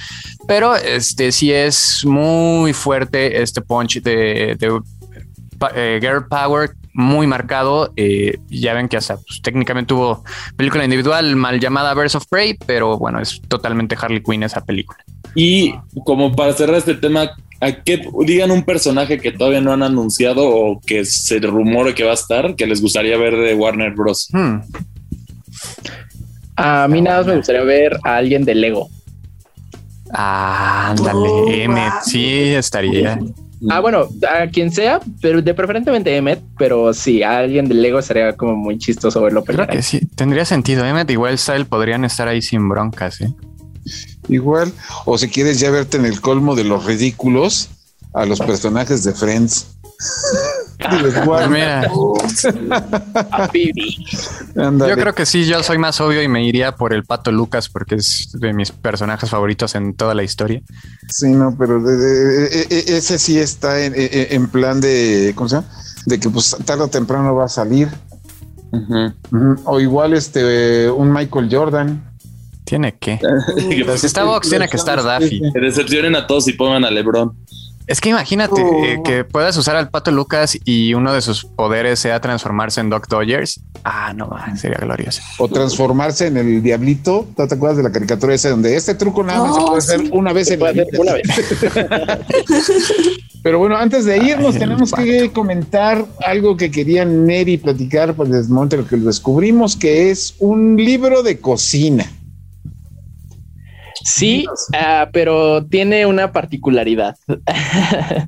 pero 0.47 0.75
este 0.75 1.31
sí 1.31 1.51
es 1.51 2.05
muy 2.05 2.73
fuerte 2.73 3.41
este 3.41 3.61
punch 3.61 4.03
de, 4.03 4.55
eh, 5.73 5.99
Girl 5.99 6.27
Power 6.27 6.75
muy 6.93 7.25
marcado. 7.25 7.91
eh, 7.95 8.37
ya 8.49 8.75
ven 8.75 8.87
que 8.87 8.97
hasta 8.97 9.15
pues, 9.15 9.41
técnicamente 9.41 9.89
tuvo 9.89 10.23
película 10.55 10.83
individual 10.83 11.35
mal 11.35 11.59
llamada 11.59 11.95
Birds 11.95 12.13
of 12.13 12.27
Prey, 12.29 12.55
pero 12.67 12.99
bueno, 12.99 13.19
es 13.19 13.41
totalmente 13.47 13.97
Harley 13.99 14.21
Quinn 14.21 14.43
esa 14.43 14.63
película. 14.63 14.99
Y 15.33 15.73
como 16.05 16.33
para 16.35 16.53
cerrar 16.53 16.77
este 16.77 16.93
tema, 16.93 17.31
a 17.59 17.71
que 17.71 18.07
digan 18.25 18.51
un 18.51 18.63
personaje 18.63 19.19
que 19.19 19.31
todavía 19.31 19.61
no 19.61 19.71
han 19.71 19.83
anunciado 19.83 20.47
o 20.47 20.79
que 20.85 21.05
se 21.05 21.39
rumore 21.39 21.95
que 21.95 22.03
va 22.03 22.11
a 22.11 22.15
estar, 22.15 22.55
que 22.55 22.67
les 22.67 22.81
gustaría 22.81 23.17
ver 23.17 23.35
de 23.35 23.55
Warner 23.55 23.93
Bros. 23.93 24.29
Hmm. 24.31 24.59
A 26.57 26.87
mí 26.87 27.01
nada 27.01 27.19
más 27.19 27.27
me 27.27 27.37
gustaría 27.37 27.63
ver 27.63 27.97
a 28.03 28.17
alguien 28.17 28.45
de 28.45 28.55
Lego. 28.55 28.89
Ah, 30.11 30.91
ándale, 30.91 31.19
Oh, 31.19 31.49
Emmet, 31.49 31.93
sí, 32.05 32.53
estaría. 32.53 33.19
Ah, 33.69 33.79
bueno, 33.79 34.07
a 34.29 34.47
quien 34.47 34.71
sea, 34.71 34.99
pero 35.21 35.41
de 35.41 35.53
preferentemente 35.53 36.15
Emmet, 36.15 36.39
pero 36.57 36.93
sí, 36.93 37.23
a 37.23 37.39
alguien 37.39 37.67
de 37.67 37.73
Lego 37.73 38.01
sería 38.01 38.33
como 38.33 38.55
muy 38.55 38.77
chistoso 38.77 39.21
verlo 39.21 39.43
Creo 39.43 39.65
que 39.67 39.81
sí, 39.81 40.01
tendría 40.15 40.45
sentido. 40.45 40.85
Emmet 40.85 41.09
y 41.09 41.17
Wellstyle 41.17 41.65
podrían 41.65 42.05
estar 42.05 42.27
ahí 42.27 42.41
sin 42.41 42.69
broncas, 42.69 43.21
¿eh? 43.21 43.29
Igual, 44.27 44.71
o 45.05 45.17
si 45.17 45.29
quieres 45.29 45.59
ya 45.59 45.71
verte 45.71 45.97
en 45.97 46.05
el 46.05 46.21
colmo 46.21 46.55
de 46.55 46.63
los 46.63 46.85
ridículos 46.85 47.69
a 48.13 48.25
los 48.25 48.39
personajes 48.39 49.03
de 49.03 49.13
Friends. 49.13 49.67
Pues 50.77 51.13
yo 54.89 54.95
creo 54.95 55.15
que 55.15 55.25
sí, 55.25 55.45
yo 55.45 55.63
soy 55.63 55.77
más 55.77 55.99
obvio 56.01 56.21
y 56.21 56.27
me 56.27 56.45
iría 56.45 56.75
por 56.75 56.93
el 56.93 57.03
Pato 57.05 57.31
Lucas 57.31 57.69
porque 57.69 57.95
es 57.95 58.29
de 58.33 58.53
mis 58.53 58.71
personajes 58.71 59.29
favoritos 59.29 59.73
en 59.75 59.95
toda 59.95 60.13
la 60.13 60.23
historia. 60.23 60.61
Sí, 61.09 61.31
no, 61.31 61.55
pero 61.57 61.81
de- 61.81 61.97
de- 61.97 62.45
e- 62.47 62.67
e- 62.69 62.97
ese 62.97 63.17
sí 63.17 63.39
está 63.39 63.79
en, 63.81 63.93
e- 63.95 64.27
en 64.31 64.47
plan 64.47 64.81
de, 64.81 65.31
¿cómo 65.35 65.49
se 65.49 65.55
llama? 65.55 65.67
De 66.05 66.19
que 66.19 66.29
pues 66.29 66.55
tarde 66.65 66.83
o 66.83 66.87
temprano 66.87 67.33
va 67.35 67.45
a 67.45 67.49
salir. 67.49 67.89
O 69.65 69.79
igual 69.79 70.13
este, 70.13 70.89
un 70.91 71.11
Michael 71.11 71.47
Jordan. 71.49 72.14
Tiene 72.65 72.93
que. 72.99 73.19
Que 73.69 73.97
Si 73.97 74.05
está 74.07 74.23
Box, 74.25 74.49
tiene 74.49 74.67
que 74.67 74.75
estar 74.77 75.01
Daffy. 75.01 75.41
que 75.53 75.59
decepcionen 75.59 76.15
a 76.15 76.27
todos 76.27 76.47
y 76.49 76.53
pongan 76.53 76.83
a 76.83 76.91
LeBron. 76.91 77.33
Es 77.87 78.01
que 78.01 78.09
imagínate 78.09 78.63
Oh. 78.63 78.83
eh, 78.83 78.99
que 79.05 79.23
puedas 79.23 79.55
usar 79.57 79.75
al 79.75 79.89
Pato 79.91 80.09
Lucas 80.09 80.57
y 80.65 80.95
uno 80.95 81.13
de 81.13 81.21
sus 81.21 81.45
poderes 81.45 81.99
sea 81.99 82.19
transformarse 82.19 82.81
en 82.81 82.89
Doc 82.89 83.07
Dodgers. 83.07 83.61
Ah, 83.83 84.11
no, 84.15 84.25
man, 84.25 84.57
sería 84.57 84.79
glorioso. 84.79 85.21
O 85.37 85.47
transformarse 85.47 86.25
en 86.25 86.37
el 86.37 86.63
diablito. 86.63 87.27
¿No 87.37 87.47
te 87.47 87.53
acuerdas 87.53 87.77
de 87.77 87.83
la 87.83 87.91
caricatura 87.91 88.33
esa 88.33 88.49
donde 88.49 88.75
este 88.75 88.95
truco 88.95 89.23
nada 89.23 89.43
más 89.45 89.55
se 89.55 89.61
Oh, 89.61 89.65
puede 89.67 89.77
hacer 89.77 89.99
sí. 89.99 90.09
una 90.13 90.33
vez 90.33 90.47
Se 90.47 90.55
en 90.55 90.59
la 90.61 90.71
vida? 90.71 90.85
una 90.97 91.13
vez. 91.13 91.23
Pero 93.43 93.59
bueno, 93.59 93.77
antes 93.77 94.05
de 94.05 94.17
irnos, 94.17 94.55
Ay, 94.55 94.59
tenemos 94.61 94.91
que 94.91 95.31
comentar 95.31 96.03
algo 96.25 96.57
que 96.57 96.71
quería 96.71 97.05
Neri 97.05 97.57
platicar 97.57 98.15
pues, 98.15 98.29
desde 98.29 98.47
el 98.47 98.53
momento 98.53 98.75
en 98.77 98.81
el 98.81 98.87
que 98.87 98.97
lo 98.97 99.05
descubrimos, 99.05 99.75
que 99.75 100.09
es 100.09 100.33
un 100.39 100.75
libro 100.77 101.21
de 101.21 101.39
cocina. 101.39 102.11
Sí, 104.05 104.45
ah, 104.73 105.09
pero 105.11 105.65
tiene 105.65 106.05
una 106.05 106.31
particularidad. 106.31 107.17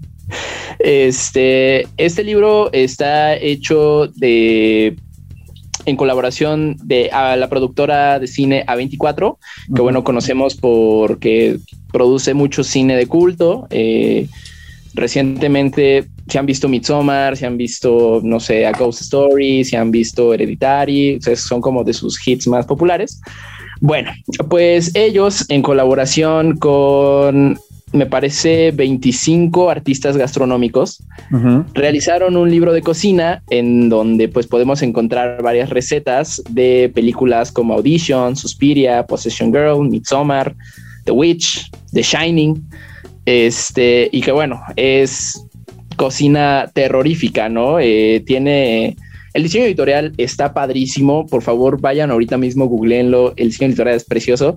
este, 0.80 1.88
este 1.98 2.24
libro 2.24 2.72
está 2.74 3.36
hecho 3.36 4.08
de 4.08 4.98
en 5.86 5.96
colaboración 5.96 6.78
de 6.84 7.12
a 7.12 7.36
la 7.36 7.48
productora 7.48 8.18
de 8.20 8.26
cine 8.26 8.66
A24, 8.66 9.38
que 9.74 9.82
bueno, 9.82 10.04
conocemos 10.04 10.56
porque 10.56 11.60
produce 11.94 12.34
mucho 12.34 12.64
cine 12.64 12.98
de 12.98 13.06
culto. 13.06 13.68
Eh, 13.70 14.28
recientemente 14.96 16.08
se 16.28 16.40
han 16.40 16.48
visto 16.48 16.68
Midsommar, 16.68 17.38
se 17.38 17.46
han 17.46 17.56
visto, 17.56 18.20
no 18.24 18.40
sé, 18.40 18.66
A 18.66 18.72
Ghost 18.72 19.02
Story, 19.02 19.64
se 19.64 19.78
han 19.78 19.92
visto 19.92 20.34
Hereditary, 20.34 21.18
o 21.18 21.22
sea, 21.22 21.36
son 21.36 21.62
como 21.62 21.84
de 21.84 21.94
sus 21.94 22.20
hits 22.28 22.48
más 22.48 22.66
populares. 22.66 23.22
Bueno, 23.80 24.12
pues 24.50 24.92
ellos 24.96 25.46
en 25.50 25.62
colaboración 25.62 26.58
con, 26.58 27.60
me 27.94 28.06
parece, 28.06 28.72
25 28.72 29.70
artistas 29.70 30.18
gastronómicos, 30.18 31.04
realizaron 31.74 32.38
un 32.38 32.50
libro 32.50 32.74
de 32.74 32.82
cocina 32.82 33.42
en 33.50 33.90
donde 33.90 34.28
pues 34.28 34.48
podemos 34.48 34.82
encontrar 34.82 35.42
varias 35.42 35.70
recetas 35.70 36.42
de 36.50 36.92
películas 36.94 37.52
como 37.52 37.74
Audition, 37.76 38.36
Suspiria, 38.36 39.06
Possession 39.06 39.52
Girl, 39.52 39.88
Midsommar, 39.90 40.56
The 41.06 41.12
Witch, 41.12 41.70
The 41.94 42.02
Shining, 42.02 42.62
este, 43.26 44.10
y 44.12 44.22
que 44.22 44.32
bueno, 44.32 44.62
es 44.76 45.44
cocina 45.96 46.70
terrorífica, 46.74 47.50
¿no? 47.50 47.80
Eh, 47.80 48.24
tiene... 48.26 48.96
El 49.38 49.44
diseño 49.44 49.66
editorial 49.66 50.14
está 50.18 50.52
padrísimo. 50.52 51.28
Por 51.28 51.44
favor, 51.44 51.80
vayan 51.80 52.10
ahorita 52.10 52.40
mismo, 52.40 52.66
googleenlo. 52.66 53.34
El 53.36 53.50
diseño 53.50 53.70
editorial 53.70 53.96
es 53.96 54.04
precioso. 54.04 54.56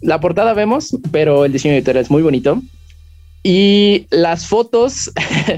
La 0.00 0.18
portada 0.18 0.54
vemos, 0.54 0.98
pero 1.12 1.44
el 1.44 1.52
diseño 1.52 1.74
editorial 1.74 2.02
es 2.02 2.10
muy 2.10 2.22
bonito. 2.22 2.60
Y 3.44 4.08
las 4.10 4.48
fotos, 4.48 5.12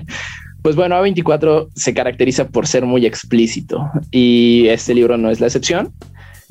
pues 0.62 0.76
bueno, 0.76 0.94
A24 0.96 1.68
se 1.74 1.94
caracteriza 1.94 2.48
por 2.48 2.66
ser 2.66 2.84
muy 2.84 3.06
explícito 3.06 3.90
y 4.10 4.66
este 4.68 4.92
libro 4.92 5.16
no 5.16 5.30
es 5.30 5.40
la 5.40 5.46
excepción. 5.46 5.94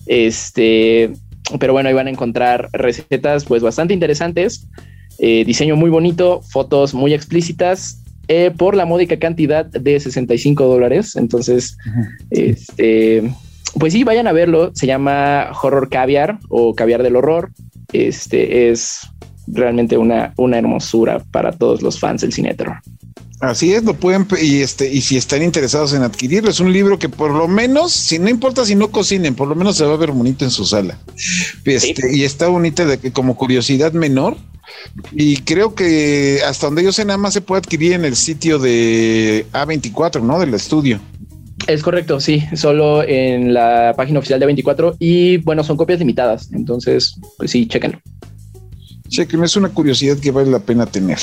Este, 0.07 1.13
pero 1.59 1.73
bueno, 1.73 1.89
ahí 1.89 1.95
van 1.95 2.07
a 2.07 2.09
encontrar 2.09 2.69
recetas 2.73 3.45
pues 3.45 3.61
bastante 3.61 3.93
interesantes, 3.93 4.67
eh, 5.19 5.45
diseño 5.45 5.75
muy 5.75 5.91
bonito, 5.91 6.41
fotos 6.41 6.95
muy 6.95 7.13
explícitas 7.13 8.01
eh, 8.31 8.51
por 8.55 8.75
la 8.75 8.85
módica 8.85 9.17
cantidad 9.17 9.65
de 9.65 9.99
65 9.99 10.63
dólares. 10.65 11.15
Entonces, 11.15 11.75
este, 12.29 13.23
pues 13.79 13.93
sí, 13.93 14.03
vayan 14.03 14.27
a 14.27 14.31
verlo. 14.31 14.71
Se 14.75 14.85
llama 14.85 15.49
Horror 15.59 15.89
Caviar 15.89 16.37
o 16.47 16.75
Caviar 16.75 17.01
del 17.01 17.15
Horror. 17.15 17.49
Este 17.91 18.69
es 18.69 19.01
realmente 19.47 19.97
una, 19.97 20.33
una 20.37 20.59
hermosura 20.59 21.23
para 21.31 21.51
todos 21.51 21.81
los 21.81 21.99
fans 21.99 22.21
del 22.21 22.31
cine 22.31 22.49
de 22.49 22.55
terror. 22.55 22.77
Así 23.39 23.73
es, 23.73 23.83
lo 23.85 23.93
pueden 23.93 24.27
y 24.41 24.59
este 24.59 24.91
y 24.91 24.99
si 24.99 25.15
están 25.15 25.41
interesados 25.41 25.93
en 25.93 26.03
adquirirlo, 26.03 26.49
es 26.49 26.59
un 26.59 26.73
libro 26.73 26.99
que 26.99 27.07
por 27.07 27.31
lo 27.31 27.47
menos, 27.47 27.93
si 27.93 28.19
no 28.19 28.29
importa 28.29 28.65
si 28.65 28.75
no 28.75 28.91
cocinen, 28.91 29.33
por 29.33 29.47
lo 29.47 29.55
menos 29.55 29.77
se 29.77 29.85
va 29.85 29.93
a 29.93 29.97
ver 29.97 30.11
bonito 30.11 30.43
en 30.43 30.51
su 30.51 30.65
sala. 30.65 30.99
Este, 31.63 32.15
y 32.15 32.25
está 32.25 32.47
bonita 32.49 32.85
de 32.85 32.97
que 32.97 33.13
como 33.13 33.37
curiosidad 33.37 33.93
menor. 33.93 34.35
Y 35.13 35.37
creo 35.37 35.73
que 35.73 36.41
hasta 36.45 36.67
donde 36.67 36.83
yo 36.83 36.91
sé 36.91 37.05
nada 37.05 37.17
más 37.17 37.33
se 37.33 37.41
puede 37.41 37.59
adquirir 37.59 37.93
en 37.93 38.05
el 38.05 38.15
sitio 38.15 38.59
de 38.59 39.45
A24, 39.53 40.21
¿no? 40.21 40.37
Del 40.37 40.53
estudio. 40.53 40.99
Es 41.65 41.81
correcto, 41.81 42.19
sí, 42.19 42.43
solo 42.55 43.03
en 43.03 43.53
la 43.53 43.93
página 43.95 44.19
oficial 44.19 44.39
de 44.39 44.47
24 44.47 44.97
y 44.99 45.37
bueno, 45.37 45.63
son 45.63 45.77
copias 45.77 45.99
limitadas, 45.99 46.49
entonces, 46.53 47.19
pues 47.37 47.51
sí, 47.51 47.67
chéquenlo. 47.67 47.99
Chequen, 49.07 49.43
es 49.43 49.55
una 49.55 49.69
curiosidad 49.69 50.17
que 50.17 50.31
vale 50.31 50.51
la 50.51 50.59
pena 50.59 50.85
tener. 50.85 51.19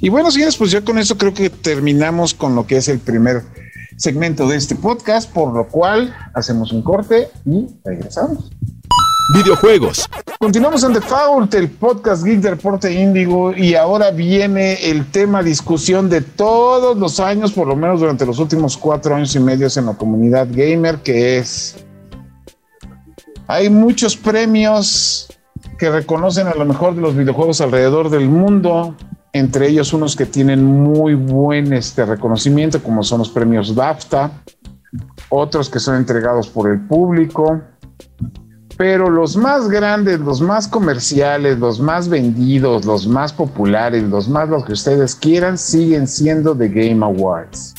Y 0.00 0.08
bueno, 0.08 0.30
señores, 0.30 0.56
pues 0.56 0.70
ya 0.70 0.82
con 0.82 0.98
eso 0.98 1.16
creo 1.16 1.34
que 1.34 1.50
terminamos 1.50 2.34
con 2.34 2.54
lo 2.54 2.66
que 2.66 2.76
es 2.76 2.88
el 2.88 2.98
primer 2.98 3.42
segmento 3.96 4.48
de 4.48 4.56
este 4.56 4.74
podcast, 4.74 5.30
por 5.30 5.52
lo 5.52 5.68
cual 5.68 6.14
hacemos 6.34 6.72
un 6.72 6.82
corte 6.82 7.28
y 7.44 7.66
regresamos. 7.84 8.50
Videojuegos, 9.34 10.08
Continuamos 10.42 10.82
en 10.82 10.92
The 10.92 11.00
Fault, 11.00 11.54
el 11.54 11.70
podcast 11.70 12.24
Geek 12.24 12.40
de 12.40 12.50
Reporte 12.50 12.92
Índigo, 12.92 13.56
y 13.56 13.76
ahora 13.76 14.10
viene 14.10 14.74
el 14.90 15.08
tema 15.08 15.40
discusión 15.40 16.10
de 16.10 16.20
todos 16.20 16.98
los 16.98 17.20
años, 17.20 17.52
por 17.52 17.68
lo 17.68 17.76
menos 17.76 18.00
durante 18.00 18.26
los 18.26 18.40
últimos 18.40 18.76
cuatro 18.76 19.14
años 19.14 19.36
y 19.36 19.38
medio 19.38 19.68
en 19.76 19.86
la 19.86 19.94
comunidad 19.94 20.48
gamer, 20.50 20.96
que 20.98 21.38
es... 21.38 21.76
Hay 23.46 23.70
muchos 23.70 24.16
premios 24.16 25.28
que 25.78 25.90
reconocen 25.90 26.48
a 26.48 26.54
lo 26.54 26.64
mejor 26.64 26.96
de 26.96 27.02
los 27.02 27.16
videojuegos 27.16 27.60
alrededor 27.60 28.10
del 28.10 28.28
mundo, 28.28 28.96
entre 29.32 29.68
ellos 29.68 29.92
unos 29.92 30.14
que 30.14 30.26
tienen 30.26 30.64
muy 30.64 31.14
buen 31.14 31.72
este, 31.72 32.04
reconocimiento, 32.04 32.82
como 32.82 33.02
son 33.02 33.18
los 33.18 33.30
premios 33.30 33.74
BAFTA, 33.74 34.30
otros 35.30 35.70
que 35.70 35.80
son 35.80 35.96
entregados 35.96 36.48
por 36.48 36.70
el 36.70 36.80
público, 36.80 37.62
pero 38.76 39.08
los 39.08 39.36
más 39.36 39.68
grandes, 39.68 40.20
los 40.20 40.40
más 40.40 40.68
comerciales, 40.68 41.58
los 41.58 41.80
más 41.80 42.08
vendidos, 42.08 42.84
los 42.84 43.06
más 43.06 43.32
populares, 43.32 44.02
los 44.02 44.28
más 44.28 44.48
los 44.48 44.64
que 44.64 44.72
ustedes 44.72 45.14
quieran, 45.14 45.56
siguen 45.56 46.06
siendo 46.06 46.54
The 46.54 46.68
Game 46.68 47.04
Awards, 47.04 47.74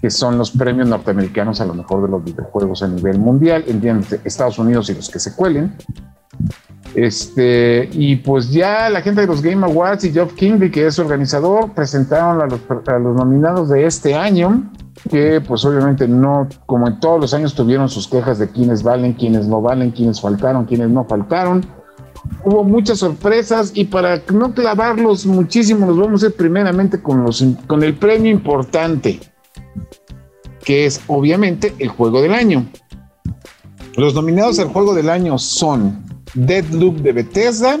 que 0.00 0.10
son 0.10 0.38
los 0.38 0.50
premios 0.50 0.88
norteamericanos 0.88 1.60
a 1.60 1.66
lo 1.66 1.74
mejor 1.74 2.02
de 2.02 2.08
los 2.08 2.24
videojuegos 2.24 2.82
a 2.82 2.88
nivel 2.88 3.18
mundial, 3.18 3.64
entiéndase, 3.66 4.20
Estados 4.24 4.58
Unidos 4.58 4.88
y 4.90 4.94
los 4.94 5.10
que 5.10 5.18
se 5.18 5.34
cuelen. 5.34 5.74
Este, 6.94 7.88
y 7.92 8.16
pues 8.16 8.50
ya 8.50 8.88
la 8.88 9.02
gente 9.02 9.20
de 9.20 9.26
los 9.26 9.42
Game 9.42 9.64
Awards 9.64 10.04
y 10.04 10.12
Geoff 10.12 10.32
Kingley, 10.34 10.70
que 10.70 10.86
es 10.86 10.94
su 10.94 11.02
organizador, 11.02 11.72
presentaron 11.72 12.40
a 12.40 12.46
los, 12.46 13.16
nominados 13.16 13.68
de 13.68 13.86
este 13.86 14.14
año, 14.14 14.70
que 15.10 15.40
pues 15.40 15.64
obviamente 15.64 16.08
no, 16.08 16.48
como 16.66 16.88
en 16.88 16.98
todos 16.98 17.20
los 17.20 17.34
años, 17.34 17.54
tuvieron 17.54 17.88
sus 17.88 18.08
quejas 18.08 18.38
de 18.38 18.48
quiénes 18.48 18.82
valen, 18.82 19.12
quiénes 19.12 19.46
no 19.46 19.60
valen, 19.60 19.90
quiénes 19.90 20.20
faltaron, 20.20 20.64
quiénes 20.64 20.88
no 20.88 21.04
faltaron. 21.04 21.64
Hubo 22.44 22.64
muchas 22.64 22.98
sorpresas 22.98 23.70
y 23.74 23.84
para 23.84 24.22
no 24.32 24.52
clavarlos 24.52 25.24
muchísimo, 25.24 25.86
los 25.86 25.98
vamos 25.98 26.22
a 26.22 26.26
ir 26.26 26.34
primeramente 26.34 27.00
con, 27.00 27.22
los, 27.22 27.44
con 27.66 27.82
el 27.82 27.94
premio 27.94 28.32
importante, 28.32 29.20
que 30.64 30.86
es 30.86 31.00
obviamente 31.06 31.74
el 31.78 31.88
juego 31.88 32.20
del 32.22 32.34
año. 32.34 32.66
Los 33.96 34.14
nominados 34.14 34.58
al 34.58 34.68
juego 34.68 34.94
del 34.94 35.10
año 35.10 35.38
son 35.38 36.07
Deadloop 36.34 36.98
de 36.98 37.12
Bethesda, 37.12 37.78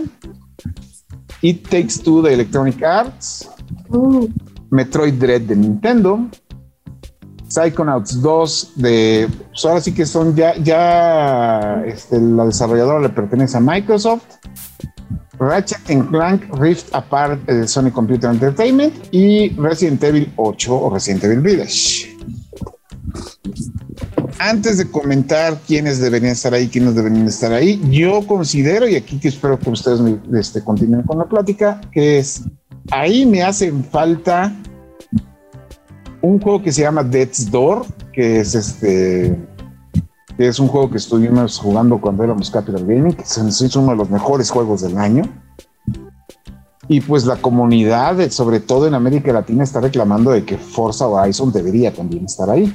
It 1.42 1.68
Takes 1.68 2.02
Two 2.02 2.22
de 2.22 2.34
Electronic 2.34 2.82
Arts, 2.82 3.48
Uh, 3.90 4.28
Metroid 4.70 5.14
Dread 5.14 5.42
de 5.42 5.56
Nintendo, 5.56 6.28
Psychonauts 7.48 8.20
2 8.20 8.72
de, 8.76 9.28
pues 9.48 9.64
ahora 9.64 9.80
sí 9.80 9.94
que 9.94 10.04
son 10.04 10.36
ya, 10.36 10.56
ya 10.56 11.82
este, 11.86 12.20
la 12.20 12.44
desarrolladora 12.44 13.00
le 13.00 13.08
pertenece 13.08 13.56
a 13.56 13.60
Microsoft, 13.60 14.24
Ratchet 15.38 15.88
and 15.90 16.10
Clank 16.10 16.42
Rift 16.58 16.94
Apart 16.94 17.40
de 17.46 17.66
Sony 17.66 17.90
Computer 17.90 18.30
Entertainment 18.30 18.94
y 19.12 19.50
Resident 19.56 20.02
Evil 20.02 20.32
8 20.36 20.74
o 20.74 20.90
Resident 20.90 21.24
Evil 21.24 21.40
Village. 21.40 22.16
Antes 24.38 24.78
de 24.78 24.88
comentar 24.88 25.58
quiénes 25.66 26.00
deberían 26.00 26.32
estar 26.32 26.54
ahí, 26.54 26.68
quiénes 26.68 26.94
deberían 26.94 27.26
estar 27.26 27.52
ahí, 27.52 27.80
yo 27.90 28.24
considero, 28.26 28.86
y 28.88 28.94
aquí 28.94 29.18
que 29.18 29.28
espero 29.28 29.58
que 29.58 29.70
ustedes 29.70 30.00
este, 30.32 30.62
continúen 30.62 31.02
con 31.02 31.18
la 31.18 31.24
plática, 31.24 31.80
que 31.90 32.18
es, 32.18 32.42
ahí 32.90 33.26
me 33.26 33.42
hacen 33.42 33.82
falta 33.84 34.54
un 36.22 36.40
juego 36.40 36.62
que 36.62 36.72
se 36.72 36.82
llama 36.82 37.02
Death's 37.02 37.50
Door, 37.50 37.86
que 38.12 38.40
es 38.40 38.54
este 38.54 39.36
es 40.38 40.60
un 40.60 40.68
juego 40.68 40.88
que 40.88 40.98
estuvimos 40.98 41.58
jugando 41.58 42.00
cuando 42.00 42.22
éramos 42.22 42.48
Capital 42.50 42.86
Gaming, 42.86 43.14
que 43.14 43.22
es 43.22 43.38
es 43.38 43.76
uno 43.76 43.90
de 43.90 43.96
los 43.96 44.08
mejores 44.08 44.50
juegos 44.50 44.82
del 44.82 44.96
año. 44.98 45.22
Y 46.86 47.00
pues 47.00 47.26
la 47.26 47.36
comunidad, 47.36 48.30
sobre 48.30 48.60
todo 48.60 48.86
en 48.86 48.94
América 48.94 49.32
Latina, 49.32 49.64
está 49.64 49.80
reclamando 49.80 50.30
de 50.30 50.44
que 50.44 50.56
Forza 50.56 51.06
Horizon 51.06 51.52
debería 51.52 51.92
también 51.92 52.24
estar 52.24 52.48
ahí. 52.48 52.72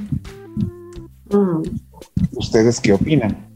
Mm. 1.34 1.64
¿Ustedes 2.34 2.80
qué 2.80 2.94
opinan? 2.94 3.50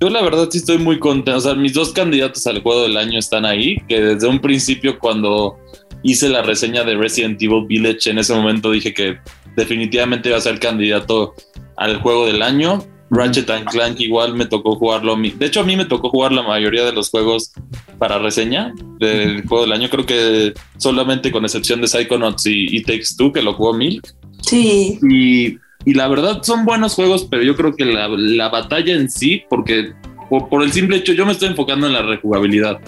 Yo 0.00 0.10
la 0.10 0.22
verdad 0.22 0.48
sí 0.50 0.58
estoy 0.58 0.78
muy 0.78 0.98
contento. 0.98 1.38
O 1.38 1.40
sea, 1.40 1.54
mis 1.54 1.72
dos 1.72 1.92
candidatos 1.92 2.46
al 2.46 2.62
juego 2.62 2.82
del 2.82 2.96
año 2.96 3.18
están 3.18 3.46
ahí, 3.46 3.78
que 3.88 4.00
desde 4.00 4.28
un 4.28 4.40
principio 4.40 4.98
cuando 4.98 5.56
hice 6.02 6.28
la 6.28 6.42
reseña 6.42 6.84
de 6.84 6.96
Resident 6.96 7.40
Evil 7.42 7.66
Village, 7.66 8.10
en 8.10 8.18
ese 8.18 8.34
momento 8.34 8.70
dije 8.70 8.92
que 8.92 9.18
definitivamente 9.56 10.28
iba 10.28 10.38
a 10.38 10.42
ser 10.42 10.60
candidato 10.60 11.34
al 11.76 12.00
juego 12.00 12.26
del 12.26 12.42
año. 12.42 12.84
Ratchet 13.08 13.48
and 13.50 13.68
Clank 13.68 14.00
igual 14.00 14.34
me 14.34 14.46
tocó 14.46 14.74
jugarlo. 14.74 15.12
a 15.12 15.16
mí. 15.16 15.30
De 15.30 15.46
hecho, 15.46 15.60
a 15.60 15.64
mí 15.64 15.76
me 15.76 15.84
tocó 15.84 16.10
jugar 16.10 16.32
la 16.32 16.42
mayoría 16.42 16.84
de 16.84 16.92
los 16.92 17.08
juegos 17.08 17.52
para 17.98 18.18
reseña 18.18 18.74
del 18.98 19.46
juego 19.46 19.64
del 19.64 19.72
año. 19.72 19.88
Creo 19.88 20.04
que 20.04 20.52
solamente 20.76 21.30
con 21.30 21.44
excepción 21.44 21.80
de 21.80 21.88
Psychonauts 21.88 22.46
y, 22.46 22.76
y 22.76 22.82
Takes 22.82 23.14
Two, 23.16 23.32
que 23.32 23.42
lo 23.42 23.54
jugó 23.54 23.72
Milk. 23.72 24.06
Sí, 24.42 24.98
Y, 25.02 25.58
y 25.86 25.94
la 25.94 26.08
verdad 26.08 26.42
son 26.42 26.64
buenos 26.64 26.94
juegos, 26.94 27.26
pero 27.30 27.44
yo 27.44 27.54
creo 27.54 27.74
que 27.74 27.84
la, 27.84 28.08
la 28.08 28.48
batalla 28.48 28.92
en 28.92 29.08
sí, 29.08 29.44
porque 29.48 29.92
por, 30.28 30.48
por 30.48 30.64
el 30.64 30.72
simple 30.72 30.96
hecho, 30.96 31.12
yo 31.12 31.24
me 31.24 31.30
estoy 31.30 31.48
enfocando 31.48 31.86
en 31.86 31.92
la 31.92 32.02
rejugabilidad. 32.02 32.80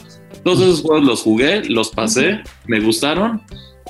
Todos 0.43 0.61
esos 0.61 0.83
juegos 0.83 1.05
los 1.05 1.23
jugué, 1.23 1.63
los 1.71 1.91
pasé, 1.91 2.41
me 2.67 2.81
gustaron, 2.81 3.41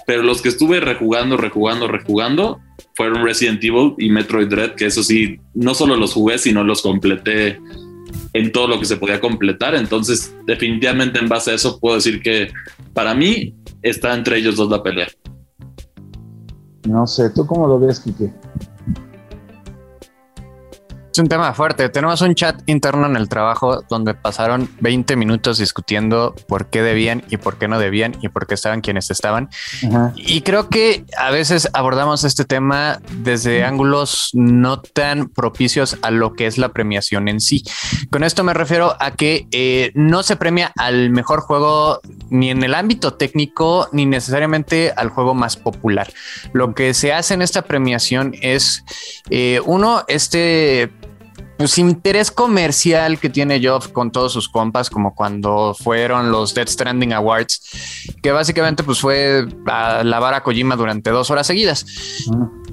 pero 0.07 0.23
los 0.23 0.43
que 0.43 0.51
estuve 0.51 0.81
rejugando, 0.81 1.39
rejugando, 1.39 1.89
rejugando 1.89 2.61
fueron 2.95 3.25
Resident 3.25 3.65
Evil 3.65 3.95
y 3.97 4.11
Metroid 4.11 4.49
Dread, 4.49 4.75
que 4.75 4.87
eso 4.87 5.03
sí, 5.03 5.41
no 5.55 5.73
solo 5.73 5.97
los 5.97 6.13
jugué, 6.13 6.37
sino 6.37 6.63
los 6.63 6.83
completé 6.83 7.59
en 8.35 8.53
todo 8.53 8.69
lo 8.69 8.79
que 8.79 8.85
se 8.85 8.99
podía 8.99 9.21
completar. 9.21 9.75
Entonces, 9.75 10.35
definitivamente 10.47 11.19
en 11.19 11.29
base 11.29 11.53
a 11.53 11.55
eso 11.55 11.81
puedo 11.81 11.95
decir 11.97 12.21
que 12.21 12.51
para 12.93 13.15
mí 13.15 13.55
está 13.81 14.15
entre 14.15 14.37
ellos 14.37 14.57
dos 14.57 14.69
la 14.71 14.83
pelea. 14.83 15.09
No 16.87 17.07
sé, 17.07 17.31
¿tú 17.31 17.47
cómo 17.47 17.67
lo 17.67 17.79
ves, 17.79 18.01
Kike? 18.01 18.33
Es 21.19 21.21
un 21.21 21.29
tema 21.29 21.53
fuerte. 21.53 21.89
Tenemos 21.89 22.21
un 22.21 22.37
chat 22.37 22.63
interno 22.67 23.05
en 23.07 23.17
el 23.17 23.29
trabajo 23.29 23.83
donde 23.91 24.15
pasaron 24.15 24.71
20 24.79 25.17
minutos 25.17 25.59
discutiendo 25.59 26.33
por 26.47 26.67
qué 26.67 26.81
debían 26.81 27.25
y 27.29 27.39
por 27.39 27.59
qué 27.59 27.67
no 27.67 27.81
debían 27.81 28.15
y 28.23 28.29
por 28.29 28.47
qué 28.47 28.55
estaban 28.55 28.83
quienes 28.83 29.11
estaban. 29.11 29.49
Y 30.15 30.43
creo 30.43 30.69
que 30.69 31.05
a 31.17 31.33
veces 31.33 31.71
abordamos 31.73 32.23
este 32.23 32.45
tema 32.45 33.01
desde 33.11 33.65
ángulos 33.65 34.31
no 34.33 34.81
tan 34.81 35.29
propicios 35.29 35.99
a 36.03 36.13
lo 36.13 36.35
que 36.35 36.47
es 36.47 36.57
la 36.57 36.69
premiación 36.69 37.27
en 37.27 37.41
sí. 37.41 37.65
Con 38.13 38.23
esto 38.23 38.45
me 38.45 38.55
refiero 38.55 38.95
a 39.01 39.11
que 39.11 39.49
eh, 39.51 39.91
no 39.97 40.23
se 40.23 40.37
premia 40.37 40.73
al 40.77 41.11
mejor 41.11 41.41
juego 41.41 42.01
ni 42.31 42.51
en 42.51 42.63
el 42.63 42.77
ámbito 42.77 43.15
técnico 43.15 43.89
ni 43.91 44.07
necesariamente 44.07 44.93
al 44.97 45.09
juego 45.09 45.35
más 45.35 45.57
popular. 45.57 46.13
Lo 46.53 46.77
que 46.77 46.95
se 46.95 47.13
hace 47.13 47.35
en 47.35 47.43
esta 47.43 47.63
premiación 47.63 48.37
es, 48.41 48.85
eh, 49.31 49.61
uno, 49.67 50.05
este 50.07 50.93
pues, 51.59 51.77
interés 51.79 52.31
comercial 52.31 53.19
que 53.19 53.29
tiene 53.29 53.61
Geoff 53.61 53.89
con 53.89 54.11
todos 54.13 54.33
sus 54.33 54.49
compas, 54.49 54.89
como 54.89 55.15
cuando 55.15 55.75
fueron 55.75 56.31
los 56.31 56.55
Dead 56.55 56.69
Stranding 56.69 57.13
Awards, 57.13 58.15
que 58.23 58.31
básicamente 58.33 58.83
pues 58.85 59.01
fue 59.01 59.47
a 59.67 60.03
lavar 60.05 60.35
a 60.35 60.43
Kojima 60.43 60.77
durante 60.77 61.11
dos 61.11 61.31
horas 61.31 61.47
seguidas. 61.47 61.85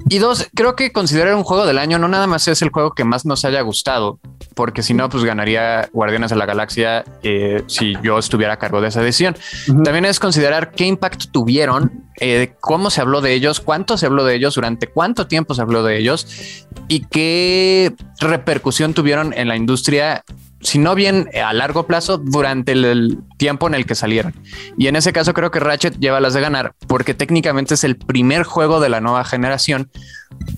Y 0.08 0.18
dos, 0.18 0.48
creo 0.54 0.76
que 0.76 0.92
considerar 0.92 1.34
un 1.34 1.42
juego 1.42 1.66
del 1.66 1.78
año 1.78 1.98
no 1.98 2.06
nada 2.06 2.28
más 2.28 2.46
es 2.46 2.62
el 2.62 2.70
juego 2.70 2.92
que 2.92 3.04
más 3.04 3.26
nos 3.26 3.44
haya 3.44 3.60
gustado, 3.62 4.20
porque 4.54 4.84
si 4.84 4.94
no, 4.94 5.08
pues 5.08 5.24
ganaría 5.24 5.88
Guardianes 5.92 6.30
de 6.30 6.36
la 6.36 6.46
Galaxia 6.46 7.04
eh, 7.24 7.64
si 7.66 7.94
yo 8.04 8.18
estuviera 8.18 8.54
a 8.54 8.58
cargo 8.58 8.80
de 8.80 8.88
esa 8.88 9.02
decisión. 9.02 9.36
También 9.66 10.04
es 10.04 10.20
considerar 10.20 10.70
qué 10.70 10.86
impacto 10.86 11.26
tuvieron, 11.32 12.04
eh, 12.20 12.54
cómo 12.60 12.90
se 12.90 13.00
habló 13.00 13.20
de 13.20 13.32
ellos, 13.32 13.58
cuánto 13.58 13.98
se 13.98 14.06
habló 14.06 14.24
de 14.24 14.36
ellos, 14.36 14.54
durante 14.54 14.86
cuánto 14.86 15.26
tiempo 15.26 15.54
se 15.54 15.62
habló 15.62 15.82
de 15.82 15.98
ellos 15.98 16.66
y 16.86 17.00
qué 17.00 17.92
repercusión 18.20 18.94
tuvieron 18.94 19.32
en 19.32 19.48
la 19.48 19.56
industria, 19.56 20.22
si 20.66 20.78
no 20.80 20.96
bien 20.96 21.30
a 21.40 21.52
largo 21.52 21.86
plazo, 21.86 22.18
durante 22.18 22.72
el, 22.72 23.18
tiempo 23.36 23.68
en 23.68 23.74
el 23.74 23.86
que 23.86 23.94
salieron. 23.94 24.34
Y 24.76 24.88
en 24.88 24.96
ese 24.96 25.12
caso 25.12 25.32
creo 25.32 25.52
que 25.52 25.60
Ratchet 25.60 25.98
lleva 26.00 26.20
las 26.20 26.34
de 26.34 26.40
ganar 26.40 26.72
porque 26.88 27.14
técnicamente 27.14 27.74
es 27.74 27.84
el 27.84 27.96
primer 27.96 28.42
juego 28.42 28.80
de 28.80 28.88
la 28.88 29.00
nueva 29.00 29.24
generación. 29.24 29.90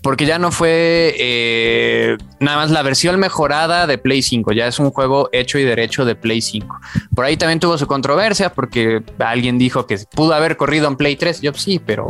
Porque 0.02 0.24
ya 0.24 0.38
no 0.38 0.50
fue 0.50 1.14
eh, 1.18 2.16
nada 2.40 2.56
más 2.56 2.70
la 2.70 2.82
versión 2.82 3.20
mejorada 3.20 3.86
de 3.86 3.98
Play 3.98 4.22
5, 4.22 4.52
ya 4.52 4.66
es 4.66 4.78
un 4.78 4.90
juego 4.90 5.28
hecho 5.32 5.58
y 5.58 5.64
derecho 5.64 6.06
de 6.06 6.14
Play 6.14 6.40
5. 6.40 6.80
Por 7.14 7.26
ahí 7.26 7.36
también 7.36 7.60
tuvo 7.60 7.76
su 7.76 7.86
controversia 7.86 8.50
porque 8.50 9.02
alguien 9.18 9.58
dijo 9.58 9.86
que 9.86 9.98
pudo 10.14 10.32
haber 10.32 10.56
corrido 10.56 10.88
en 10.88 10.96
Play 10.96 11.16
3. 11.16 11.42
Yo 11.42 11.52
sí, 11.52 11.80
pero 11.84 12.06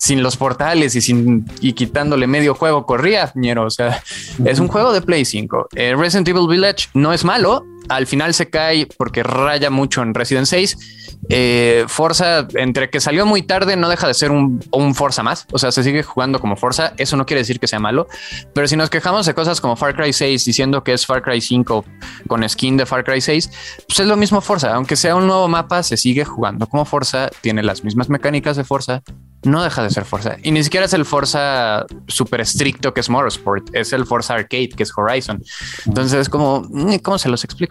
sin 0.00 0.22
los 0.22 0.38
portales 0.38 0.94
y 0.96 1.02
sin 1.02 1.44
y 1.60 1.74
quitándole 1.74 2.26
medio 2.26 2.54
juego 2.54 2.86
corría, 2.86 3.30
ñero. 3.34 3.66
O 3.66 3.70
sea, 3.70 4.02
es 4.46 4.58
un 4.58 4.66
juego 4.66 4.92
de 4.92 5.02
Play 5.02 5.26
5. 5.26 5.68
Eh, 5.76 5.94
Resident 5.94 6.26
Evil 6.28 6.48
Village 6.48 6.88
no 6.94 7.12
es 7.12 7.22
malo. 7.22 7.64
Al 7.88 8.06
final 8.06 8.34
se 8.34 8.50
cae 8.50 8.86
porque 8.96 9.22
raya 9.22 9.70
mucho 9.70 10.02
en 10.02 10.14
Resident 10.14 10.46
6. 10.46 11.16
Eh, 11.28 11.84
Forza, 11.88 12.46
entre 12.54 12.90
que 12.90 13.00
salió 13.00 13.26
muy 13.26 13.42
tarde, 13.42 13.76
no 13.76 13.88
deja 13.88 14.06
de 14.06 14.14
ser 14.14 14.30
un, 14.30 14.64
un 14.72 14.94
Forza 14.94 15.22
más. 15.22 15.46
O 15.52 15.58
sea, 15.58 15.72
se 15.72 15.82
sigue 15.82 16.02
jugando 16.02 16.40
como 16.40 16.56
Forza. 16.56 16.92
Eso 16.96 17.16
no 17.16 17.26
quiere 17.26 17.40
decir 17.40 17.60
que 17.60 17.66
sea 17.66 17.78
malo. 17.78 18.08
Pero 18.54 18.66
si 18.68 18.76
nos 18.76 18.90
quejamos 18.90 19.26
de 19.26 19.34
cosas 19.34 19.60
como 19.60 19.76
Far 19.76 19.94
Cry 19.94 20.12
6 20.12 20.44
diciendo 20.44 20.82
que 20.82 20.92
es 20.92 21.06
Far 21.06 21.22
Cry 21.22 21.40
5 21.40 21.84
con 22.26 22.48
skin 22.48 22.76
de 22.76 22.86
Far 22.86 23.04
Cry 23.04 23.20
6, 23.20 23.50
pues 23.86 24.00
es 24.00 24.06
lo 24.06 24.16
mismo 24.16 24.40
Forza. 24.40 24.74
Aunque 24.74 24.96
sea 24.96 25.14
un 25.14 25.26
nuevo 25.26 25.48
mapa, 25.48 25.82
se 25.82 25.96
sigue 25.96 26.24
jugando 26.24 26.66
como 26.66 26.84
Forza. 26.84 27.28
Tiene 27.40 27.62
las 27.62 27.84
mismas 27.84 28.08
mecánicas 28.08 28.56
de 28.56 28.64
Forza. 28.64 29.02
No 29.42 29.62
deja 29.62 29.82
de 29.82 29.90
ser 29.90 30.04
Forza. 30.04 30.36
Y 30.42 30.50
ni 30.50 30.62
siquiera 30.62 30.86
es 30.86 30.92
el 30.92 31.04
Forza 31.04 31.86
súper 32.08 32.42
estricto 32.42 32.92
que 32.92 33.00
es 33.00 33.08
Motorsport. 33.08 33.74
Es 33.74 33.92
el 33.92 34.04
Forza 34.04 34.34
Arcade 34.34 34.70
que 34.70 34.82
es 34.82 34.92
Horizon. 34.96 35.42
Entonces 35.86 36.20
es 36.20 36.28
como, 36.28 36.62
mm, 36.68 36.96
¿cómo 36.96 37.18
se 37.18 37.28
los 37.28 37.44
explico? 37.44 37.69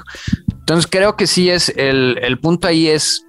Entonces 0.51 0.87
creo 0.89 1.15
que 1.15 1.27
sí 1.27 1.49
es 1.49 1.69
el, 1.75 2.17
el 2.21 2.39
punto 2.39 2.67
ahí 2.67 2.87
es 2.87 3.25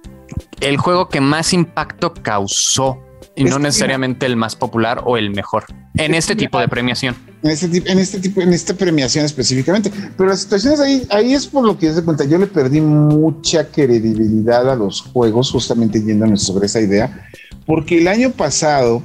el 0.59 0.77
juego 0.77 1.09
que 1.09 1.21
más 1.21 1.53
impacto 1.53 2.13
causó 2.13 2.99
y 3.35 3.43
no 3.45 3.57
que- 3.57 3.63
necesariamente 3.63 4.25
el 4.25 4.35
más 4.35 4.55
popular 4.55 5.01
o 5.05 5.17
el 5.17 5.31
mejor 5.31 5.65
en 5.95 6.13
este 6.13 6.35
tipo 6.35 6.59
de 6.59 6.67
premiación. 6.67 7.15
En 7.43 7.49
este 7.49 7.67
tipo, 7.67 7.89
en 7.89 7.97
este 7.99 8.19
tipo, 8.19 8.41
en 8.41 8.53
esta 8.53 8.73
premiación 8.75 9.25
específicamente. 9.25 9.91
Pero 10.15 10.29
las 10.29 10.41
situaciones 10.41 10.79
ahí, 10.79 11.07
ahí 11.09 11.33
es 11.33 11.47
por 11.47 11.65
lo 11.65 11.77
que 11.77 11.91
se 11.91 12.03
cuenta. 12.03 12.23
Yo 12.23 12.37
le 12.37 12.45
perdí 12.47 12.79
mucha 12.79 13.67
credibilidad 13.67 14.69
a 14.69 14.75
los 14.75 15.01
juegos, 15.01 15.49
justamente 15.51 16.01
yéndonos 16.03 16.43
sobre 16.43 16.67
esa 16.67 16.79
idea, 16.79 17.27
porque 17.65 17.97
el 17.97 18.07
año 18.07 18.31
pasado, 18.31 19.03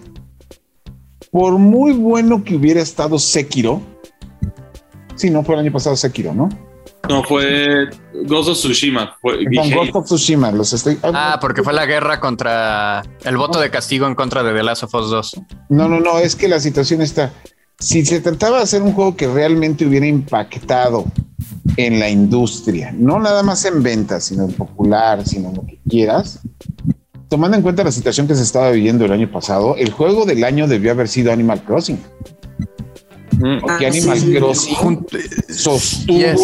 por 1.30 1.52
muy 1.58 1.92
bueno 1.92 2.44
que 2.44 2.56
hubiera 2.56 2.82
estado 2.82 3.18
Sekiro, 3.18 3.80
sí, 5.14 5.30
no 5.30 5.42
fue 5.42 5.54
el 5.54 5.62
año 5.62 5.72
pasado 5.72 5.96
Sekiro, 5.96 6.34
¿no? 6.34 6.48
No, 7.08 7.22
fue 7.24 7.88
Ghost 8.24 8.48
of 8.50 8.56
Tsushima. 8.58 9.16
Fue, 9.20 9.44
Con 9.44 9.70
Ghost 9.70 9.94
of 9.94 10.04
Tsushima, 10.06 10.50
los 10.52 10.72
estoy. 10.72 10.98
Ah, 11.02 11.38
porque 11.40 11.62
fue 11.62 11.72
la 11.72 11.86
guerra 11.86 12.20
contra 12.20 13.02
el 13.24 13.36
voto 13.36 13.60
de 13.60 13.70
castigo 13.70 14.06
en 14.06 14.14
contra 14.14 14.42
de 14.42 14.52
The 14.52 14.62
Last 14.62 14.82
of 14.84 14.94
Us 14.94 15.10
2. 15.10 15.40
No, 15.70 15.88
no, 15.88 16.00
no, 16.00 16.18
es 16.18 16.34
que 16.36 16.48
la 16.48 16.60
situación 16.60 17.02
está. 17.02 17.32
Si 17.78 18.04
se 18.06 18.20
trataba 18.20 18.58
de 18.58 18.62
hacer 18.62 18.82
un 18.82 18.92
juego 18.92 19.16
que 19.16 19.26
realmente 19.28 19.84
hubiera 19.86 20.06
impactado 20.06 21.04
en 21.76 21.98
la 22.00 22.08
industria, 22.08 22.92
no 22.96 23.18
nada 23.18 23.42
más 23.42 23.64
en 23.66 23.82
ventas, 23.82 24.24
sino 24.24 24.44
en 24.44 24.52
popular, 24.52 25.26
sino 25.26 25.50
en 25.50 25.56
lo 25.56 25.66
que 25.66 25.78
quieras, 25.86 26.40
tomando 27.28 27.56
en 27.56 27.62
cuenta 27.62 27.84
la 27.84 27.92
situación 27.92 28.26
que 28.26 28.34
se 28.34 28.42
estaba 28.44 28.70
viviendo 28.70 29.04
el 29.04 29.12
año 29.12 29.30
pasado, 29.30 29.76
el 29.76 29.90
juego 29.92 30.24
del 30.24 30.42
año 30.44 30.66
debió 30.68 30.92
haber 30.92 31.06
sido 31.08 31.30
Animal 31.32 31.62
Crossing. 31.64 31.98
mm, 33.32 33.60
Porque 33.60 33.84
Ah, 33.84 33.88
Animal 33.90 34.18
sí. 34.20 34.34
Crossing 34.34 35.06
sostuvo 35.50 36.18
Yes. 36.18 36.40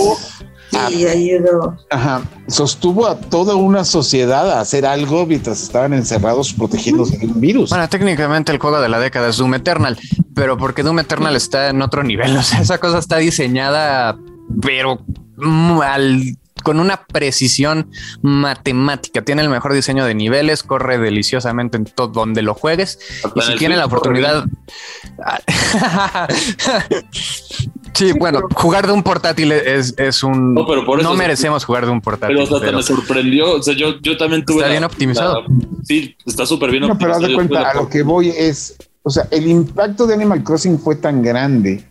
Sí, 0.72 1.06
ayudó. 1.06 1.76
Ajá, 1.90 2.22
sostuvo 2.48 3.06
a 3.06 3.18
toda 3.18 3.56
una 3.56 3.84
sociedad 3.84 4.50
a 4.50 4.60
hacer 4.60 4.86
algo 4.86 5.26
mientras 5.26 5.62
estaban 5.62 5.92
encerrados 5.92 6.52
protegiéndose 6.54 7.18
de 7.18 7.26
un 7.26 7.40
virus. 7.40 7.70
Bueno, 7.70 7.88
técnicamente 7.88 8.52
el 8.52 8.58
juego 8.58 8.80
de 8.80 8.88
la 8.88 8.98
década 8.98 9.28
es 9.28 9.36
Doom 9.36 9.54
Eternal, 9.54 9.98
pero 10.34 10.56
porque 10.56 10.82
Doom 10.82 11.00
Eternal 11.00 11.36
está 11.36 11.68
en 11.68 11.82
otro 11.82 12.02
nivel. 12.02 12.36
O 12.42 12.44
sea, 12.44 12.60
esa 12.60 12.78
cosa 12.78 12.98
está 12.98 13.18
diseñada, 13.18 14.18
pero 14.60 14.98
al 15.84 16.36
con 16.62 16.80
una 16.80 17.04
precisión 17.06 17.90
matemática. 18.22 19.22
Tiene 19.22 19.42
el 19.42 19.48
mejor 19.48 19.74
diseño 19.74 20.04
de 20.04 20.14
niveles, 20.14 20.62
corre 20.62 20.98
deliciosamente 20.98 21.76
en 21.76 21.84
todo 21.84 22.08
donde 22.08 22.42
lo 22.42 22.54
juegues. 22.54 22.98
Hasta 23.24 23.40
y 23.40 23.42
si 23.42 23.56
tiene 23.56 23.76
la 23.76 23.86
oportunidad. 23.86 24.44
sí, 27.94 28.12
bueno, 28.18 28.40
jugar 28.54 28.86
de 28.86 28.92
un 28.92 29.02
portátil 29.02 29.52
es, 29.52 29.94
es 29.98 30.22
un. 30.22 30.54
No, 30.54 30.66
pero 30.66 30.84
por 30.84 31.00
eso- 31.00 31.08
no 31.10 31.16
merecemos 31.16 31.64
jugar 31.64 31.84
de 31.86 31.92
un 31.92 32.00
portátil. 32.00 32.36
Pero 32.36 32.44
hasta 32.44 32.60
pero- 32.64 32.76
me 32.78 32.82
sorprendió. 32.82 33.54
O 33.56 33.62
sea, 33.62 33.74
yo, 33.74 33.98
yo 34.00 34.16
también 34.16 34.44
tuve. 34.44 34.56
Está 34.58 34.66
la- 34.68 34.72
bien 34.72 34.84
optimizado. 34.84 35.42
la- 35.42 35.48
sí, 35.84 36.16
está 36.26 36.46
súper 36.46 36.70
bien 36.70 36.86
No, 36.86 36.96
pero 36.98 37.12
haz 37.12 37.18
optimizado. 37.18 37.28
de 37.42 37.48
cuenta, 37.48 37.70
a 37.70 37.74
lo 37.74 37.88
que 37.88 38.02
voy 38.02 38.28
es, 38.30 38.76
o 39.02 39.10
sea, 39.10 39.26
el 39.30 39.46
impacto 39.48 40.06
de 40.06 40.14
Animal 40.14 40.42
Crossing 40.44 40.78
fue 40.78 40.96
tan 40.96 41.22
grande. 41.22 41.84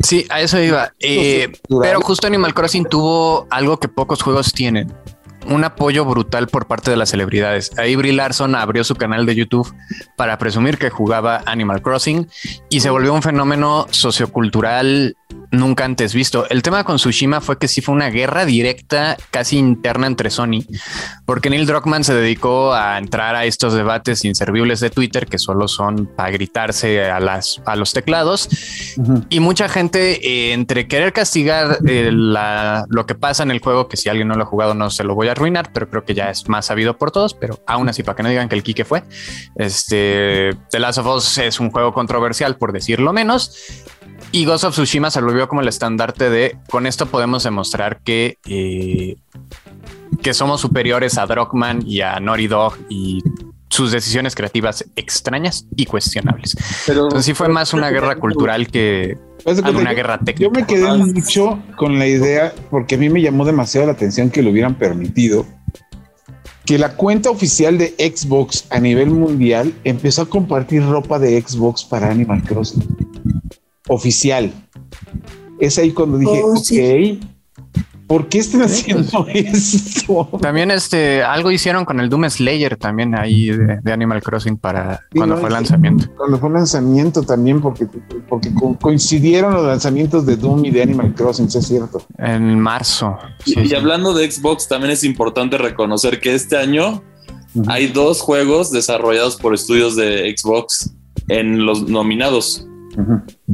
Sí, 0.00 0.24
a 0.30 0.40
eso 0.40 0.58
iba. 0.60 0.92
Eh, 1.00 1.52
pero 1.80 2.00
justo 2.00 2.26
Animal 2.26 2.54
Crossing 2.54 2.84
tuvo 2.86 3.46
algo 3.50 3.78
que 3.78 3.88
pocos 3.88 4.22
juegos 4.22 4.52
tienen. 4.52 4.92
Un 5.48 5.62
apoyo 5.62 6.04
brutal 6.04 6.48
por 6.48 6.66
parte 6.66 6.90
de 6.90 6.96
las 6.96 7.10
celebridades. 7.10 7.70
Ahí 7.78 7.94
Brie 7.94 8.12
Larson 8.12 8.54
abrió 8.56 8.82
su 8.82 8.96
canal 8.96 9.26
de 9.26 9.36
YouTube 9.36 9.72
para 10.16 10.38
presumir 10.38 10.76
que 10.76 10.90
jugaba 10.90 11.42
Animal 11.46 11.82
Crossing 11.82 12.26
y 12.68 12.80
se 12.80 12.90
volvió 12.90 13.12
un 13.14 13.22
fenómeno 13.22 13.86
sociocultural 13.90 15.16
nunca 15.50 15.84
antes 15.84 16.14
visto. 16.14 16.48
El 16.50 16.62
tema 16.62 16.84
con 16.84 16.96
Tsushima 16.96 17.40
fue 17.40 17.58
que 17.58 17.68
sí 17.68 17.80
fue 17.80 17.94
una 17.94 18.10
guerra 18.10 18.44
directa, 18.44 19.16
casi 19.30 19.58
interna 19.58 20.06
entre 20.06 20.30
Sony, 20.30 20.64
porque 21.24 21.50
Neil 21.50 21.66
Druckmann 21.66 22.04
se 22.04 22.14
dedicó 22.14 22.72
a 22.74 22.98
entrar 22.98 23.34
a 23.34 23.44
estos 23.44 23.74
debates 23.74 24.24
inservibles 24.24 24.80
de 24.80 24.90
Twitter 24.90 25.26
que 25.26 25.38
solo 25.38 25.66
son 25.68 26.06
para 26.06 26.30
gritarse 26.30 27.10
a, 27.10 27.20
las, 27.20 27.60
a 27.64 27.74
los 27.76 27.92
teclados 27.92 28.48
y 29.28 29.40
mucha 29.40 29.68
gente 29.68 30.26
eh, 30.26 30.52
entre 30.52 30.86
querer 30.88 31.12
castigar 31.12 31.78
eh, 31.86 32.10
la- 32.12 32.84
lo 32.88 33.06
que 33.06 33.14
pasa 33.14 33.42
en 33.42 33.50
el 33.50 33.60
juego, 33.60 33.88
que 33.88 33.96
si 33.96 34.08
alguien 34.08 34.28
no 34.28 34.34
lo 34.34 34.42
ha 34.44 34.46
jugado 34.46 34.74
no 34.74 34.90
se 34.90 35.04
lo 35.04 35.14
voy 35.14 35.28
a 35.28 35.32
arruinar, 35.32 35.70
pero 35.72 35.88
creo 35.88 36.04
que 36.04 36.14
ya 36.14 36.30
es 36.30 36.48
más 36.48 36.66
sabido 36.66 36.96
por 36.98 37.10
todos, 37.10 37.34
pero 37.34 37.58
aún 37.66 37.88
así 37.88 38.02
para 38.02 38.16
que 38.16 38.22
no 38.22 38.28
digan 38.28 38.48
que 38.48 38.54
el 38.56 38.62
Kike 38.62 38.84
fue, 38.84 39.02
este 39.56 40.50
The 40.70 40.78
Last 40.80 40.98
of 40.98 41.06
Us 41.06 41.38
es 41.38 41.58
un 41.60 41.70
juego 41.70 41.92
controversial 41.92 42.56
por 42.56 42.72
decirlo 42.72 43.12
menos. 43.12 43.56
Y 44.32 44.44
Ghost 44.44 44.64
of 44.64 44.74
Tsushima 44.74 45.10
se 45.10 45.20
volvió 45.20 45.48
como 45.48 45.60
el 45.62 45.68
estandarte 45.68 46.28
de 46.28 46.56
con 46.68 46.86
esto 46.86 47.06
podemos 47.06 47.42
demostrar 47.44 48.00
que, 48.02 48.36
eh, 48.46 49.16
que 50.22 50.34
somos 50.34 50.60
superiores 50.60 51.16
a 51.16 51.26
Druckmann 51.26 51.82
y 51.86 52.00
a 52.02 52.20
Naughty 52.20 52.46
Dog 52.48 52.74
y 52.90 53.22
sus 53.68 53.92
decisiones 53.92 54.34
creativas 54.34 54.84
extrañas 54.96 55.66
y 55.76 55.86
cuestionables. 55.86 56.56
Pero, 56.86 57.04
Entonces 57.04 57.24
sí 57.26 57.34
fue 57.34 57.48
más 57.48 57.72
una 57.72 57.90
guerra 57.90 58.16
cultural 58.16 58.66
que 58.68 59.16
una 59.46 59.90
yo- 59.90 59.96
guerra 59.96 60.18
Yo 60.18 60.24
técnica. 60.24 60.50
me 60.60 60.66
quedé 60.66 60.92
mucho 60.92 61.58
con 61.76 61.98
la 61.98 62.06
idea, 62.06 62.52
porque 62.70 62.94
a 62.96 62.98
mí 62.98 63.08
me 63.08 63.22
llamó 63.22 63.44
demasiado 63.44 63.86
la 63.86 63.92
atención 63.94 64.30
que 64.30 64.42
lo 64.42 64.50
hubieran 64.50 64.74
permitido, 64.74 65.46
que 66.64 66.78
la 66.78 66.94
cuenta 66.94 67.30
oficial 67.30 67.78
de 67.78 67.94
Xbox 67.98 68.66
a 68.70 68.80
nivel 68.80 69.10
mundial 69.10 69.72
empezó 69.84 70.22
a 70.22 70.26
compartir 70.26 70.84
ropa 70.84 71.18
de 71.18 71.40
Xbox 71.40 71.84
para 71.84 72.10
Animal 72.10 72.42
Crossing. 72.42 72.84
Oficial. 73.88 74.52
Es 75.60 75.78
ahí 75.78 75.92
cuando 75.92 76.18
dije, 76.18 76.40
Oh, 76.44 76.54
ok. 76.58 77.26
¿por 78.06 78.28
qué 78.28 78.38
están 78.38 78.62
haciendo 78.62 79.26
esto? 79.34 80.28
También 80.40 80.70
este 80.70 81.24
algo 81.24 81.50
hicieron 81.50 81.84
con 81.84 81.98
el 81.98 82.08
Doom 82.08 82.28
Slayer 82.30 82.76
también 82.76 83.14
ahí 83.16 83.46
de, 83.50 83.80
de 83.82 83.92
Animal 83.92 84.22
Crossing 84.22 84.58
para 84.58 84.98
Sí, 85.10 85.18
cuando 85.18 85.34
no, 85.34 85.40
fue 85.40 85.48
el 85.48 85.54
lanzamiento. 85.54 86.06
Cuando 86.16 86.38
fue 86.38 86.48
el 86.50 86.54
lanzamiento 86.54 87.22
también, 87.22 87.60
porque, 87.60 87.86
porque 88.28 88.54
co- 88.54 88.76
coincidieron 88.80 89.54
los 89.54 89.66
lanzamientos 89.66 90.24
de 90.26 90.36
Doom 90.36 90.64
y 90.66 90.70
de 90.70 90.82
Animal 90.82 91.14
Crossing, 91.14 91.50
sí 91.50 91.58
es 91.58 91.66
cierto. 91.66 92.02
En 92.18 92.60
marzo. 92.60 93.18
y, 93.44 93.52
Sí, 93.54 93.60
y 93.60 93.68
sí. 93.70 93.74
hablando 93.74 94.14
de 94.14 94.30
Xbox, 94.30 94.68
también 94.68 94.92
es 94.92 95.02
importante 95.02 95.58
reconocer 95.58 96.20
que 96.20 96.34
este 96.34 96.56
año 96.56 97.02
hay 97.66 97.86
dos 97.88 98.20
juegos 98.20 98.70
desarrollados 98.70 99.36
por 99.36 99.54
estudios 99.54 99.96
de 99.96 100.32
Xbox 100.36 100.92
en 101.28 101.64
los 101.66 101.88
nominados. 101.88 102.66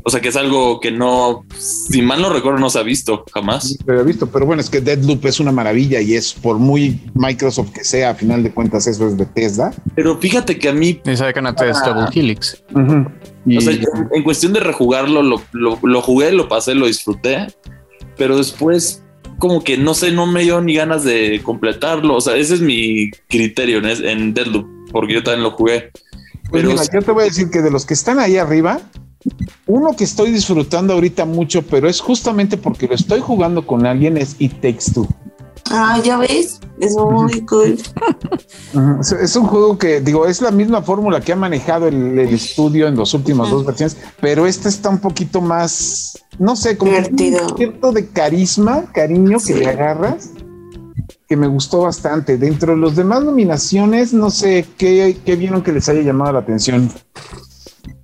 O 0.05 0.11
sea 0.11 0.21
que 0.21 0.29
es 0.29 0.37
algo 0.37 0.81
que 0.81 0.91
no, 0.91 1.45
si 1.57 2.03
mal 2.03 2.23
no 2.23 2.33
recuerdo, 2.33 2.59
no 2.59 2.71
se 2.71 2.79
ha 2.79 2.83
visto 2.83 3.25
jamás. 3.33 3.77
Pero 3.85 4.01
he 4.01 4.05
visto, 4.05 4.27
pero 4.27 4.47
bueno, 4.47 4.61
es 4.61 4.71
que 4.71 4.81
Deadloop 4.81 5.27
es 5.27 5.41
una 5.41 5.53
maravilla 5.53 6.01
y 6.01 6.15
es 6.15 6.33
por 6.33 6.59
muy 6.59 7.01
Microsoft 7.15 7.73
que 7.73 7.85
sea, 7.85 8.11
a 8.11 8.15
final 8.15 8.43
de 8.43 8.53
cuentas 8.53 8.87
eso 8.87 9.07
es 9.07 9.17
Bethesda. 9.17 9.73
Pero 9.95 10.19
fíjate 10.19 10.59
que 10.59 10.69
a 10.69 10.73
mí, 10.73 11.01
Y 11.05 11.17
sabe 11.17 11.35
que 11.35 11.43
no 11.43 11.55
te 11.55 11.69
es 11.69 11.79
Double 11.85 12.09
Helix. 12.13 12.63
Y 13.47 13.57
o 13.57 13.61
sea, 13.61 13.73
yo 13.73 13.89
en 14.13 14.23
cuestión 14.23 14.53
de 14.53 14.61
rejugarlo, 14.61 15.23
lo, 15.23 15.43
lo, 15.53 15.79
lo 15.83 16.03
jugué, 16.03 16.33
lo 16.33 16.49
pasé, 16.49 16.75
lo 16.75 16.87
disfruté, 16.87 17.49
pero 18.17 18.37
después 18.37 19.03
como 19.43 19.65
que 19.65 19.77
no 19.77 19.93
sé, 19.93 20.13
no 20.13 20.27
me 20.27 20.43
dio 20.43 20.61
ni 20.61 20.75
ganas 20.75 21.03
de 21.03 21.41
completarlo. 21.43 22.15
O 22.15 22.21
sea, 22.21 22.37
ese 22.37 22.55
es 22.55 22.61
mi 22.61 23.11
criterio 23.29 23.79
en, 23.79 23.87
en 23.87 24.35
Deadloop, 24.35 24.67
porque 24.93 25.15
yo 25.15 25.25
también 25.25 25.43
lo 25.43 25.51
jugué. 25.51 25.91
pues 26.49 26.63
Pero 26.63 26.69
mira, 26.69 26.83
yo 26.93 27.03
te 27.03 27.11
voy 27.11 27.23
a 27.23 27.25
decir 27.25 27.51
que 27.51 27.61
de 27.61 27.73
los 27.73 27.85
que 27.85 27.95
están 27.95 28.21
ahí 28.21 28.37
arriba, 28.37 28.81
uno 29.67 29.95
que 29.97 30.05
estoy 30.05 30.31
disfrutando 30.33 30.95
ahorita 30.95 31.25
mucho, 31.25 31.63
pero 31.63 31.89
es 31.89 32.01
justamente 32.01 32.57
porque 32.57 32.89
lo 32.89 32.95
estoy 32.95 33.21
jugando 33.21 33.67
con 33.67 33.87
alguien, 33.87 34.17
es 34.17 34.37
It 34.39 34.55
Takes 34.61 34.93
Two. 34.95 35.07
Ah, 35.71 36.01
ya 36.05 36.19
ves, 36.19 36.61
es 36.81 36.95
muy 36.97 37.41
cool. 37.47 37.79
Es- 39.23 39.37
un 39.37 39.47
juego 39.47 39.79
que, 39.79 40.01
digo, 40.01 40.27
es 40.27 40.43
la 40.43 40.51
misma 40.51 40.83
fórmula 40.83 41.21
que 41.21 41.33
ha 41.33 41.37
manejado 41.37 41.87
el, 41.89 42.19
el 42.19 42.35
estudio 42.35 42.89
en 42.89 42.97
los 42.97 43.15
últimos 43.15 43.51
dos 43.51 43.65
versiones, 43.65 43.97
pero 44.21 44.47
este 44.47 44.69
está 44.69 44.89
un 44.91 44.99
poquito 44.99 45.41
más, 45.41 46.19
no 46.39 46.57
sé, 46.57 46.77
como 46.77 46.91
Divertido. 46.93 47.47
un 47.49 47.57
cierto 47.57 47.93
de 47.93 48.09
carisma, 48.09 48.85
cariño 48.93 49.39
que 49.47 49.55
le 49.55 49.67
agarras, 49.69 50.31
que 51.29 51.37
me 51.37 51.47
gustó 51.47 51.83
bastante. 51.83 52.37
Dentro 52.39 52.73
de 52.73 52.79
los 52.79 52.97
demás 52.97 53.23
nominaciones, 53.25 54.13
no 54.13 54.31
sé 54.31 54.67
qué, 54.77 55.17
qué 55.25 55.37
vieron 55.37 55.63
que 55.63 55.73
les 55.73 55.89
haya 55.89 56.03
llamado 56.03 56.33
la 56.33 56.39
atención. 56.41 56.91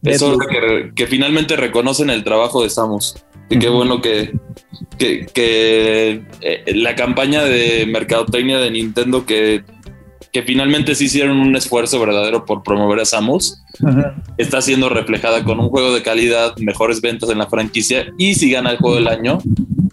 Eso 0.03 0.37
Deadloop. 0.37 0.49
que, 0.49 0.93
que 0.95 1.07
finalmente 1.07 1.57
reconocen 1.57 2.11
el 2.11 2.24
trabajo 2.24 2.62
de 2.62 2.70
Samus. 2.70 3.16
Y 3.51 3.59
qué 3.59 3.68
bueno 3.68 4.01
que, 4.03 4.39
que, 4.99 5.26
que, 5.26 6.22
eh, 6.43 6.64
la 6.74 6.95
campaña 6.95 7.45
de 7.45 7.87
mercadotecnia 7.87 8.59
de 8.59 8.70
Nintendo 8.70 9.24
que, 9.24 9.64
que 10.33 10.43
finalmente 10.43 10.95
sí 10.95 11.07
hicieron 11.07 11.39
un 11.39 11.57
esfuerzo 11.57 11.99
verdadero 11.99 12.45
por 12.45 12.62
promover 12.62 13.01
a 13.01 13.05
Samus 13.07 13.62
está 14.37 14.61
siendo 14.61 14.89
reflejada 14.89 15.45
con 15.45 15.61
un 15.61 15.68
juego 15.68 15.95
de 15.95 16.03
calidad, 16.03 16.57
mejores 16.59 17.01
ventas 17.01 17.31
en 17.31 17.39
la 17.39 17.47
franquicia 17.47 18.12
y 18.18 18.35
si 18.35 18.51
gana 18.51 18.72
el 18.72 18.79
juego 18.79 18.97
del 18.97 19.09
año, 19.09 19.39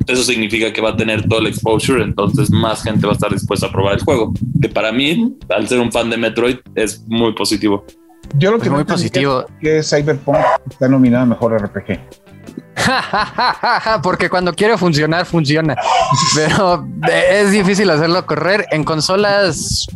eso 0.08 0.24
significa 0.24 0.74
que 0.74 0.82
va 0.82 0.92
a 0.92 0.98
tener 0.98 1.28
todo 1.28 1.40
el 1.40 1.48
exposure, 1.48 2.04
entonces 2.04 2.52
más 2.52 2.84
gente 2.84 3.06
va 3.06 3.14
a 3.14 3.16
estar 3.16 3.32
dispuesta 3.32 3.68
a 3.68 3.72
probar 3.72 3.96
el 3.96 4.04
juego, 4.04 4.34
que 4.62 4.70
para 4.70 4.92
mí, 4.92 5.34
al 5.50 5.68
ser 5.68 5.80
un 5.80 5.92
fan 5.92 6.10
de 6.10 6.18
Metroid, 6.18 6.58
es 6.76 7.04
muy 7.08 7.34
positivo. 7.34 7.86
Yo 8.36 8.52
lo 8.52 8.58
Es 8.58 8.64
que 8.64 8.70
no 8.70 8.76
muy 8.76 8.86
positivo. 8.86 9.46
es 9.62 9.84
que 9.84 9.84
Cyberpunk 9.84 10.38
está 10.70 10.88
nominado 10.88 11.24
a 11.24 11.26
mejor 11.28 11.62
RPG. 11.62 12.00
Porque 14.04 14.30
cuando 14.30 14.54
quiere 14.54 14.78
funcionar, 14.78 15.26
funciona. 15.26 15.76
Pero 16.36 16.88
eh, 17.10 17.42
es 17.42 17.52
difícil 17.52 17.90
hacerlo 17.90 18.26
correr 18.26 18.66
en 18.72 18.84
consolas, 18.84 19.88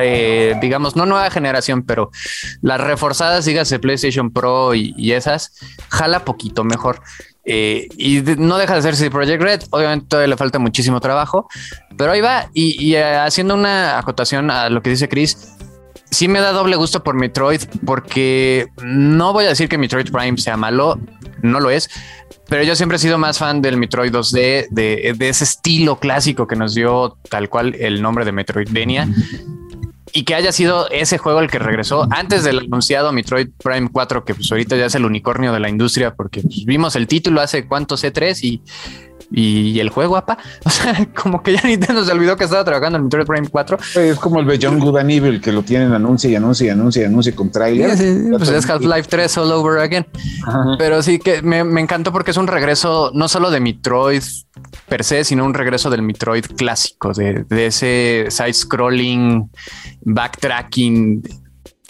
eh, 0.00 0.54
digamos, 0.60 0.96
no 0.96 1.06
nueva 1.06 1.30
generación, 1.30 1.82
pero 1.82 2.10
las 2.62 2.80
reforzadas, 2.80 3.44
dígase 3.44 3.78
PlayStation 3.78 4.30
Pro 4.30 4.74
y, 4.74 4.94
y 4.96 5.12
esas, 5.12 5.52
jala 5.88 6.24
poquito 6.24 6.64
mejor. 6.64 7.02
Eh, 7.44 7.88
y 7.96 8.20
no 8.38 8.58
deja 8.58 8.74
de 8.74 8.82
ser 8.82 8.96
CD 8.96 9.10
Projekt 9.10 9.42
Red. 9.42 9.62
Obviamente 9.70 10.06
todavía 10.08 10.28
le 10.28 10.36
falta 10.36 10.58
muchísimo 10.58 11.00
trabajo, 11.00 11.48
pero 11.96 12.12
ahí 12.12 12.20
va. 12.20 12.48
Y, 12.54 12.82
y, 12.84 12.96
haciendo 12.96 13.54
una 13.54 13.98
acotación 13.98 14.50
a 14.50 14.68
lo 14.68 14.82
que 14.82 14.90
dice 14.90 15.08
Chris, 15.08 15.56
sí 16.10 16.28
me 16.28 16.40
da 16.40 16.52
doble 16.52 16.76
gusto 16.76 17.02
por 17.02 17.14
Metroid, 17.14 17.62
porque 17.84 18.68
no 18.82 19.32
voy 19.32 19.46
a 19.46 19.48
decir 19.48 19.68
que 19.68 19.78
Metroid 19.78 20.10
Prime 20.10 20.38
sea 20.38 20.56
malo, 20.56 20.98
no 21.42 21.60
lo 21.60 21.70
es, 21.70 21.88
pero 22.48 22.64
yo 22.64 22.74
siempre 22.74 22.96
he 22.96 22.98
sido 22.98 23.16
más 23.16 23.38
fan 23.38 23.62
del 23.62 23.76
Metroid 23.76 24.12
2D, 24.12 24.68
de, 24.70 25.16
ese 25.20 25.44
estilo 25.44 26.00
clásico 26.00 26.46
que 26.46 26.56
nos 26.56 26.74
dio 26.74 27.16
tal 27.28 27.48
cual 27.48 27.76
el 27.76 28.02
nombre 28.02 28.24
de 28.24 28.32
Metroidvania. 28.32 29.08
Y 30.12 30.24
que 30.24 30.34
haya 30.34 30.50
sido 30.50 30.90
ese 30.90 31.18
juego 31.18 31.38
el 31.38 31.48
que 31.48 31.60
regresó 31.60 32.08
antes 32.10 32.42
del 32.42 32.58
anunciado 32.58 33.12
Metroid 33.12 33.50
Prime 33.62 33.88
4, 33.92 34.24
que 34.24 34.34
pues 34.34 34.50
ahorita 34.50 34.76
ya 34.76 34.86
es 34.86 34.94
el 34.96 35.04
unicornio 35.04 35.52
de 35.52 35.60
la 35.60 35.68
industria, 35.68 36.16
porque 36.16 36.42
pues, 36.42 36.64
vimos 36.64 36.96
el 36.96 37.06
título 37.06 37.40
hace 37.40 37.68
cuánto 37.68 37.96
C3 37.96 38.42
y, 38.42 38.62
y 39.30 39.78
el 39.78 39.90
juego, 39.90 40.16
apa. 40.16 40.38
O 40.64 40.70
sea, 40.70 41.06
como 41.14 41.42
que 41.42 41.54
ya 41.54 41.62
Nintendo 41.64 42.04
se 42.04 42.12
olvidó 42.12 42.36
que 42.36 42.44
estaba 42.44 42.64
trabajando 42.64 42.98
en 42.98 43.04
Metroid 43.04 43.26
Prime 43.26 43.48
4. 43.48 43.78
Es 43.96 44.18
como 44.18 44.40
el 44.40 44.46
Beyond 44.46 44.80
Good 44.80 44.98
and 44.98 45.10
Evil, 45.10 45.40
que 45.40 45.52
lo 45.52 45.62
tienen 45.62 45.92
anuncia 45.92 46.30
y 46.30 46.36
anuncia 46.36 46.66
y 46.66 46.70
anuncia 46.70 47.02
y 47.02 47.04
anuncia 47.06 47.34
con 47.34 47.50
trailer. 47.50 47.96
Pues 48.36 48.48
es 48.48 48.68
Half-Life 48.68 49.08
3 49.08 49.38
all 49.38 49.52
over 49.52 49.80
again. 49.80 50.06
Pero 50.78 51.02
sí 51.02 51.18
que 51.18 51.42
me, 51.42 51.64
me 51.64 51.80
encantó 51.80 52.12
porque 52.12 52.30
es 52.30 52.36
un 52.36 52.46
regreso 52.46 53.10
no 53.14 53.28
solo 53.28 53.50
de 53.50 53.60
Metroid 53.60 54.22
per 54.88 55.04
se, 55.04 55.24
sino 55.24 55.44
un 55.44 55.54
regreso 55.54 55.90
del 55.90 56.02
Metroid 56.02 56.44
clásico, 56.56 57.12
de, 57.12 57.44
de 57.48 57.66
ese 57.66 58.26
side-scrolling, 58.28 59.50
backtracking 60.02 61.22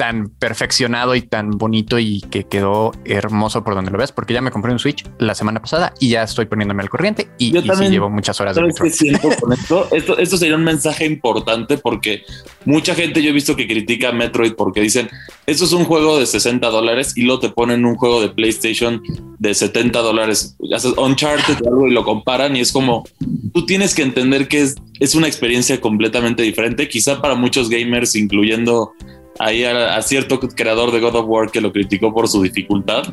tan 0.01 0.30
perfeccionado 0.30 1.14
y 1.14 1.20
tan 1.20 1.51
bonito 1.59 1.98
y 1.98 2.22
que 2.30 2.44
quedó 2.44 2.92
hermoso 3.05 3.62
por 3.62 3.74
donde 3.74 3.90
lo 3.90 3.98
ves, 3.98 4.12
porque 4.12 4.32
ya 4.32 4.40
me 4.40 4.51
compré 4.51 4.72
un 4.72 4.78
Switch 4.78 5.05
la 5.18 5.34
semana 5.34 5.61
pasada 5.61 5.92
y 6.01 6.09
ya 6.09 6.22
estoy 6.22 6.46
poniéndome 6.46 6.82
al 6.82 6.88
corriente 6.88 7.28
y, 7.36 7.51
Yo 7.53 7.59
y 7.59 7.62
sí 7.64 7.68
también- 7.68 7.92
llevo 7.92 8.09
muchas 8.09 8.40
horas 8.40 8.55
de 8.57 8.62
¿Sabes 8.62 8.76
qué 8.76 8.84
Metroid. 8.84 8.98
siento 9.20 9.28
con 9.38 9.53
esto? 9.53 9.88
esto? 9.92 10.16
Esto 10.18 10.38
sería 10.38 10.57
un 10.57 10.64
mensaje 10.64 11.05
importante 11.05 11.76
porque 11.76 12.22
mucha 12.64 12.94
gente 12.94 13.22
yo 13.22 13.28
he 13.28 13.34
visto 13.34 13.55
que 13.57 13.66
critica 13.68 14.09
a 14.09 14.12
Metroid 14.12 14.55
porque 14.55 14.80
dicen, 14.80 15.11
esto 15.44 15.66
es 15.66 15.72
un 15.72 15.84
juego 15.84 16.18
de 16.18 16.24
60 16.24 16.66
dólares 16.70 17.12
y 17.14 17.24
luego 17.24 17.40
te 17.40 17.51
ponen 17.51 17.84
un 17.84 17.96
juego 17.96 18.22
de 18.22 18.30
PlayStation 18.30 19.03
de 19.38 19.53
70 19.53 19.98
dólares. 20.01 20.57
Haces 20.74 20.94
Uncharted 20.96 21.59
o 21.62 21.68
algo 21.68 21.88
y 21.88 21.92
lo 21.92 22.05
comparan 22.05 22.57
y 22.57 22.61
es 22.61 22.72
como, 22.72 23.05
tú 23.53 23.66
tienes 23.66 23.94
que 23.94 24.01
entender 24.01 24.48
que 24.48 24.62
es, 24.62 24.76
es 24.98 25.14
una 25.14 25.26
experiencia 25.26 25.78
completamente 25.78 26.42
diferente. 26.42 26.88
Quizá 26.88 27.20
para 27.20 27.34
muchos 27.34 27.68
gamers, 27.68 28.14
incluyendo 28.16 28.92
ahí 29.39 29.64
a, 29.64 29.97
a 29.97 30.03
cierto 30.03 30.39
creador 30.41 30.93
de 30.93 31.01
God 31.01 31.16
of 31.16 31.26
War 31.28 31.51
que 31.51 31.61
lo 31.61 31.72
criticó 31.72 32.12
por 32.12 32.28
su 32.28 32.43
dificultad. 32.43 33.05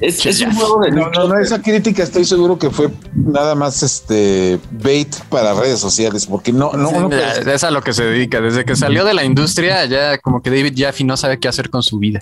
Es, 0.00 0.24
es 0.24 0.40
un 0.40 0.52
juego 0.52 0.80
de 0.84 0.92
No, 0.92 1.10
no, 1.10 1.26
no, 1.26 1.38
esa 1.38 1.60
crítica 1.60 2.04
estoy 2.04 2.24
seguro 2.24 2.56
que 2.56 2.70
fue 2.70 2.88
nada 3.14 3.56
más 3.56 3.82
este 3.82 4.60
bait 4.70 5.12
para 5.28 5.54
redes 5.54 5.80
sociales, 5.80 6.26
porque 6.26 6.52
no, 6.52 6.72
no, 6.72 6.92
no 6.92 7.10
Ya, 7.10 7.32
es 7.32 7.64
a 7.64 7.70
lo 7.72 7.82
que 7.82 7.92
se 7.92 8.04
dedica. 8.04 8.40
Desde 8.40 8.64
que 8.64 8.76
salió 8.76 9.04
de 9.04 9.14
la 9.14 9.24
industria, 9.24 9.84
ya 9.86 10.18
como 10.18 10.40
que 10.40 10.50
David 10.50 10.74
Jaffe 10.76 11.02
no 11.02 11.16
sabe 11.16 11.40
qué 11.40 11.48
hacer 11.48 11.68
con 11.68 11.82
su 11.82 11.98
vida. 11.98 12.20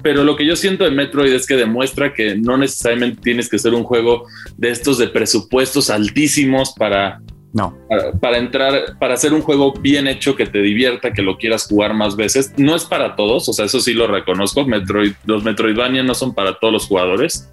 Pero 0.00 0.22
lo 0.22 0.36
que 0.36 0.46
yo 0.46 0.54
siento 0.54 0.84
de 0.84 0.92
Metroid 0.92 1.32
es 1.32 1.44
que 1.44 1.56
demuestra 1.56 2.14
que 2.14 2.36
no 2.36 2.56
necesariamente 2.56 3.20
tienes 3.20 3.48
que 3.48 3.58
ser 3.58 3.74
un 3.74 3.82
juego 3.82 4.26
de 4.56 4.70
estos 4.70 4.98
de 4.98 5.08
presupuestos 5.08 5.90
altísimos 5.90 6.72
para, 6.72 7.20
No, 7.56 7.74
para, 7.88 8.12
para 8.12 8.36
entrar, 8.36 8.98
para 8.98 9.14
hacer 9.14 9.32
un 9.32 9.40
juego 9.40 9.72
bien 9.72 10.06
hecho 10.06 10.36
que 10.36 10.44
te 10.44 10.60
divierta, 10.60 11.14
que 11.14 11.22
lo 11.22 11.38
quieras 11.38 11.66
jugar 11.66 11.94
más 11.94 12.14
veces. 12.14 12.52
No 12.58 12.76
es 12.76 12.84
para 12.84 13.16
todos, 13.16 13.48
o 13.48 13.52
sea, 13.54 13.64
eso 13.64 13.80
sí 13.80 13.94
lo 13.94 14.06
reconozco. 14.06 14.66
Metroid, 14.66 15.14
los 15.24 15.42
Metroidvania 15.42 16.02
no 16.02 16.14
son 16.14 16.34
para 16.34 16.58
todos 16.58 16.70
los 16.70 16.86
jugadores, 16.86 17.50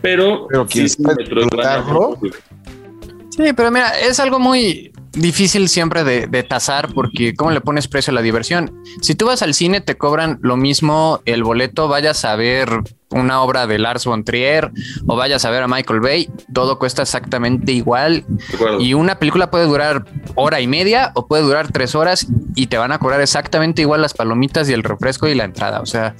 pero, 0.00 0.46
Pero 0.48 0.66
quien 0.66 0.86
es 0.86 1.00
Metroidvania. 1.00 1.84
Sí, 3.30 3.52
pero 3.56 3.72
mira, 3.72 3.98
es 3.98 4.20
algo 4.20 4.38
muy 4.38 4.92
difícil 5.10 5.68
siempre 5.68 6.04
de, 6.04 6.28
de 6.28 6.44
tasar 6.44 6.94
porque 6.94 7.34
cómo 7.34 7.50
le 7.50 7.60
pones 7.60 7.88
precio 7.88 8.12
a 8.12 8.14
la 8.14 8.22
diversión. 8.22 8.84
Si 9.02 9.16
tú 9.16 9.26
vas 9.26 9.42
al 9.42 9.52
cine 9.52 9.80
te 9.80 9.96
cobran 9.96 10.38
lo 10.42 10.56
mismo 10.56 11.22
el 11.24 11.42
boleto, 11.42 11.88
vayas 11.88 12.24
a 12.24 12.36
ver 12.36 12.68
una 13.10 13.40
obra 13.42 13.66
de 13.66 13.78
Lars 13.78 14.04
von 14.04 14.22
Trier 14.24 14.70
o 15.06 15.16
vayas 15.16 15.44
a 15.44 15.50
ver 15.50 15.62
a 15.62 15.68
Michael 15.68 16.00
Bay, 16.00 16.30
todo 16.52 16.78
cuesta 16.78 17.02
exactamente 17.02 17.72
igual 17.72 18.24
y 18.80 18.94
una 18.94 19.18
película 19.18 19.50
puede 19.50 19.64
durar 19.66 20.04
hora 20.34 20.60
y 20.60 20.66
media 20.66 21.12
o 21.14 21.26
puede 21.26 21.42
durar 21.42 21.72
tres 21.72 21.94
horas 21.94 22.26
y 22.54 22.66
te 22.66 22.76
van 22.76 22.92
a 22.92 22.98
cobrar 22.98 23.20
exactamente 23.20 23.82
igual 23.82 24.02
las 24.02 24.14
palomitas 24.14 24.68
y 24.68 24.72
el 24.72 24.82
refresco 24.82 25.26
y 25.28 25.34
la 25.34 25.44
entrada. 25.44 25.80
O 25.80 25.86
sea, 25.86 26.14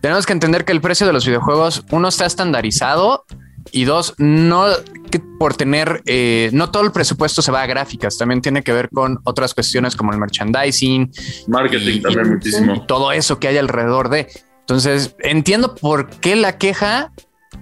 tenemos 0.00 0.24
que 0.26 0.32
entender 0.32 0.64
que 0.64 0.72
el 0.72 0.80
precio 0.80 1.06
de 1.06 1.12
los 1.12 1.26
videojuegos, 1.26 1.84
uno 1.90 2.08
está 2.08 2.26
estandarizado 2.26 3.24
y 3.72 3.84
dos, 3.84 4.14
no 4.18 4.66
que 5.10 5.18
por 5.38 5.54
tener, 5.54 6.02
eh, 6.06 6.50
no 6.52 6.70
todo 6.70 6.82
el 6.84 6.92
presupuesto 6.92 7.42
se 7.42 7.50
va 7.52 7.62
a 7.62 7.66
gráficas, 7.66 8.16
también 8.18 8.40
tiene 8.40 8.62
que 8.62 8.72
ver 8.72 8.88
con 8.90 9.18
otras 9.24 9.54
cuestiones 9.54 9.96
como 9.96 10.12
el 10.12 10.18
merchandising, 10.18 11.10
Marketing 11.48 11.96
y- 11.96 12.00
también 12.00 12.26
y- 12.26 12.30
muchísimo. 12.30 12.86
todo 12.86 13.12
eso 13.12 13.38
que 13.38 13.48
hay 13.48 13.58
alrededor 13.58 14.08
de. 14.10 14.28
Entonces, 14.64 15.14
entiendo 15.20 15.74
por 15.74 16.08
qué 16.08 16.36
la 16.36 16.56
queja 16.56 17.12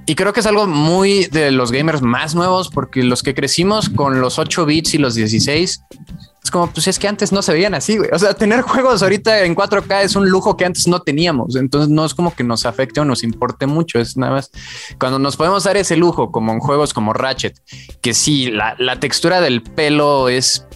y 0.06 0.14
creo 0.14 0.32
que 0.32 0.40
es 0.40 0.46
algo 0.46 0.66
muy 0.66 1.26
de 1.26 1.50
los 1.50 1.70
gamers 1.70 2.02
más 2.02 2.34
nuevos, 2.34 2.68
porque 2.68 3.02
los 3.02 3.22
que 3.22 3.34
crecimos 3.34 3.88
con 3.88 4.20
los 4.20 4.38
8 4.38 4.66
bits 4.66 4.94
y 4.94 4.98
los 4.98 5.14
16, 5.14 5.82
es 6.42 6.50
como, 6.50 6.68
pues 6.68 6.88
es 6.88 6.98
que 6.98 7.06
antes 7.06 7.30
no 7.30 7.40
se 7.40 7.52
veían 7.52 7.74
así. 7.74 7.98
O 8.12 8.18
sea, 8.18 8.34
tener 8.34 8.62
juegos 8.62 9.02
ahorita 9.02 9.44
en 9.44 9.54
4K 9.54 10.02
es 10.02 10.16
un 10.16 10.28
lujo 10.28 10.56
que 10.56 10.64
antes 10.64 10.88
no 10.88 11.00
teníamos. 11.00 11.54
Entonces, 11.54 11.88
no 11.88 12.04
es 12.04 12.14
como 12.14 12.34
que 12.34 12.42
nos 12.42 12.66
afecte 12.66 13.00
o 13.00 13.04
nos 13.04 13.22
importe 13.22 13.66
mucho. 13.66 14.00
Es 14.00 14.16
nada 14.16 14.32
más 14.32 14.50
cuando 14.98 15.18
nos 15.18 15.36
podemos 15.36 15.64
dar 15.64 15.76
ese 15.76 15.96
lujo, 15.96 16.32
como 16.32 16.52
en 16.52 16.58
juegos 16.58 16.92
como 16.92 17.12
Ratchet, 17.12 17.60
que 18.00 18.12
sí, 18.12 18.50
la, 18.50 18.74
la 18.78 18.98
textura 18.98 19.40
del 19.40 19.62
pelo 19.62 20.28
es. 20.28 20.66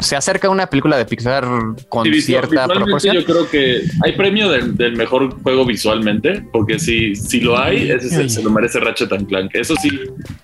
Se 0.00 0.14
acerca 0.16 0.48
a 0.48 0.50
una 0.50 0.66
película 0.68 0.96
de 0.96 1.04
Pixar 1.04 1.44
con 1.88 2.04
Sí, 2.04 2.20
cierta 2.20 2.66
proporción. 2.68 3.16
Yo 3.16 3.24
creo 3.24 3.48
que 3.48 3.80
hay 4.04 4.12
premio 4.12 4.50
del, 4.50 4.76
del 4.76 4.96
mejor 4.96 5.40
juego 5.42 5.64
visualmente, 5.64 6.44
porque 6.52 6.78
si, 6.78 7.14
si 7.16 7.40
lo 7.40 7.58
hay, 7.58 7.90
ese 7.90 8.28
se, 8.28 8.42
lo 8.42 8.50
merece 8.50 8.78
Ratchet 8.80 9.12
and 9.12 9.26
Clank. 9.28 9.54
Eso 9.54 9.74
sí, 9.80 9.90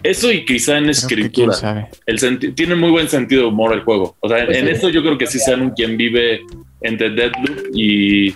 eso 0.03 0.33
y 0.33 0.45
quizá 0.45 0.73
en 0.79 0.85
Creo 0.85 0.93
escritura. 0.93 1.89
El 2.07 2.55
tiene 2.55 2.75
muy 2.75 2.91
buen 2.91 3.09
sentido 3.09 3.43
de 3.43 3.49
humor 3.49 3.73
el 3.75 3.83
juego. 3.83 4.17
O 4.21 4.29
sea, 4.29 4.39
en, 4.45 4.55
en 4.55 4.69
eso 4.69 4.89
yo 4.89 5.03
creo 5.03 5.19
que 5.19 5.27
sí 5.27 5.39
sean 5.39 5.61
un 5.63 5.71
quien 5.71 5.97
vive 5.97 6.41
entre 6.81 7.11
Deadloop 7.11 7.75
y 7.75 8.35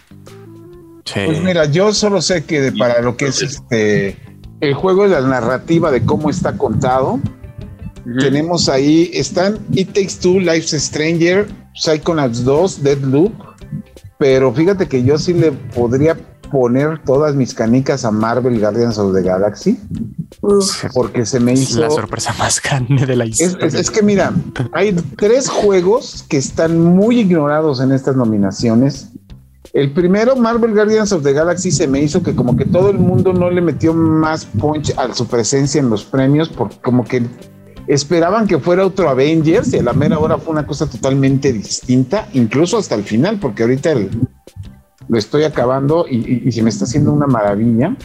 Sí. 1.05 1.21
Pues 1.25 1.41
mira, 1.41 1.67
yo 1.67 1.95
solo 1.95 2.21
sé 2.21 2.45
que 2.45 2.61
de- 2.61 2.73
para 2.73 3.01
lo 3.01 3.17
que 3.17 3.27
es 3.27 3.41
este 3.41 4.17
el 4.61 4.75
juego 4.75 5.07
y 5.07 5.11
la 5.11 5.21
narrativa 5.21 5.93
de 5.93 6.05
cómo 6.05 6.31
está 6.31 6.57
contado, 6.57 7.21
tenemos 8.21 8.69
ahí, 8.69 9.11
están 9.15 9.59
It 9.73 9.89
Takes 9.93 10.15
Two, 10.21 10.41
Life's 10.41 10.71
Stranger, 10.83 11.47
Psychonauts 11.75 12.45
2, 12.45 12.83
Deadloop, 12.83 13.33
pero 14.19 14.53
fíjate 14.53 14.87
que 14.87 15.03
yo 15.05 15.19
sí 15.19 15.33
le 15.35 15.53
podría 15.53 16.17
poner 16.51 17.03
todas 17.05 17.35
mis 17.35 17.53
canicas 17.53 18.05
a 18.05 18.11
Marvel 18.13 18.61
Guardians 18.61 18.99
of 18.99 19.13
the 19.15 19.23
Galaxy, 19.23 19.79
porque 20.95 21.27
se 21.27 21.41
me 21.41 21.53
Es 21.53 21.63
hizo... 21.71 21.81
la 21.81 21.91
sorpresa 21.91 22.33
más 22.39 22.63
grande 22.63 23.05
de 23.05 23.17
la 23.17 23.25
Es, 23.25 23.41
historia. 23.41 23.67
es- 23.67 23.75
es 23.75 23.91
que 23.91 24.03
mira, 24.03 24.33
hay 24.73 24.93
tres 25.17 25.49
juegos 25.49 26.25
que 26.29 26.37
están 26.37 26.79
muy 26.81 27.21
ignorados 27.21 27.81
en 27.81 27.93
estas 27.93 28.17
nominaciones. 28.17 29.09
El 29.73 29.93
primero, 29.93 30.37
Marvel 30.37 30.73
Guardians 30.73 31.13
of 31.13 31.23
the 31.25 31.33
Galaxy, 31.33 31.71
se 31.71 31.87
me 31.89 32.01
hizo 32.01 32.23
que 32.23 32.35
como 32.35 32.57
que 32.57 32.65
todo 32.65 32.91
el 32.91 32.99
mundo 32.99 33.33
no 33.33 33.51
le 33.51 33.61
metió 33.61 33.93
más 33.93 34.45
punch 34.47 34.95
a 34.97 35.13
su 35.13 35.27
presencia 35.27 35.81
en 35.81 35.91
los 35.91 36.05
premios, 36.05 36.49
porque 36.49 36.77
como 36.83 37.05
que 37.05 37.23
esperaban 37.89 38.47
que 38.47 38.59
fuera 38.59 38.85
otro 38.87 39.09
Avengers 39.09 39.73
y 39.75 39.79
a 39.79 39.83
la 39.83 39.93
mera 39.93 40.19
hora 40.19 40.39
fue 40.39 40.53
una 40.53 40.67
cosa 40.67 40.89
totalmente 40.89 41.53
distinta, 41.53 42.29
incluso 42.33 42.79
hasta 42.79 42.95
el 42.95 43.05
final, 43.05 43.39
porque 43.41 43.63
ahorita 43.63 43.93
el- 43.93 44.11
lo 45.09 45.19
estoy 45.19 45.45
acabando 45.45 46.07
y, 46.09 46.17
y- 46.17 46.43
y 46.47 46.53
se 46.53 46.63
me 46.63 46.71
está 46.71 46.85
haciendo 46.85 47.13
una 47.13 47.27
maravilla. 47.27 47.97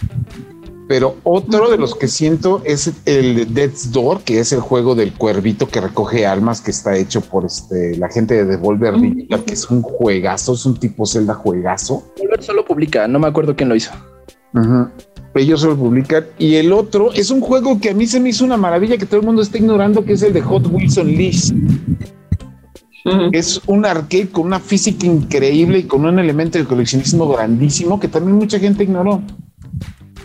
Pero 0.87 1.15
otro 1.23 1.69
de 1.71 1.77
los 1.77 1.95
que 1.95 2.09
siento 2.09 2.61
es 2.65 2.91
el 3.05 3.35
de 3.35 3.45
Death's 3.45 3.93
Door, 3.93 4.23
que 4.23 4.39
es 4.39 4.51
el 4.51 4.59
juego 4.59 4.93
del 4.93 5.13
cuervito 5.13 5.69
que 5.69 5.79
recoge 5.79 6.25
almas, 6.27 6.59
que 6.59 6.71
está 6.71 6.97
hecho 6.97 7.21
por 7.21 7.45
este, 7.45 7.95
la 7.97 8.09
gente 8.09 8.33
de 8.33 8.43
Devolver 8.45 8.99
Digital, 8.99 9.45
que 9.45 9.53
es 9.53 9.69
un 9.71 9.81
juegazo, 9.83 10.53
es 10.53 10.65
un 10.65 10.77
tipo 10.77 11.05
Zelda 11.05 11.33
juegazo. 11.33 12.03
Volver 12.19 12.43
solo 12.43 12.65
publica, 12.65 13.07
no 13.07 13.19
me 13.19 13.27
acuerdo 13.27 13.55
quién 13.55 13.69
lo 13.69 13.75
hizo. 13.75 13.91
Ujú. 14.53 14.89
Ellos 15.35 15.63
lo 15.63 15.77
publican. 15.77 16.25
Y 16.37 16.55
el 16.55 16.73
otro 16.73 17.13
es 17.13 17.31
un 17.31 17.41
juego 17.41 17.79
que 17.79 17.89
a 17.89 17.93
mí 17.93 18.05
se 18.07 18.19
me 18.19 18.29
hizo 18.29 18.43
una 18.43 18.57
maravilla 18.57 18.97
que 18.97 19.05
todo 19.05 19.19
el 19.19 19.25
mundo 19.25 19.41
está 19.41 19.57
ignorando, 19.57 20.03
que 20.03 20.13
es 20.13 20.21
el 20.23 20.33
de 20.33 20.41
Hot 20.41 20.67
Wheels 20.67 20.97
Unleashed. 20.97 21.55
Es 23.31 23.61
un 23.65 23.85
arcade 23.85 24.29
con 24.29 24.45
una 24.45 24.59
física 24.59 25.07
increíble 25.07 25.79
y 25.79 25.83
con 25.83 26.05
un 26.05 26.19
elemento 26.19 26.59
de 26.59 26.65
coleccionismo 26.65 27.27
grandísimo 27.27 27.99
que 27.99 28.07
también 28.07 28.37
mucha 28.37 28.59
gente 28.59 28.83
ignoró. 28.83 29.21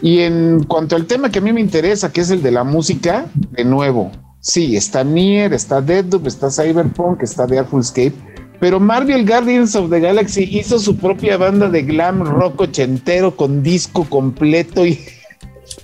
Y 0.03 0.19
en 0.19 0.65
cuanto 0.65 0.95
al 0.95 1.07
tema 1.07 1.31
que 1.31 1.39
a 1.39 1.43
mí 1.43 1.53
me 1.53 1.61
interesa, 1.61 2.13
que 2.13 2.21
es 2.21 2.31
el 2.31 2.43
de 2.43 2.51
la 2.51 2.65
música, 2.65 3.27
de 3.53 3.65
nuevo, 3.65 4.11
sí, 4.41 4.77
está 4.77 5.05
Nier, 5.05 5.55
está 5.55 5.81
Deadloop, 5.81 6.27
está 6.27 6.51
Cyberpunk, 6.51 7.23
está 7.23 7.47
The 7.47 7.61
Artful 7.61 7.81
Escape, 7.81 8.15
pero 8.61 8.81
Marvel 8.81 9.27
Guardians 9.27 9.75
of 9.77 9.91
the 9.91 10.01
Galaxy 10.01 10.45
hizo 10.59 10.79
su 10.79 10.97
propia 10.97 11.37
banda 11.37 11.69
de 11.69 11.83
glam 11.83 12.23
rock 12.23 12.63
ochentero 12.63 13.35
con 13.37 13.63
disco 13.63 14.05
completo 14.05 14.87
y, 14.87 14.99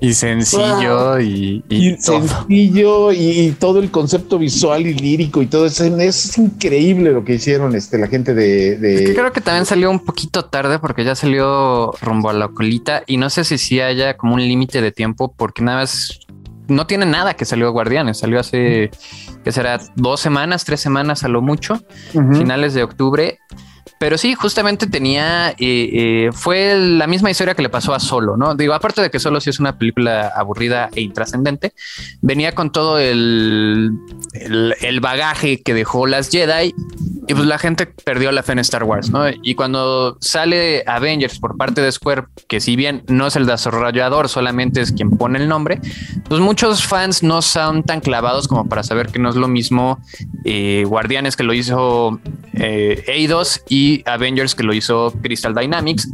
Y 0.01 0.15
sencillo 0.15 1.21
y, 1.21 1.63
y 1.69 1.89
y 1.91 1.97
todo. 1.97 2.27
sencillo 2.27 3.13
y, 3.13 3.55
todo 3.59 3.81
el 3.81 3.91
concepto 3.91 4.39
visual 4.39 4.87
y 4.87 4.95
lírico 4.95 5.43
y 5.43 5.47
todo 5.47 5.67
eso. 5.67 5.85
Es 5.99 6.39
increíble 6.39 7.13
lo 7.13 7.25
que 7.25 7.35
hicieron 7.35 7.75
este, 7.75 7.99
la 7.99 8.07
gente 8.09 8.33
de... 8.35 8.77
de- 8.79 8.95
Es 8.95 9.01
que 9.11 9.15
creo 9.15 9.33
que 9.33 9.41
también 9.41 9.67
salió 9.67 9.91
un 9.91 10.01
poquito 10.01 10.45
tarde 10.47 10.79
porque 10.79 11.05
ya 11.05 11.15
salió 11.15 11.93
rumbo 12.01 12.31
a 12.31 12.33
la 12.33 12.49
colita 12.49 13.03
y 13.07 13.17
no 13.17 13.29
sé 13.31 13.45
si 13.45 13.59
sí 13.59 13.81
haya 13.81 14.17
como 14.17 14.35
un 14.35 14.41
límite 14.41 14.81
de 14.81 14.93
tiempo 14.93 15.33
porque 15.37 15.63
nada 15.63 15.79
más 15.81 16.21
no 16.69 16.87
tiene 16.87 17.07
nada 17.07 17.35
que 17.35 17.45
salió 17.45 17.71
Guardianes. 17.73 18.19
Salió 18.19 18.41
hace, 18.41 18.91
que 19.45 19.53
será 19.53 19.81
dos 19.97 20.21
semanas, 20.21 20.65
tres 20.65 20.81
semanas 20.81 21.25
a 21.25 21.29
lo 21.29 21.43
mucho, 21.43 21.83
finales 22.11 22.75
de 22.75 22.83
octubre. 22.83 23.39
Pero 23.99 24.19
sí, 24.19 24.35
justamente 24.35 24.89
tenía, 24.89 25.51
eh, 25.51 25.55
eh, 25.61 26.31
fue 26.33 26.77
la 26.77 27.07
misma 27.07 27.31
historia 27.31 27.55
que 27.55 27.63
le 27.63 27.69
pasó 27.69 27.95
a 27.95 28.01
Solo, 28.01 28.37
¿no? 28.37 28.57
Digo, 28.57 28.75
aparte 28.75 29.01
de 29.01 29.11
que 29.11 29.21
Solo 29.21 29.41
sí 29.41 29.51
es 29.51 29.61
una 29.61 29.79
película 29.79 30.33
aburrida 30.35 30.89
e 30.93 31.03
intrascendente, 31.03 31.73
venía 32.21 32.53
con 32.53 32.73
todo 32.73 32.99
el, 32.99 33.93
el, 34.33 34.75
el 34.81 35.01
bagaje 35.01 35.63
que 35.63 35.73
dejó 35.73 36.09
las 36.09 36.31
Jedi 36.31 36.75
Y 37.29 37.35
pues 37.35 37.47
la 37.47 37.59
gente 37.59 37.87
perdió 37.87 38.33
la 38.33 38.43
fe 38.43 38.53
en 38.53 38.59
Star 38.59 38.85
Wars, 38.85 39.11
¿no? 39.11 39.25
Y 39.43 39.55
cuando 39.55 40.17
sale 40.21 40.83
Avengers 40.87 41.39
por 41.39 41.57
parte 41.57 41.81
de 41.81 41.93
Square, 41.93 42.25
que 42.49 42.61
si 42.61 42.75
bien 42.75 43.05
no 43.09 43.29
es 43.29 43.37
el 43.37 43.47
desarrollador, 43.47 44.29
solamente 44.29 44.81
es 44.81 44.93
quien 44.93 45.11
pone 45.11 45.39
el 45.39 45.49
nombre, 45.49 45.81
pues 46.29 46.41
muchos 46.41 46.85
fans 46.85 47.23
no 47.23 47.41
son 47.41 47.85
tan 47.85 48.01
clavados 48.01 48.49
como 48.49 48.69
para 48.69 48.83
saber 48.83 49.09
que 49.09 49.21
no 49.21 49.29
es 49.29 49.37
lo 49.37 49.47
mismo 49.47 50.01
eh, 50.45 50.85
Guardianes 50.87 51.37
que 51.37 51.45
lo 51.45 51.55
hizo 51.55 52.21
eh, 52.55 53.05
Eidos 53.07 53.63
y 53.69 54.03
Avengers 54.07 54.55
que 54.55 54.65
lo 54.65 54.75
hizo 54.75 55.13
Crystal 55.23 55.55
Dynamics. 55.55 56.11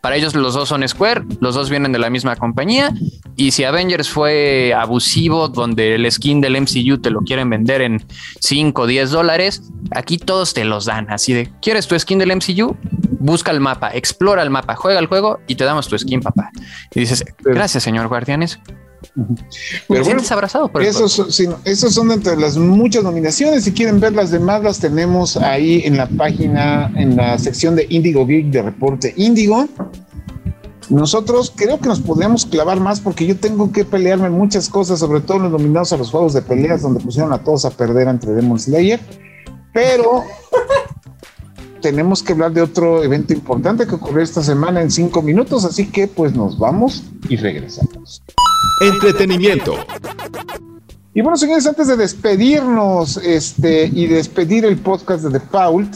Para 0.00 0.16
ellos 0.16 0.34
los 0.34 0.54
dos 0.54 0.68
son 0.68 0.86
Square, 0.86 1.24
los 1.40 1.54
dos 1.54 1.70
vienen 1.70 1.92
de 1.92 1.98
la 1.98 2.10
misma 2.10 2.36
compañía 2.36 2.92
y 3.36 3.50
si 3.50 3.64
Avengers 3.64 4.08
fue 4.10 4.74
abusivo, 4.74 5.48
donde 5.48 5.94
el 5.94 6.10
skin 6.10 6.40
del 6.40 6.60
MCU 6.60 6.98
te 6.98 7.10
lo 7.10 7.20
quieren 7.20 7.48
vender 7.50 7.80
en 7.80 8.04
5 8.40 8.82
o 8.82 8.86
10 8.86 9.10
dólares, 9.10 9.62
aquí 9.92 10.18
todos 10.18 10.52
te 10.54 10.61
los 10.64 10.84
dan. 10.84 11.10
Así 11.10 11.32
de, 11.32 11.50
¿quieres 11.60 11.86
tu 11.86 11.98
skin 11.98 12.18
del 12.18 12.34
MCU? 12.36 12.76
Busca 13.18 13.50
el 13.50 13.60
mapa, 13.60 13.90
explora 13.90 14.42
el 14.42 14.50
mapa, 14.50 14.74
juega 14.74 14.98
el 14.98 15.06
juego 15.06 15.40
y 15.46 15.54
te 15.54 15.64
damos 15.64 15.88
tu 15.88 15.96
skin, 15.98 16.20
papá. 16.20 16.50
Y 16.92 17.00
dices, 17.00 17.24
gracias, 17.44 17.82
señor 17.82 18.08
Guardianes. 18.08 18.58
Pero 19.88 20.04
bueno, 20.04 20.22
abrazado 20.30 20.68
por 20.68 20.82
esos, 20.82 21.12
son, 21.12 21.56
esos 21.64 21.94
son 21.94 22.10
entre 22.12 22.36
las 22.36 22.56
muchas 22.56 23.02
nominaciones. 23.02 23.64
Si 23.64 23.72
quieren 23.72 24.00
ver 24.00 24.12
las 24.12 24.30
demás, 24.30 24.62
las 24.62 24.78
tenemos 24.78 25.36
ahí 25.36 25.82
en 25.84 25.96
la 25.96 26.08
página, 26.08 26.90
en 26.96 27.16
la 27.16 27.38
sección 27.38 27.76
de 27.76 27.86
Indigo 27.90 28.26
Geek 28.26 28.46
de 28.46 28.62
Reporte 28.62 29.14
Indigo. 29.16 29.66
Nosotros 30.88 31.52
creo 31.54 31.78
que 31.78 31.88
nos 31.88 32.00
podríamos 32.00 32.44
clavar 32.44 32.80
más 32.80 33.00
porque 33.00 33.26
yo 33.26 33.36
tengo 33.36 33.72
que 33.72 33.84
pelearme 33.84 34.30
muchas 34.30 34.68
cosas, 34.68 34.98
sobre 34.98 35.20
todo 35.20 35.38
los 35.38 35.52
nominados 35.52 35.92
a 35.92 35.96
los 35.96 36.10
juegos 36.10 36.34
de 36.34 36.42
peleas, 36.42 36.82
donde 36.82 37.00
pusieron 37.00 37.32
a 37.32 37.42
todos 37.42 37.64
a 37.64 37.70
perder 37.70 38.08
entre 38.08 38.32
Demon 38.32 38.58
Slayer. 38.58 39.00
Pero 39.72 40.24
tenemos 41.82 42.22
que 42.22 42.32
hablar 42.32 42.52
de 42.52 42.62
otro 42.62 43.02
evento 43.02 43.34
importante 43.34 43.86
que 43.86 43.96
ocurrió 43.96 44.22
esta 44.22 44.42
semana 44.42 44.80
en 44.80 44.90
cinco 44.90 45.20
minutos, 45.20 45.66
así 45.66 45.88
que 45.88 46.06
pues 46.06 46.34
nos 46.34 46.58
vamos 46.58 47.02
y 47.28 47.36
regresamos. 47.36 48.22
Entretenimiento. 48.80 49.74
Y 51.12 51.20
bueno, 51.20 51.36
señores, 51.36 51.66
antes 51.66 51.88
de 51.88 51.96
despedirnos 51.96 53.18
este, 53.18 53.84
y 53.84 54.06
despedir 54.06 54.64
el 54.64 54.78
podcast 54.78 55.24
de 55.24 55.38
The 55.38 55.46
Fault, 55.46 55.94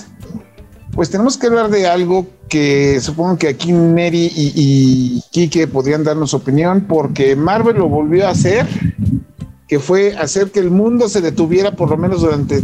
pues 0.93 1.09
tenemos 1.09 1.39
que 1.39 1.47
hablar 1.47 1.71
de 1.71 1.87
algo 1.87 2.27
que 2.49 3.01
supongo 3.01 3.39
que 3.39 3.49
aquí 3.49 3.73
Neri 3.73 4.31
y, 4.35 4.53
y 4.55 5.23
Kike 5.31 5.69
podrían 5.69 6.05
darnos 6.05 6.35
opinión, 6.35 6.85
porque 6.87 7.35
Marvel 7.35 7.77
lo 7.77 7.89
volvió 7.89 8.27
a 8.27 8.31
hacer, 8.31 8.67
que 9.69 9.79
fue 9.79 10.17
hacer 10.17 10.51
que 10.51 10.61
el 10.61 10.71
mundo 10.71 11.09
se 11.09 11.21
detuviera 11.21 11.73
por 11.73 11.91
lo 11.91 11.97
menos 11.97 12.21
durante, 12.21 12.63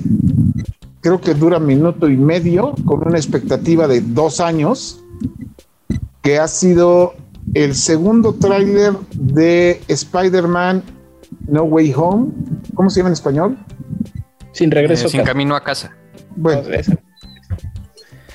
creo 1.02 1.20
que 1.20 1.34
dura 1.34 1.58
minuto 1.58 2.08
y 2.08 2.16
medio, 2.16 2.74
con 2.86 3.06
una 3.06 3.18
expectativa 3.18 3.86
de 3.86 4.00
dos 4.00 4.40
años, 4.40 5.04
que 6.22 6.38
ha 6.38 6.48
sido 6.48 7.14
el 7.54 7.74
segundo 7.74 8.34
tráiler 8.34 8.94
de 9.12 9.82
Spider-Man 9.88 10.82
No 11.48 11.64
Way 11.64 11.92
Home. 11.96 12.28
¿Cómo 12.74 12.88
se 12.88 13.00
llama 13.00 13.10
en 13.10 13.14
español? 13.14 13.58
Sin 14.52 14.70
regreso. 14.70 15.08
Eh, 15.08 15.10
sin 15.10 15.24
camino 15.24 15.56
a 15.56 15.62
casa. 15.62 15.94
Bueno, 16.36 16.62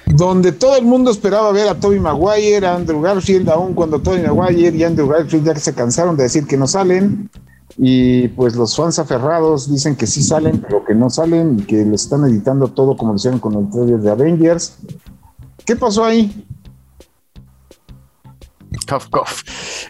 donde 0.05 0.51
todo 0.51 0.77
el 0.77 0.85
mundo 0.85 1.11
esperaba 1.11 1.51
ver 1.51 1.67
a 1.67 1.75
Tobey 1.75 1.99
Maguire, 1.99 2.65
a 2.65 2.75
Andrew 2.75 3.01
Garfield, 3.01 3.49
aún 3.49 3.73
cuando 3.73 3.99
Tobey 3.99 4.23
Maguire 4.23 4.75
y 4.75 4.83
Andrew 4.83 5.07
Garfield 5.07 5.45
ya 5.45 5.55
se 5.55 5.73
cansaron 5.73 6.15
de 6.15 6.23
decir 6.23 6.45
que 6.47 6.57
no 6.57 6.67
salen. 6.67 7.29
Y 7.77 8.27
pues 8.29 8.55
los 8.55 8.75
fans 8.75 8.97
aferrados 8.97 9.71
dicen 9.71 9.95
que 9.95 10.07
sí 10.07 10.23
salen, 10.23 10.59
pero 10.59 10.83
que 10.83 10.95
no 10.95 11.09
salen 11.09 11.65
que 11.65 11.85
le 11.85 11.95
están 11.95 12.25
editando 12.25 12.69
todo 12.69 12.97
como 12.97 13.11
lo 13.11 13.17
hicieron 13.17 13.39
con 13.39 13.53
el 13.53 13.69
trailer 13.69 13.99
de 13.99 14.11
Avengers. 14.11 14.77
¿Qué 15.63 15.75
pasó 15.75 16.03
ahí? 16.03 16.45
Cough, 18.87 19.09
cough. 19.09 19.43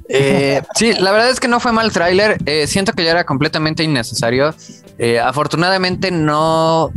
Eh, 0.10 0.62
sí, 0.76 0.94
la 1.00 1.12
verdad 1.12 1.30
es 1.30 1.40
que 1.40 1.48
no 1.48 1.60
fue 1.60 1.72
mal 1.72 1.92
tráiler. 1.92 2.38
Eh, 2.46 2.68
siento 2.68 2.94
que 2.94 3.04
ya 3.04 3.12
era 3.12 3.26
completamente 3.26 3.84
innecesario. 3.84 4.54
Eh, 4.98 5.20
afortunadamente 5.20 6.12
no 6.12 6.92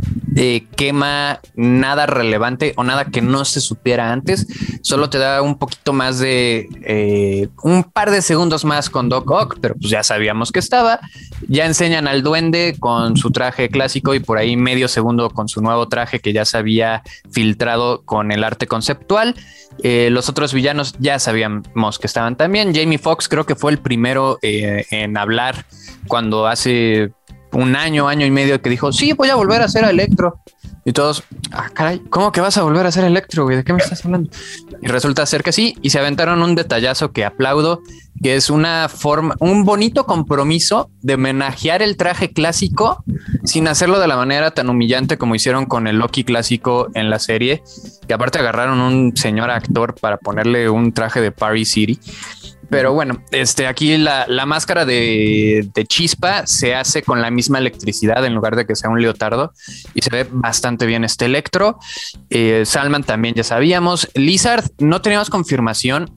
quema 0.75 1.39
nada 1.55 2.05
relevante 2.05 2.73
o 2.77 2.83
nada 2.83 3.05
que 3.05 3.21
no 3.21 3.45
se 3.45 3.61
supiera 3.61 4.11
antes. 4.11 4.47
Solo 4.81 5.09
te 5.09 5.17
da 5.17 5.41
un 5.41 5.57
poquito 5.57 5.93
más 5.93 6.19
de 6.19 7.49
un 7.63 7.83
par 7.83 8.11
de 8.11 8.21
segundos 8.21 8.65
más 8.65 8.89
con 8.89 9.09
Doc 9.09 9.29
Ock, 9.29 9.57
pero 9.61 9.75
pues 9.75 9.89
ya 9.89 10.03
sabíamos 10.03 10.51
que 10.51 10.59
estaba. 10.59 10.99
Ya 11.47 11.65
enseñan 11.65 12.07
al 12.07 12.23
duende 12.23 12.75
con 12.79 13.17
su 13.17 13.31
traje 13.31 13.69
clásico 13.69 14.13
y 14.15 14.19
por 14.19 14.37
ahí 14.37 14.55
medio 14.55 14.87
segundo 14.87 15.29
con 15.29 15.47
su 15.47 15.61
nuevo 15.61 15.87
traje 15.87 16.19
que 16.19 16.33
ya 16.33 16.45
se 16.45 16.57
había 16.57 17.03
filtrado 17.31 18.03
con 18.03 18.31
el 18.31 18.43
arte 18.43 18.67
conceptual. 18.67 19.35
los 19.83 20.29
otros 20.29 20.53
villanos 20.53 20.95
ya 20.99 21.19
sabíamos 21.19 21.99
que 21.99 22.07
estaban 22.07 22.35
también. 22.35 22.73
Jamie 22.73 22.97
Foxx 22.97 23.27
creo 23.27 23.45
que 23.45 23.55
fue 23.55 23.71
el 23.71 23.79
primero 23.79 24.37
eh, 24.41 24.85
en 24.91 25.17
hablar 25.17 25.65
cuando 26.07 26.47
hace 26.47 27.11
un 27.53 27.75
año, 27.75 28.07
año 28.07 28.25
y 28.25 28.31
medio 28.31 28.61
que 28.61 28.69
dijo, 28.69 28.91
sí, 28.91 29.13
voy 29.13 29.29
a 29.29 29.35
volver 29.35 29.61
a 29.61 29.65
hacer 29.65 29.83
Electro. 29.83 30.41
Y 30.83 30.93
todos, 30.93 31.23
ah, 31.51 31.69
caray, 31.73 32.01
¿cómo 32.09 32.31
que 32.31 32.41
vas 32.41 32.57
a 32.57 32.63
volver 32.63 32.85
a 32.85 32.89
hacer 32.89 33.03
Electro? 33.03 33.45
¿De 33.45 33.63
qué 33.63 33.71
me 33.71 33.79
estás 33.79 34.03
hablando? 34.03 34.31
Y 34.81 34.87
resulta 34.87 35.25
ser 35.25 35.43
que 35.43 35.51
sí, 35.51 35.75
y 35.81 35.91
se 35.91 35.99
aventaron 35.99 36.41
un 36.41 36.55
detallazo 36.55 37.11
que 37.11 37.23
aplaudo, 37.23 37.81
que 38.23 38.35
es 38.35 38.49
una 38.49 38.89
forma, 38.89 39.35
un 39.39 39.63
bonito 39.63 40.05
compromiso 40.05 40.89
de 41.01 41.15
homenajear 41.15 41.81
el 41.81 41.97
traje 41.97 42.31
clásico 42.33 43.03
sin 43.43 43.67
hacerlo 43.67 43.99
de 43.99 44.07
la 44.07 44.15
manera 44.15 44.51
tan 44.51 44.69
humillante 44.69 45.17
como 45.17 45.35
hicieron 45.35 45.65
con 45.65 45.87
el 45.87 45.97
Loki 45.97 46.23
clásico 46.23 46.89
en 46.93 47.09
la 47.09 47.19
serie, 47.19 47.63
que 48.07 48.13
aparte 48.13 48.39
agarraron 48.39 48.79
un 48.79 49.15
señor 49.15 49.51
actor 49.51 49.95
para 49.99 50.17
ponerle 50.17 50.69
un 50.69 50.93
traje 50.93 51.21
de 51.21 51.31
Paris 51.31 51.71
City. 51.71 51.99
Pero 52.71 52.93
bueno, 52.93 53.21
este 53.31 53.67
aquí 53.67 53.97
la, 53.97 54.25
máscara 54.45 54.85
de, 54.85 55.69
chispa 55.89 56.47
se 56.47 56.73
hace 56.73 57.03
con 57.03 57.21
la 57.21 57.29
misma 57.29 57.59
electricidad 57.59 58.25
en 58.25 58.33
lugar 58.33 58.55
de 58.55 58.65
que 58.65 58.77
sea 58.77 58.89
un 58.89 59.01
leotardo 59.01 59.51
y 59.93 60.01
se 60.01 60.09
ve 60.09 60.25
bastante 60.31 60.85
bien 60.85 61.03
este 61.03 61.25
electro. 61.25 61.79
Eh, 62.29 62.63
Salman 62.65 63.03
también 63.03 63.35
ya 63.35 63.43
sabíamos. 63.43 64.07
Lizard 64.15 64.63
no 64.79 65.01
teníamos 65.01 65.29
confirmación, 65.29 66.13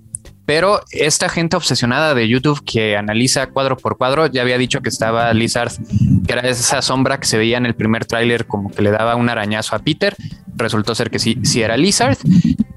pero 0.46 0.80
esta 0.92 1.28
gente 1.28 1.57
obsesionada 1.57 2.14
de 2.14 2.28
YouTube 2.28 2.62
que 2.64 2.96
analiza 2.96 3.48
cuadro 3.48 3.76
por 3.76 3.98
cuadro 3.98 4.28
ya 4.28 4.42
había 4.42 4.57
dicho 4.57 4.80
que 4.80 4.90
estaba 4.90 5.34
Lizard, 5.34 5.72
que 6.24 6.34
era 6.34 6.48
esa 6.48 6.82
sombra 6.82 7.18
que 7.18 7.26
se 7.26 7.36
veía 7.36 7.57
en 7.57 7.66
el 7.66 7.74
primer 7.74 8.05
tráiler 8.05 8.46
como 8.46 8.70
que 8.70 8.80
le 8.80 8.92
daba 8.92 9.16
un 9.16 9.28
arañazo 9.28 9.74
a 9.74 9.80
Peter. 9.80 10.14
Resultó 10.55 10.94
ser 10.94 11.11
que 11.11 11.18
sí, 11.18 11.36
sí 11.42 11.62
era 11.62 11.76
Lizard. 11.76 12.16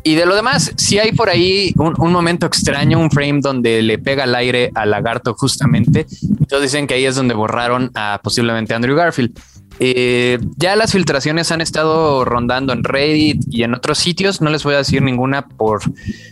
Y 0.04 0.16
de 0.16 0.26
lo 0.26 0.36
demás, 0.36 0.72
si 0.78 1.00
hay 1.00 1.12
por 1.12 1.30
ahí 1.30 1.74
un, 1.78 2.12
momento 2.14 2.46
extraño, 2.46 3.00
un 3.00 3.12
frame 3.12 3.40
donde 3.42 3.82
le 3.82 3.98
pega 3.98 4.24
el 4.24 4.36
aire 4.36 4.72
al 4.74 4.92
lagarto 4.92 5.34
justamente. 5.34 6.06
Todos 6.48 6.64
dicen 6.64 6.88
que 6.88 6.94
ahí 6.94 7.06
es 7.06 7.16
donde 7.16 7.34
borraron 7.34 7.92
a 7.94 8.22
posiblemente 8.24 8.74
Andrew 8.74 8.96
Garfield. 8.96 9.38
Eh, 9.80 10.40
ya 10.56 10.76
las 10.76 10.94
filtraciones 10.94 11.52
han 11.52 11.62
estado 11.62 12.26
rondando 12.26 12.74
en 12.74 12.84
Reddit 12.84 13.44
y 13.50 13.64
en 13.64 13.74
otros 13.74 13.98
sitios. 13.98 14.42
No 14.42 14.50
les 14.50 14.64
voy 14.64 14.76
a 14.76 14.78
decir 14.78 15.02
ninguna 15.02 15.48
por 15.48 15.82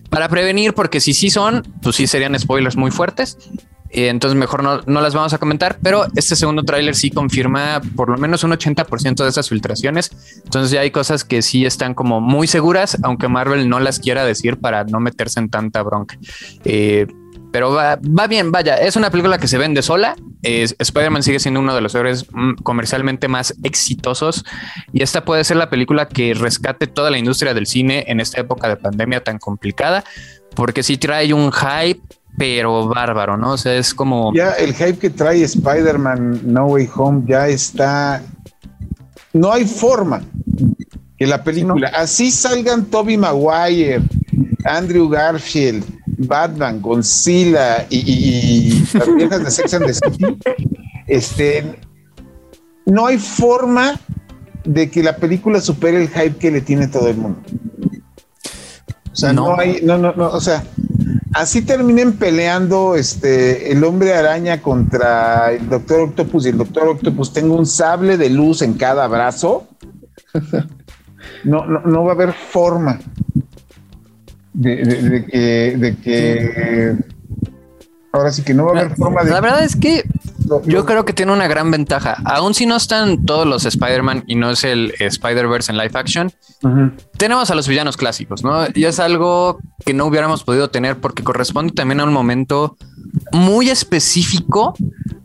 para 0.10 0.30
prevenir, 0.30 0.74
porque 0.74 1.02
si 1.02 1.14
sí 1.14 1.30
son, 1.30 1.64
pues 1.82 1.98
sí 1.98 2.08
serían 2.08 2.38
spoilers 2.40 2.78
muy 2.78 2.92
fuertes. 2.92 3.38
Eh, 3.96 4.10
entonces 4.10 4.38
mejor 4.38 4.62
no, 4.62 4.82
no, 4.86 5.00
las 5.00 5.16
vamos 5.16 5.32
a 5.34 5.38
comentar, 5.38 5.78
pero 5.82 6.06
este 6.18 6.36
segundo 6.36 6.64
tráiler 6.64 6.96
sí 6.96 7.12
confirma 7.12 7.80
por 7.96 8.10
lo 8.10 8.18
menos 8.18 8.44
un 8.44 8.52
80% 8.52 9.24
de 9.24 9.30
esas 9.30 9.48
filtraciones. 9.48 10.12
Entonces 10.44 10.72
ya 10.72 10.82
hay 10.82 10.92
cosas 10.92 11.24
que 11.24 11.42
sí 11.42 11.66
están 11.66 11.94
como 11.94 12.20
muy 12.20 12.46
seguras, 12.46 12.98
aunque 13.04 13.30
Marvel 13.30 13.70
no 13.70 13.80
las 13.80 14.00
quiera 14.00 14.26
decir 14.26 14.58
para 14.58 14.84
no 14.84 15.00
meterse 15.00 15.40
en 15.40 15.50
tanta 15.50 15.82
bronca. 15.82 16.18
Eh, 16.66 17.08
pero 17.54 17.72
va, 17.72 17.98
bien, 18.28 18.52
vaya, 18.52 18.76
es 18.76 18.98
una 18.98 19.10
película 19.10 19.38
que 19.38 19.48
se 19.48 19.58
vende 19.58 19.82
sola. 19.82 20.18
Spider-Man 20.44 21.24
sigue 21.24 21.40
siendo 21.40 21.62
uno 21.62 21.74
de 21.74 21.80
los 21.80 21.96
héroes 21.96 22.26
mm, 22.34 22.56
comercialmente 22.64 23.30
más 23.30 23.56
exitosos 23.64 24.44
y 24.92 25.04
esta 25.04 25.24
puede 25.24 25.46
ser 25.46 25.56
la 25.56 25.70
película 25.70 26.10
que 26.10 26.34
rescate 26.34 26.86
toda 26.86 27.10
la 27.12 27.18
industria 27.18 27.54
del 27.54 27.66
cine 27.66 28.04
en 28.08 28.20
esta 28.20 28.42
época 28.42 28.68
de 28.68 28.76
pandemia 28.76 29.24
tan 29.24 29.40
complicada, 29.40 30.04
porque 30.54 30.84
sí 30.84 30.98
trae 30.98 31.34
un 31.34 31.54
hype, 31.54 32.02
pero 32.38 32.88
bárbaro, 32.88 33.38
¿no? 33.38 33.52
O 33.54 33.58
sea, 33.58 33.76
es 33.76 33.94
como... 33.94 34.34
Ya 34.34 34.52
el 34.54 34.74
hype 34.74 34.98
que 34.98 35.10
trae 35.10 35.44
Spider-Man 35.44 36.42
No 36.44 36.68
Way 36.68 36.90
Home 36.96 37.24
ya 37.28 37.48
está... 37.48 38.22
No 39.34 39.52
hay 39.52 39.66
forma 39.66 40.22
que 41.18 41.28
la 41.28 41.44
película, 41.44 41.90
así 41.90 42.32
salgan 42.32 42.86
Toby 42.86 43.18
Maguire, 43.18 44.02
Andrew 44.66 45.10
Garfield, 45.10 45.84
Batman, 46.18 46.82
Godzilla 46.82 47.86
y, 47.90 48.00
y, 48.00 48.88
las 48.94 49.16
viejas 49.16 49.44
de 49.44 49.52
Sex 49.52 49.74
and 49.74 49.86
the 49.86 49.94
City, 49.94 50.38
este, 51.08 51.80
no 52.86 53.08
hay 53.08 53.18
forma 53.18 54.00
de 54.64 54.90
que 54.90 55.04
la 55.04 55.16
película 55.16 55.62
supere 55.62 56.02
el 56.02 56.10
hype 56.10 56.38
que 56.38 56.52
le 56.52 56.62
tiene 56.62 56.88
todo 56.88 57.08
el 57.08 57.18
mundo. 57.18 57.40
O 59.12 59.16
sea, 59.16 59.32
no, 59.32 59.58
hay, 59.58 59.80
no, 59.82 59.98
no, 59.98 60.14
no, 60.14 60.28
o 60.28 60.42
sea, 60.42 60.64
así 61.36 61.62
terminen 61.62 62.14
peleando 62.14 62.96
este 62.96 63.72
el 63.72 63.84
hombre 63.84 64.14
araña 64.14 64.62
contra 64.62 65.52
el 65.52 65.70
doctor 65.70 66.00
Octopus 66.02 66.46
y 66.46 66.50
el 66.50 66.58
doctor 66.58 66.88
Octopus 66.88 67.34
tenga 67.34 67.54
un 67.56 67.66
sable 67.66 68.18
de 68.18 68.30
luz 68.30 68.62
en 68.62 68.74
cada 68.74 69.08
brazo. 69.08 69.68
No, 71.44 71.66
no, 71.66 71.82
no 71.82 72.04
va 72.04 72.12
a 72.12 72.16
haber 72.16 72.34
forma 72.34 73.00
de, 74.54 74.76
de- 74.78 75.10
de 75.10 75.26
que, 75.26 75.78
de 75.78 75.96
que 75.98 76.96
ahora 78.12 78.32
sí 78.32 78.42
que 78.44 78.54
no 78.54 78.66
va 78.66 78.72
a 78.80 78.82
haber 78.84 78.96
forma 78.96 79.24
de 79.24 79.32
La 79.32 79.42
verdad 79.42 79.64
es 79.64 79.76
que 79.76 80.04
yo 80.66 80.86
creo 80.86 81.06
que 81.06 81.14
tiene 81.14 81.32
una 81.32 81.48
gran 81.48 81.72
ventaja. 81.72 82.18
Aún 82.26 82.54
si 82.54 82.66
no 82.66 82.76
están 82.76 83.26
todos 83.26 83.46
los 83.46 83.66
Spider-Man 83.66 84.24
y 84.28 84.36
no 84.36 84.52
es 84.52 84.64
el 84.64 84.94
Spider-Verse 85.00 85.72
en 85.72 85.78
live 85.78 85.92
action, 85.94 86.32
tenemos 87.18 87.50
a 87.52 87.56
los 87.56 87.68
villanos 87.68 87.98
clásicos, 87.98 88.44
¿no? 88.44 88.66
Y 88.74 88.86
es 88.86 89.00
algo 89.00 89.60
que 89.86 89.94
no 89.94 90.06
hubiéramos 90.06 90.44
podido 90.44 90.70
tener 90.70 90.98
porque 91.00 91.24
corresponde 91.24 91.74
también 91.74 92.00
a 92.00 92.04
un 92.04 92.14
momento 92.14 92.78
muy 93.32 93.70
específico 93.70 94.76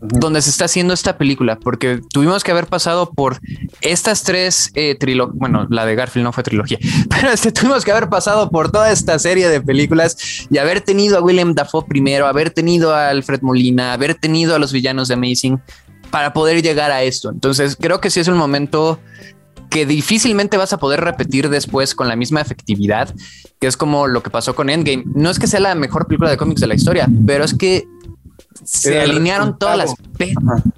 donde 0.00 0.40
se 0.40 0.50
está 0.50 0.64
haciendo 0.64 0.94
esta 0.94 1.18
película, 1.18 1.58
porque 1.58 2.00
tuvimos 2.12 2.42
que 2.42 2.50
haber 2.50 2.66
pasado 2.66 3.10
por 3.10 3.38
estas 3.80 4.22
tres 4.22 4.72
trilogías, 4.98 5.36
bueno, 5.36 5.66
la 5.68 5.84
de 5.84 5.94
Garfield 5.94 6.24
no 6.24 6.32
fue 6.32 6.42
trilogía, 6.42 6.78
pero 7.10 7.30
este, 7.30 7.52
tuvimos 7.52 7.84
que 7.84 7.92
haber 7.92 8.08
pasado 8.08 8.50
por 8.50 8.70
toda 8.70 8.90
esta 8.90 9.18
serie 9.18 9.48
de 9.48 9.60
películas 9.60 10.46
y 10.50 10.58
haber 10.58 10.80
tenido 10.80 11.18
a 11.18 11.20
William 11.20 11.54
Dafoe 11.54 11.84
primero, 11.86 12.26
haber 12.26 12.50
tenido 12.50 12.94
a 12.94 13.10
Alfred 13.10 13.42
Molina, 13.42 13.92
haber 13.92 14.14
tenido 14.14 14.54
a 14.54 14.58
los 14.58 14.72
villanos 14.72 15.08
de 15.08 15.14
Amazing 15.14 15.60
para 16.10 16.32
poder 16.32 16.62
llegar 16.62 16.90
a 16.90 17.02
esto. 17.02 17.30
Entonces, 17.30 17.76
creo 17.76 18.00
que 18.00 18.10
sí 18.10 18.20
es 18.20 18.28
un 18.28 18.36
momento 18.36 18.98
que 19.70 19.86
difícilmente 19.86 20.56
vas 20.56 20.72
a 20.72 20.78
poder 20.78 21.00
repetir 21.00 21.48
después 21.48 21.94
con 21.94 22.08
la 22.08 22.16
misma 22.16 22.40
efectividad, 22.40 23.14
que 23.60 23.68
es 23.68 23.76
como 23.76 24.08
lo 24.08 24.22
que 24.22 24.30
pasó 24.30 24.54
con 24.54 24.68
Endgame. 24.68 25.04
No 25.14 25.30
es 25.30 25.38
que 25.38 25.46
sea 25.46 25.60
la 25.60 25.74
mejor 25.76 26.06
película 26.06 26.30
de 26.30 26.36
cómics 26.36 26.60
de 26.60 26.66
la 26.66 26.74
historia, 26.74 27.08
pero 27.24 27.44
es 27.44 27.54
que 27.54 27.86
se 28.64 28.94
Era 28.94 29.04
alinearon 29.04 29.58
todas 29.58 29.76
las 29.78 29.94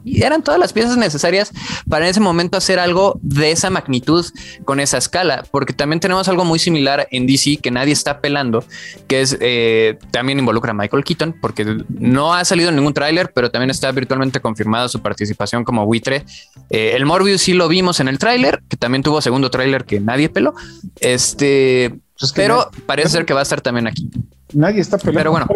y 0.05 0.23
eran 0.23 0.43
todas 0.43 0.61
las 0.61 0.73
piezas 0.73 0.97
necesarias 0.97 1.53
para 1.89 2.05
en 2.05 2.11
ese 2.11 2.21
momento 2.21 2.57
hacer 2.57 2.79
algo 2.79 3.19
de 3.23 3.51
esa 3.51 3.71
magnitud 3.71 4.25
con 4.65 4.81
esa 4.81 4.99
escala, 4.99 5.45
porque 5.51 5.73
también 5.73 6.01
tenemos 6.01 6.29
algo 6.29 6.45
muy 6.45 6.59
similar 6.59 7.09
en 7.11 7.27
DC 7.27 7.59
que 7.59 7.71
nadie 7.71 7.93
está 7.93 8.21
pelando, 8.21 8.65
que 9.09 9.21
es 9.23 9.37
eh, 9.41 9.99
también 10.11 10.39
involucra 10.39 10.71
a 10.71 10.75
Michael 10.75 11.05
Keaton, 11.05 11.37
porque 11.41 11.65
no 11.89 12.35
ha 12.35 12.45
salido 12.45 12.69
en 12.69 12.77
ningún 12.77 12.95
tráiler, 12.95 13.33
pero 13.35 13.51
también 13.51 13.71
está 13.71 13.91
virtualmente 13.93 14.41
confirmada 14.41 14.89
su 14.89 15.01
participación 15.01 15.65
como 15.65 15.87
buitre. 15.87 16.25
Eh, 16.71 16.93
el 16.95 17.07
Morbius 17.07 17.43
sí 17.43 17.53
lo 17.53 17.69
vimos 17.69 18.01
en 18.01 18.09
el 18.09 18.19
tráiler, 18.19 18.63
que 18.69 18.77
también 18.77 19.03
tuvo 19.03 19.21
segundo 19.21 19.51
tráiler 19.51 19.85
que 19.85 20.01
nadie 20.01 20.29
peló, 20.29 20.55
este, 21.01 22.01
Pues 22.19 22.33
pero 22.33 22.71
parece 22.87 23.09
ser 23.11 23.27
que 23.27 23.35
va 23.35 23.41
a 23.41 23.45
estar 23.45 23.61
también 23.61 23.87
aquí. 23.87 24.09
nadie 24.53 24.81
está 24.81 24.99
peleando. 24.99 25.19
Pero 25.19 25.31
bueno. 25.33 25.47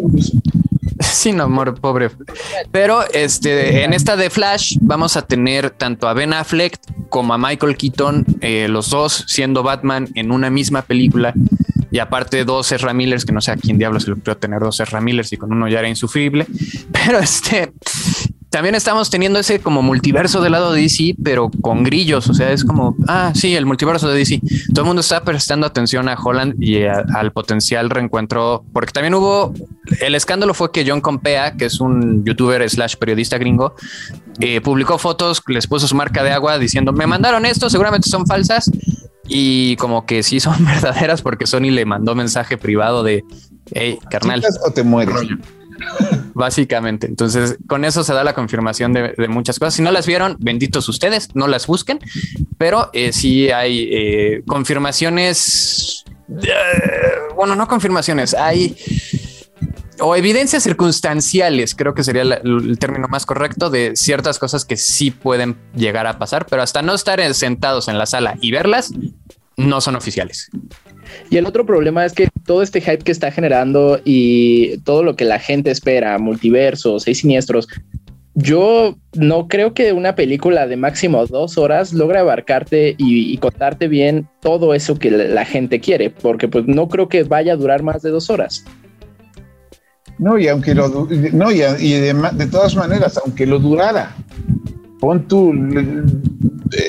Sí, 1.00 1.32
no, 1.32 1.44
amor, 1.44 1.80
pobre. 1.80 2.10
Pero 2.70 3.02
este, 3.12 3.84
en 3.84 3.92
esta 3.92 4.16
de 4.16 4.30
Flash 4.30 4.76
vamos 4.80 5.16
a 5.16 5.22
tener 5.22 5.70
tanto 5.70 6.08
a 6.08 6.14
Ben 6.14 6.32
Affleck 6.32 6.78
como 7.08 7.34
a 7.34 7.38
Michael 7.38 7.76
Keaton, 7.76 8.24
eh, 8.40 8.68
los 8.68 8.90
dos 8.90 9.24
siendo 9.26 9.62
Batman 9.62 10.08
en 10.14 10.30
una 10.30 10.50
misma 10.50 10.82
película. 10.82 11.34
Y 11.90 11.98
aparte 11.98 12.44
dos 12.44 12.70
Ezra 12.72 12.92
Millers, 12.92 13.24
que 13.24 13.32
no 13.32 13.40
sé 13.40 13.52
a 13.52 13.56
quién 13.56 13.78
diablos 13.78 14.02
se 14.02 14.10
le 14.10 14.14
ocurrió 14.14 14.36
tener 14.36 14.60
dos 14.60 14.78
Ezra 14.80 15.00
Millers 15.00 15.32
y 15.32 15.36
con 15.36 15.52
uno 15.52 15.68
ya 15.68 15.78
era 15.78 15.88
insufrible. 15.88 16.46
Pero 16.92 17.18
este, 17.18 17.72
también 18.50 18.74
estamos 18.74 19.10
teniendo 19.10 19.38
ese 19.38 19.58
como 19.60 19.82
multiverso 19.82 20.40
del 20.40 20.52
lado 20.52 20.72
de 20.72 20.82
DC, 20.82 21.16
pero 21.22 21.50
con 21.60 21.82
grillos. 21.82 22.28
O 22.30 22.34
sea, 22.34 22.52
es 22.52 22.64
como, 22.64 22.96
ah, 23.08 23.32
sí, 23.34 23.54
el 23.54 23.66
multiverso 23.66 24.08
de 24.08 24.16
DC. 24.18 24.40
Todo 24.72 24.82
el 24.82 24.86
mundo 24.86 25.00
está 25.00 25.22
prestando 25.24 25.66
atención 25.66 26.08
a 26.08 26.14
Holland 26.14 26.54
y 26.62 26.84
a- 26.84 27.04
al 27.14 27.32
potencial 27.32 27.90
reencuentro, 27.90 28.64
porque 28.72 28.92
también 28.92 29.14
hubo 29.14 29.52
el 30.00 30.14
escándalo 30.14 30.54
fue 30.54 30.72
que 30.72 30.84
John 30.88 31.00
Compea, 31.00 31.56
que 31.56 31.66
es 31.66 31.80
un 31.80 32.24
youtuber 32.24 32.68
slash 32.68 32.96
periodista 32.96 33.36
gringo, 33.38 33.74
eh, 34.40 34.60
publicó 34.60 34.98
fotos, 34.98 35.42
les 35.48 35.66
puso 35.66 35.86
su 35.88 35.94
marca 35.94 36.22
de 36.22 36.30
agua 36.32 36.58
diciendo, 36.58 36.92
me 36.92 37.06
mandaron 37.06 37.46
esto, 37.46 37.68
seguramente 37.70 38.08
son 38.08 38.26
falsas. 38.26 38.70
Y 39.28 39.74
como 39.76 40.06
que 40.06 40.22
sí 40.22 40.38
son 40.38 40.64
verdaderas 40.64 41.20
porque 41.20 41.46
Sony 41.46 41.70
le 41.72 41.84
mandó 41.84 42.14
mensaje 42.14 42.56
privado 42.56 43.02
de, 43.02 43.24
hey, 43.72 43.98
carnal, 44.08 44.40
¿Quitas 44.40 44.60
o 44.64 44.70
te 44.70 44.82
mueres. 44.84 45.14
Básicamente. 46.34 47.06
Entonces, 47.06 47.56
con 47.66 47.84
eso 47.84 48.04
se 48.04 48.12
da 48.12 48.24
la 48.24 48.34
confirmación 48.34 48.92
de, 48.92 49.14
muchas 49.28 49.58
cosas. 49.58 49.74
Si 49.74 49.82
no 49.82 49.90
las 49.90 50.06
vieron, 50.06 50.36
benditos 50.38 50.88
ustedes, 50.88 51.34
no 51.34 51.48
las 51.48 51.66
busquen, 51.66 51.98
pero 52.58 52.90
eh, 52.92 53.12
sí 53.12 53.50
hay 53.50 53.88
eh, 53.90 54.42
confirmaciones, 54.46 56.04
eh, 56.28 56.52
bueno, 57.34 57.56
no 57.56 57.66
confirmaciones, 57.66 58.34
hay 58.34 58.76
o 60.00 60.14
evidencias 60.14 60.62
circunstanciales, 60.62 61.74
creo 61.74 61.94
que 61.94 62.04
sería 62.04 62.22
el 62.22 62.78
término 62.78 63.08
más 63.08 63.24
correcto 63.24 63.70
de 63.70 63.92
ciertas 63.96 64.38
cosas 64.38 64.66
que 64.66 64.76
sí 64.76 65.10
pueden 65.10 65.56
llegar 65.74 66.06
a 66.06 66.18
pasar, 66.18 66.46
pero 66.46 66.62
hasta 66.62 66.82
no 66.82 66.94
estar 66.94 67.18
en- 67.20 67.32
sentados 67.34 67.88
en 67.88 67.96
la 67.96 68.04
sala 68.04 68.36
y 68.42 68.50
verlas, 68.50 68.92
no 69.56 69.80
son 69.80 69.96
oficiales. 69.96 70.50
Y 71.30 71.36
el 71.36 71.46
otro 71.46 71.66
problema 71.66 72.04
es 72.04 72.12
que 72.12 72.28
todo 72.44 72.62
este 72.62 72.80
hype 72.80 72.98
que 72.98 73.12
está 73.12 73.30
generando 73.30 74.00
y 74.04 74.78
todo 74.78 75.02
lo 75.02 75.16
que 75.16 75.24
la 75.24 75.38
gente 75.38 75.70
espera, 75.70 76.18
multiversos, 76.18 77.04
seis 77.04 77.18
siniestros, 77.18 77.68
yo 78.36 78.96
no 79.14 79.48
creo 79.48 79.72
que 79.72 79.92
una 79.92 80.14
película 80.14 80.66
de 80.66 80.76
máximo 80.76 81.24
dos 81.26 81.56
horas 81.56 81.94
logre 81.94 82.18
abarcarte 82.18 82.94
y, 82.98 83.36
contarte 83.38 83.88
bien 83.88 84.28
todo 84.42 84.74
eso 84.74 84.98
que 84.98 85.10
la, 85.10 85.44
gente 85.46 85.80
quiere, 85.80 86.10
porque 86.10 86.46
pues 86.46 86.66
no 86.66 86.86
creo 86.88 87.08
que 87.08 87.22
vaya 87.22 87.54
a 87.54 87.56
durar 87.56 87.82
más 87.82 88.02
de 88.02 88.10
dos 88.10 88.28
horas. 88.28 88.62
No, 90.18 90.38
y 90.38 90.48
aunque 90.48 90.74
lo 90.74 91.08
no, 91.32 91.50
y, 91.50 91.62
y 91.62 91.92
de, 91.92 92.46
todas 92.50 92.76
maneras, 92.76 93.18
aunque 93.24 93.46
lo 93.46 93.58
durara, 93.58 94.14
pon 95.00 95.26
le- 95.72 96.02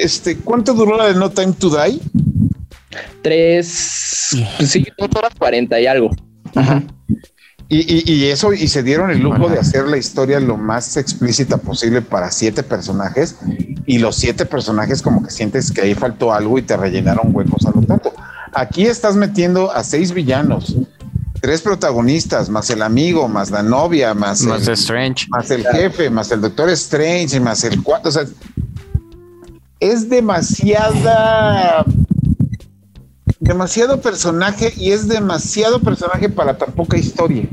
este, 0.01 0.37
¿cuánto 0.37 0.73
duró 0.73 0.97
la 0.97 1.07
de 1.07 1.15
No 1.15 1.29
Time 1.29 1.53
to 1.53 1.69
Die? 1.69 1.99
Tres, 3.21 4.29
pues 4.57 4.71
sí, 4.71 4.85
dos 4.97 5.09
horas 5.15 5.33
cuarenta 5.37 5.79
y 5.79 5.87
algo. 5.87 6.09
Ajá. 6.55 6.83
Y, 7.69 7.79
y- 7.79 8.03
y 8.13 8.25
eso, 8.27 8.53
y 8.53 8.67
se 8.69 8.81
dieron 8.81 9.11
el 9.11 9.19
lujo 9.19 9.49
de 9.49 9.59
hacer 9.59 9.87
la 9.87 9.97
historia 9.97 10.39
lo 10.39 10.55
más 10.55 10.95
explícita 10.95 11.57
posible 11.57 12.01
para 12.01 12.31
siete 12.31 12.63
personajes, 12.63 13.35
y 13.85 13.97
los 13.99 14.15
siete 14.15 14.45
personajes 14.45 15.01
como 15.01 15.21
que 15.21 15.29
sientes 15.31 15.71
que 15.71 15.81
ahí 15.81 15.93
faltó 15.93 16.31
algo 16.33 16.57
y 16.57 16.61
te 16.61 16.77
rellenaron 16.77 17.35
huecos 17.35 17.65
a 17.65 17.71
lo 17.71 17.81
tanto. 17.81 18.13
Aquí 18.53 18.85
estás 18.85 19.17
metiendo 19.17 19.69
a 19.71 19.83
seis 19.83 20.13
villanos, 20.13 20.77
tres 21.41 21.61
protagonistas, 21.61 22.49
más 22.49 22.69
el 22.69 22.81
amigo, 22.81 23.27
más 23.27 23.51
la 23.51 23.61
novia, 23.63 24.13
más, 24.13 24.43
Más 24.43 24.65
el, 24.65 24.73
Strange. 24.75 25.27
más 25.29 25.51
el 25.51 25.65
jefe, 25.67 26.09
más 26.09 26.31
el 26.31 26.39
Doctor 26.39 26.69
Strange, 26.69 27.37
más 27.41 27.65
el 27.65 27.83
cuatro. 27.83 28.07
O 28.09 28.11
sea, 28.13 28.23
es 29.81 30.09
demasiada. 30.09 31.83
Demasiado 33.39 34.01
personaje 34.01 34.73
y 34.75 34.91
es 34.91 35.07
demasiado 35.07 35.79
personaje 35.79 36.29
para 36.29 36.57
tan 36.57 36.71
poca 36.73 36.97
historia. 36.97 37.43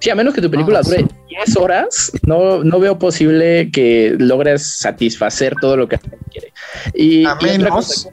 Sí, 0.00 0.10
a 0.10 0.14
menos 0.14 0.34
que 0.34 0.42
tu 0.42 0.50
película 0.50 0.80
Ah, 0.80 0.84
sí. 0.84 0.90
dure 0.90 1.08
10 1.46 1.56
horas, 1.56 2.12
no, 2.26 2.62
no 2.62 2.78
veo 2.80 2.98
posible 2.98 3.70
que 3.70 4.14
logres 4.18 4.66
satisfacer 4.78 5.54
todo 5.60 5.76
lo 5.76 5.88
que 5.88 5.98
quiere. 6.30 6.52
Y, 6.94 7.24
A 7.24 7.36
y 7.40 7.44
menos, 7.44 8.08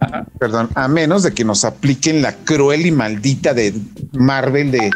Ajá. 0.00 0.26
perdón, 0.38 0.70
a 0.74 0.86
menos 0.86 1.24
de 1.24 1.32
que 1.34 1.44
nos 1.44 1.64
apliquen 1.64 2.22
la 2.22 2.32
cruel 2.32 2.86
y 2.86 2.92
maldita 2.92 3.52
de 3.52 3.74
Marvel 4.12 4.70
de 4.70 4.90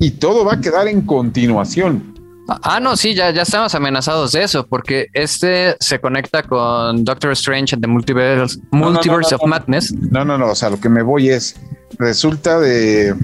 y 0.00 0.10
todo 0.12 0.44
va 0.44 0.54
a 0.54 0.60
quedar 0.60 0.88
en 0.88 1.02
continuación. 1.02 2.13
Ah, 2.46 2.78
no, 2.80 2.96
sí, 2.96 3.14
ya, 3.14 3.30
ya 3.30 3.42
estamos 3.42 3.74
amenazados 3.74 4.32
de 4.32 4.42
eso, 4.42 4.66
porque 4.66 5.06
este 5.14 5.76
se 5.80 5.98
conecta 5.98 6.42
con 6.42 7.04
Doctor 7.04 7.32
Strange 7.32 7.74
and 7.74 7.82
the 7.82 7.88
Multiverse, 7.88 8.58
no, 8.70 8.80
no, 8.80 8.90
Multiverse 8.90 9.32
no, 9.32 9.38
of. 9.38 9.48
Madness. 9.48 9.92
No, 9.92 10.24
no, 10.24 10.36
no, 10.36 10.50
o 10.50 10.54
sea, 10.54 10.68
lo 10.70 10.78
que 10.78 10.88
me 10.90 11.02
voy 11.02 11.30
es, 11.30 11.56
resulta 11.98 12.60
de, 12.60 13.14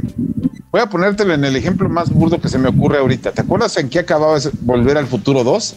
voy 0.71 0.81
a 0.81 0.87
ponértelo 0.87 1.35
en 1.35 1.45
el 1.45 1.55
ejemplo 1.57 1.89
más 1.89 2.11
burdo 2.11 2.41
que 2.41 2.49
se 2.49 2.59
me 2.59 2.69
ocurre 2.69 2.99
ahorita. 2.99 3.33
¿Te 3.33 3.43
acuerdas 3.43 3.77
en 3.77 3.91
qué 3.91 3.99
acababa 3.99 4.39
Volver 4.63 4.97
al 4.97 5.07
Futuro 5.07 5.45
2? 5.45 5.77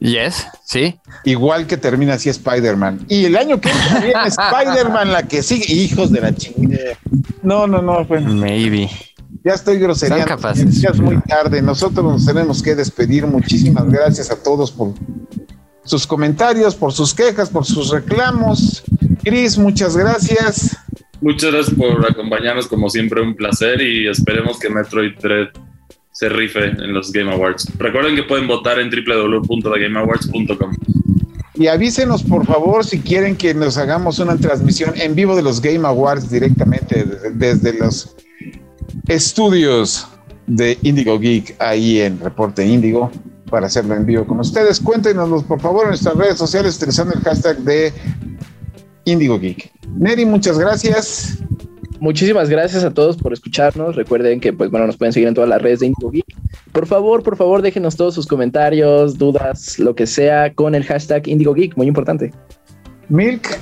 Yes, 0.00 0.46
sí. 0.64 0.98
Igual 1.24 1.66
que 1.66 1.76
termina 1.76 2.14
así 2.14 2.30
Spider-Man. 2.30 3.04
Y 3.08 3.26
el 3.26 3.36
año 3.36 3.60
que 3.60 3.70
viene 4.00 4.14
Spider-Man 4.26 5.12
la 5.12 5.24
que 5.24 5.42
sigue, 5.42 5.72
hijos 5.72 6.10
de 6.10 6.20
la 6.22 6.34
chingada. 6.34 6.96
No, 7.42 7.66
no, 7.66 7.82
no, 7.82 8.04
bueno. 8.06 8.32
Maybe. 8.32 8.90
Ya 9.44 9.52
estoy 9.54 9.78
grosería. 9.78 10.26
Ya 10.26 10.90
es 10.90 11.00
muy 11.00 11.18
tarde. 11.22 11.62
Nosotros 11.62 12.04
nos 12.04 12.26
tenemos 12.26 12.62
que 12.62 12.74
despedir. 12.74 13.26
Muchísimas 13.26 13.88
gracias 13.88 14.30
a 14.30 14.42
todos 14.42 14.70
por 14.70 14.92
sus 15.84 16.06
comentarios, 16.06 16.74
por 16.74 16.92
sus 16.92 17.14
quejas, 17.14 17.48
por 17.48 17.64
sus 17.64 17.90
reclamos. 17.90 18.82
Chris, 19.22 19.56
muchas 19.56 19.96
gracias. 19.96 20.76
Muchas 21.20 21.52
gracias 21.52 21.76
por 21.76 22.04
acompañarnos, 22.10 22.66
como 22.66 22.88
siempre, 22.88 23.22
un 23.22 23.34
placer 23.34 23.80
y 23.80 24.08
esperemos 24.08 24.58
que 24.58 24.70
Metroid 24.70 25.12
Dread 25.20 25.48
se 26.12 26.28
rife 26.28 26.66
en 26.66 26.92
los 26.92 27.12
Game 27.12 27.32
Awards. 27.32 27.66
Recuerden 27.78 28.16
que 28.16 28.22
pueden 28.24 28.46
votar 28.46 28.78
en 28.78 28.90
www.thegameawards.com. 28.90 30.76
Y 31.54 31.66
avísenos, 31.66 32.22
por 32.22 32.46
favor, 32.46 32.84
si 32.84 33.00
quieren 33.00 33.36
que 33.36 33.52
nos 33.54 33.76
hagamos 33.76 34.18
una 34.18 34.36
transmisión 34.36 34.94
en 34.96 35.14
vivo 35.14 35.36
de 35.36 35.42
los 35.42 35.60
Game 35.60 35.86
Awards 35.86 36.30
directamente 36.30 37.04
desde, 37.04 37.30
desde 37.32 37.78
los 37.78 38.16
estudios 39.08 40.06
de 40.46 40.78
Indigo 40.82 41.18
Geek 41.18 41.56
ahí 41.60 42.00
en 42.00 42.18
Reporte 42.20 42.66
Indigo 42.66 43.10
para 43.50 43.66
hacerlo 43.66 43.94
en 43.94 44.06
vivo 44.06 44.26
con 44.26 44.40
ustedes. 44.40 44.80
Cuéntenos, 44.80 45.44
por 45.44 45.60
favor, 45.60 45.84
en 45.84 45.88
nuestras 45.90 46.14
redes 46.16 46.38
sociales 46.38 46.76
utilizando 46.76 47.14
el 47.14 47.20
hashtag 47.20 47.58
de 47.58 47.92
Indigo 49.04 49.38
Geek. 49.38 49.70
Neri, 49.96 50.24
muchas 50.24 50.58
gracias. 50.58 51.38
Muchísimas 51.98 52.48
gracias 52.48 52.82
a 52.82 52.94
todos 52.94 53.16
por 53.16 53.32
escucharnos. 53.32 53.94
Recuerden 53.94 54.40
que, 54.40 54.52
pues 54.52 54.70
bueno, 54.70 54.86
nos 54.86 54.96
pueden 54.96 55.12
seguir 55.12 55.28
en 55.28 55.34
todas 55.34 55.50
las 55.50 55.60
redes 55.60 55.80
de 55.80 55.86
Indigo 55.86 56.10
Geek. 56.10 56.24
Por 56.72 56.86
favor, 56.86 57.22
por 57.22 57.36
favor, 57.36 57.60
déjenos 57.60 57.96
todos 57.96 58.14
sus 58.14 58.26
comentarios, 58.26 59.18
dudas, 59.18 59.78
lo 59.78 59.94
que 59.94 60.06
sea, 60.06 60.54
con 60.54 60.74
el 60.74 60.84
hashtag 60.84 61.28
Indigo 61.28 61.52
Geek, 61.52 61.76
muy 61.76 61.86
importante. 61.86 62.32
Milk. 63.08 63.58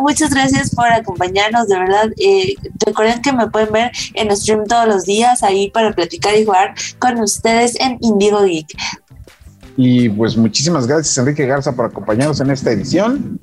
Muchas 0.00 0.30
gracias 0.30 0.74
por 0.74 0.86
acompañarnos, 0.86 1.68
de 1.68 1.78
verdad. 1.78 2.10
Eh, 2.16 2.54
recuerden 2.84 3.22
que 3.22 3.32
me 3.32 3.48
pueden 3.48 3.72
ver 3.72 3.90
en 4.14 4.36
stream 4.36 4.64
todos 4.66 4.86
los 4.86 5.04
días 5.04 5.42
ahí 5.42 5.70
para 5.70 5.92
platicar 5.92 6.36
y 6.36 6.44
jugar 6.44 6.74
con 6.98 7.18
ustedes 7.20 7.78
en 7.80 7.98
Indigo 8.00 8.44
Geek. 8.44 8.76
Y 9.76 10.08
pues 10.08 10.36
muchísimas 10.36 10.86
gracias, 10.86 11.16
Enrique 11.18 11.46
Garza, 11.46 11.74
por 11.74 11.86
acompañarnos 11.86 12.40
en 12.40 12.50
esta 12.50 12.72
edición. 12.72 13.40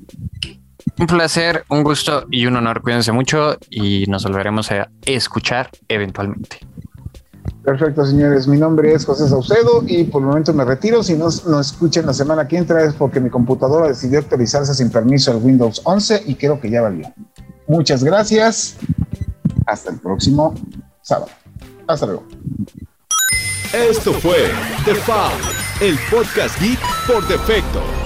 Un 0.98 1.06
placer, 1.06 1.64
un 1.68 1.82
gusto 1.82 2.26
y 2.30 2.46
un 2.46 2.56
honor. 2.56 2.82
Cuídense 2.82 3.12
mucho 3.12 3.56
y 3.70 4.04
nos 4.08 4.24
volveremos 4.24 4.70
a 4.70 4.88
escuchar 5.04 5.70
eventualmente. 5.88 6.65
Perfecto, 7.66 8.06
señores. 8.06 8.46
Mi 8.46 8.58
nombre 8.58 8.92
es 8.94 9.04
José 9.04 9.28
Saucedo 9.28 9.82
y 9.88 10.04
por 10.04 10.22
el 10.22 10.28
momento 10.28 10.54
me 10.54 10.64
retiro. 10.64 11.02
Si 11.02 11.14
no 11.14 11.24
nos 11.24 11.72
escuchan 11.72 12.06
la 12.06 12.14
semana 12.14 12.46
que 12.46 12.56
entra 12.56 12.84
es 12.84 12.94
porque 12.94 13.18
mi 13.18 13.28
computadora 13.28 13.88
decidió 13.88 14.20
actualizarse 14.20 14.72
sin 14.72 14.88
permiso 14.88 15.32
al 15.32 15.38
Windows 15.38 15.80
11 15.82 16.22
y 16.26 16.36
creo 16.36 16.60
que 16.60 16.70
ya 16.70 16.82
valió. 16.82 17.12
Muchas 17.66 18.04
gracias. 18.04 18.76
Hasta 19.66 19.90
el 19.90 19.98
próximo 19.98 20.54
sábado. 21.02 21.32
Hasta 21.88 22.06
luego. 22.06 22.22
Esto 23.72 24.12
fue 24.12 24.48
The 24.84 24.94
Foul, 24.94 25.32
el 25.80 25.98
podcast 26.08 26.60
geek 26.60 26.78
por 27.08 27.26
defecto. 27.26 28.05